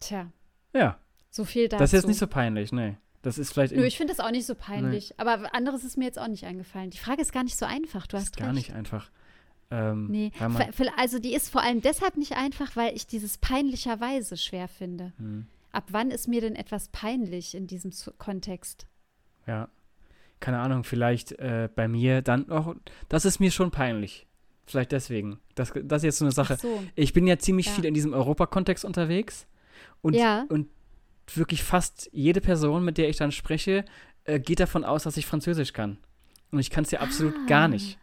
Tja. 0.00 0.30
Ja, 0.74 0.98
So 1.30 1.44
viel 1.44 1.68
dazu. 1.68 1.80
das 1.80 1.90
ist 1.92 1.98
jetzt 1.98 2.08
nicht 2.08 2.18
so 2.18 2.26
peinlich, 2.26 2.72
nee. 2.72 2.96
Das 3.22 3.36
ist 3.36 3.52
vielleicht 3.52 3.74
Nö, 3.74 3.84
ich 3.84 3.98
finde 3.98 4.14
das 4.14 4.24
auch 4.24 4.30
nicht 4.30 4.46
so 4.46 4.54
peinlich. 4.54 5.12
Aber 5.20 5.54
anderes 5.54 5.84
ist 5.84 5.98
mir 5.98 6.06
jetzt 6.06 6.18
auch 6.18 6.28
nicht 6.28 6.44
eingefallen. 6.46 6.88
Die 6.88 6.96
Frage 6.96 7.20
ist 7.20 7.32
gar 7.34 7.44
nicht 7.44 7.58
so 7.58 7.66
einfach. 7.66 8.06
Du 8.06 8.16
ist 8.16 8.22
hast 8.22 8.36
gar 8.38 8.46
recht. 8.46 8.54
nicht 8.56 8.72
einfach. 8.72 9.10
Ähm, 9.70 10.08
Nee, 10.10 10.32
also 10.96 11.18
die 11.20 11.34
ist 11.34 11.48
vor 11.50 11.62
allem 11.62 11.80
deshalb 11.80 12.16
nicht 12.16 12.32
einfach, 12.36 12.74
weil 12.76 12.94
ich 12.96 13.06
dieses 13.06 13.38
peinlicherweise 13.38 14.36
schwer 14.36 14.68
finde. 14.68 15.12
hm, 15.18 15.46
Ab 15.72 15.84
wann 15.90 16.10
ist 16.10 16.26
mir 16.26 16.40
denn 16.40 16.56
etwas 16.56 16.88
peinlich 16.88 17.54
in 17.54 17.66
diesem 17.68 17.92
Kontext? 18.18 18.86
ja, 19.46 19.68
keine 20.40 20.58
Ahnung, 20.58 20.84
vielleicht 20.84 21.32
äh, 21.32 21.68
bei 21.74 21.86
mir 21.86 22.22
dann 22.22 22.48
auch, 22.50 22.74
das 23.08 23.24
ist 23.24 23.40
mir 23.40 23.50
schon 23.50 23.70
peinlich. 23.70 24.26
Vielleicht 24.66 24.90
deswegen. 24.92 25.38
Das, 25.54 25.72
das 25.84 25.98
ist 26.02 26.04
jetzt 26.04 26.18
so 26.18 26.24
eine 26.24 26.32
Sache. 26.32 26.54
Ach 26.56 26.60
so. 26.60 26.82
Ich 26.94 27.12
bin 27.12 27.26
ja 27.26 27.38
ziemlich 27.38 27.66
Ja. 27.66 27.72
viel 27.72 27.84
in 27.84 27.92
diesem 27.94 28.12
Europakontext 28.14 28.84
unterwegs 28.84 29.46
und, 30.00 30.14
Ja. 30.14 30.46
und 30.48 30.68
wirklich 31.34 31.62
fast 31.62 32.08
jede 32.12 32.40
Person, 32.40 32.84
mit 32.84 32.96
der 32.98 33.08
ich 33.08 33.16
dann 33.16 33.32
spreche, 33.32 33.84
äh, 34.24 34.40
geht 34.40 34.60
davon 34.60 34.84
aus, 34.84 35.02
dass 35.04 35.16
ich 35.16 35.26
Französisch 35.26 35.72
kann. 35.72 35.98
Und 36.52 36.58
ich 36.60 36.70
kann 36.70 36.84
es 36.84 36.90
ja 36.90 37.00
absolut 37.00 37.34
Ah. 37.34 37.46
gar 37.46 37.68
nicht. 37.68 37.98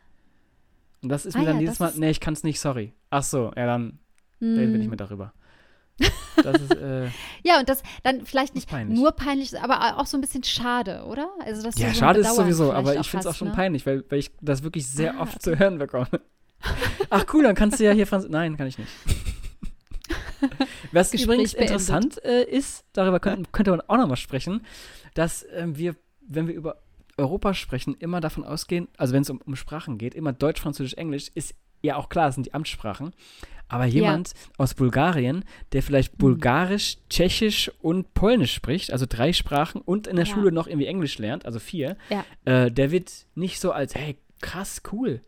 Und 1.04 1.10
das 1.10 1.26
ist 1.26 1.36
Ah 1.36 1.40
mir 1.40 1.46
dann 1.46 1.56
ja, 1.56 1.62
jedes 1.62 1.78
das 1.78 1.96
Mal, 1.96 2.00
nee, 2.00 2.10
ich 2.10 2.20
kann 2.20 2.34
es 2.34 2.44
nicht, 2.44 2.60
sorry. 2.60 2.94
Ach 3.10 3.24
so, 3.24 3.52
ja, 3.56 3.66
dann 3.66 4.00
reden 4.42 4.56
wir 4.58 4.64
Hm. 4.74 4.78
nicht 4.80 4.88
mehr 4.90 4.98
darüber. 4.98 5.34
Das 6.44 6.62
ist, 6.62 6.72
äh, 6.76 7.08
Ja, 7.44 7.60
und 7.60 7.68
das 7.68 7.82
dann 8.04 8.24
vielleicht 8.24 8.54
nicht 8.54 8.70
peinlich. 8.70 8.98
nur 9.00 9.12
peinlich, 9.12 9.60
aber 9.60 9.98
auch 9.98 10.06
so 10.06 10.18
ein 10.18 10.22
bisschen 10.22 10.44
schade, 10.44 11.04
oder? 11.06 11.30
Also, 11.44 11.64
dass 11.64 11.78
ja, 11.80 11.90
so 11.90 11.96
schade 11.96 12.20
ist 12.20 12.36
sowieso, 12.36 12.72
aber 12.72 12.96
ich 13.00 13.10
finde 13.10 13.22
es 13.22 13.34
auch 13.34 13.36
schon 13.38 13.48
ne? 13.48 13.54
peinlich, 13.56 13.86
weil, 13.88 14.04
weil 14.10 14.20
ich 14.20 14.32
das 14.42 14.62
wirklich 14.62 14.88
sehr 14.88 15.16
Ah, 15.18 15.22
oft 15.24 15.34
okay. 15.38 15.40
zu 15.42 15.60
hören 15.60 15.80
bekomme. 15.80 16.08
Ach 17.10 17.26
cool, 17.34 17.42
dann 17.44 17.56
kannst 17.56 17.80
du 17.80 17.84
ja 17.86 17.92
hier 17.92 18.06
Französisch. 18.06 18.32
Nein, 18.32 18.56
kann 18.58 18.68
ich 18.68 18.78
nicht. 18.78 18.90
Was 20.92 21.14
übrigens 21.14 21.54
beendet. 21.54 21.72
interessant 21.72 22.24
äh, 22.24 22.44
ist, 22.44 22.86
darüber 22.94 23.20
könnten, 23.20 23.52
könnte 23.52 23.72
man 23.72 23.82
auch 23.82 23.98
nochmal 23.98 24.18
sprechen, 24.18 24.64
dass 25.16 25.46
ähm, 25.54 25.76
wir, 25.78 25.96
wenn 26.28 26.48
wir 26.48 26.54
über 26.54 26.78
Europa 27.18 27.54
sprechen, 27.54 27.96
immer 28.00 28.22
davon 28.22 28.44
ausgehen, 28.44 28.88
also 28.98 29.14
wenn 29.14 29.22
es 29.24 29.30
um, 29.30 29.42
um 29.46 29.56
Sprachen 29.56 29.98
geht, 29.98 30.14
immer 30.16 30.34
Deutsch, 30.34 30.62
Französisch, 30.62 30.94
Englisch, 30.94 31.30
ist 31.34 31.56
ja 31.82 31.96
auch 31.96 32.10
klar, 32.10 32.28
das 32.28 32.36
sind 32.36 32.46
die 32.48 32.54
Amtssprachen. 32.54 33.14
Aber 33.70 33.86
jemand 33.86 34.34
aus 34.58 34.74
Bulgarien, 34.76 35.44
der 35.74 35.84
vielleicht 35.84 36.14
Mhm. 36.14 36.18
Bulgarisch, 36.20 36.98
Tschechisch 37.10 37.70
und 37.82 38.14
Polnisch 38.14 38.54
spricht, 38.54 38.92
also 38.94 39.06
drei 39.08 39.34
Sprachen 39.34 39.82
und 39.82 40.08
in 40.08 40.16
der 40.16 40.26
Ja. 40.26 40.34
Schule 40.34 40.52
noch 40.54 40.68
irgendwie 40.68 40.88
Englisch 40.88 41.18
lernt, 41.18 41.46
also 41.46 41.60
vier, 41.60 41.98
Ja. 42.10 42.24
äh, 42.46 42.72
der 42.72 42.92
wird 42.92 43.12
nicht 43.36 43.60
so 43.60 43.72
als, 43.74 43.94
hey, 43.96 44.16
krass, 44.40 44.82
cool, 44.94 45.22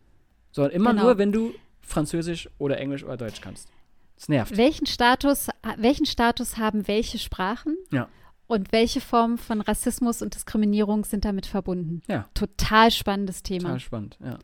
sondern 0.52 0.72
immer 0.74 0.92
Genau. 0.92 1.04
nur, 1.04 1.18
wenn 1.18 1.32
du 1.34 1.54
Französisch 1.82 2.50
oder 2.60 2.78
Englisch 2.80 3.04
oder 3.04 3.18
Deutsch 3.18 3.42
kannst. 3.42 3.68
Das 4.16 4.30
nervt. 4.30 4.56
Welchen 4.58 4.86
Status, 4.86 5.48
welchen 5.78 6.06
Status 6.06 6.58
haben 6.58 6.88
welche 6.88 7.18
Sprachen? 7.20 7.76
Ja. 7.92 8.08
Und 8.50 8.72
welche 8.72 9.00
Formen 9.00 9.38
von 9.38 9.62
Rassismus 9.62 10.24
und 10.24 10.34
Diskriminierung 10.34 11.06
sind 11.06 11.24
damit 11.24 11.46
verbunden? 11.46 12.02
Ja. 12.08 12.28
Total 12.34 12.90
spannendes 12.90 13.44
Thema. 13.44 13.66
Total 13.66 13.80
spannend, 13.80 14.18
ja. 14.24 14.40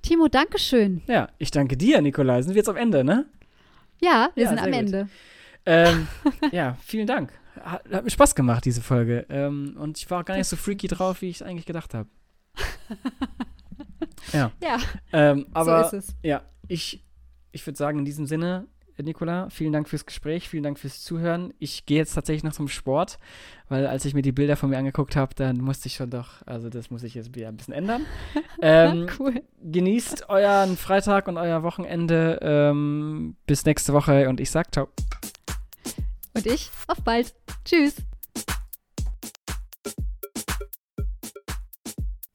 Timo, 0.00 0.28
Dankeschön. 0.28 1.02
Ja, 1.06 1.28
ich 1.36 1.50
danke 1.50 1.76
dir, 1.76 2.00
Nikolai. 2.00 2.40
Sind 2.40 2.54
wir 2.54 2.60
jetzt 2.60 2.68
am 2.70 2.76
Ende, 2.76 3.04
ne? 3.04 3.26
Ja, 4.00 4.30
wir 4.34 4.44
Ja, 4.44 4.48
sind 4.48 4.58
am. 4.58 4.72
Ende. 4.72 5.08
Ähm, 5.66 6.08
ja, 6.50 6.78
vielen 6.82 7.06
Dank. 7.06 7.30
Hat, 7.60 7.84
hat 7.92 8.04
mir 8.04 8.10
Spaß 8.10 8.34
gemacht, 8.34 8.64
diese 8.64 8.80
Folge. 8.80 9.26
Ähm, 9.28 9.76
und 9.78 9.98
ich 9.98 10.10
war 10.10 10.24
gar 10.24 10.38
nicht 10.38 10.46
so 10.48 10.56
freaky 10.56 10.88
drauf, 10.88 11.20
wie 11.20 11.28
ich 11.28 11.36
es 11.36 11.42
eigentlich 11.42 11.66
gedacht 11.66 11.92
habe. 11.92 12.08
ja. 14.32 14.50
Ja, 14.62 14.78
Ähm, 15.12 15.46
aber 15.52 15.90
so 15.90 15.96
ist 15.98 16.08
es. 16.08 16.16
ja, 16.22 16.40
ich, 16.68 17.04
ich 17.52 17.66
würde 17.66 17.76
sagen, 17.76 17.98
in 17.98 18.04
diesem 18.06 18.24
Sinne, 18.24 18.66
Nicola, 19.04 19.48
vielen 19.50 19.72
Dank 19.72 19.88
fürs 19.88 20.06
Gespräch, 20.06 20.48
vielen 20.48 20.62
Dank 20.62 20.78
fürs 20.78 21.02
Zuhören. 21.02 21.54
Ich 21.58 21.86
gehe 21.86 21.98
jetzt 21.98 22.14
tatsächlich 22.14 22.44
noch 22.44 22.52
zum 22.52 22.68
Sport, 22.68 23.18
weil 23.68 23.86
als 23.86 24.04
ich 24.04 24.14
mir 24.14 24.22
die 24.22 24.32
Bilder 24.32 24.56
von 24.56 24.70
mir 24.70 24.78
angeguckt 24.78 25.16
habe, 25.16 25.34
dann 25.34 25.58
musste 25.58 25.88
ich 25.88 25.94
schon 25.94 26.10
doch, 26.10 26.46
also 26.46 26.68
das 26.68 26.90
muss 26.90 27.02
ich 27.02 27.14
jetzt 27.14 27.34
wieder 27.34 27.48
ein 27.48 27.56
bisschen 27.56 27.74
ändern. 27.74 28.06
ähm, 28.62 29.06
Cool. 29.18 29.42
genießt 29.62 30.28
euren 30.28 30.76
Freitag 30.76 31.28
und 31.28 31.36
euer 31.36 31.62
Wochenende. 31.62 32.38
Ähm, 32.42 33.36
bis 33.46 33.64
nächste 33.64 33.92
Woche 33.92 34.28
und 34.28 34.40
ich 34.40 34.50
sag 34.50 34.72
ciao. 34.72 34.88
Und 36.34 36.46
ich, 36.46 36.70
auf 36.86 37.02
bald. 37.02 37.34
Tschüss. 37.64 37.96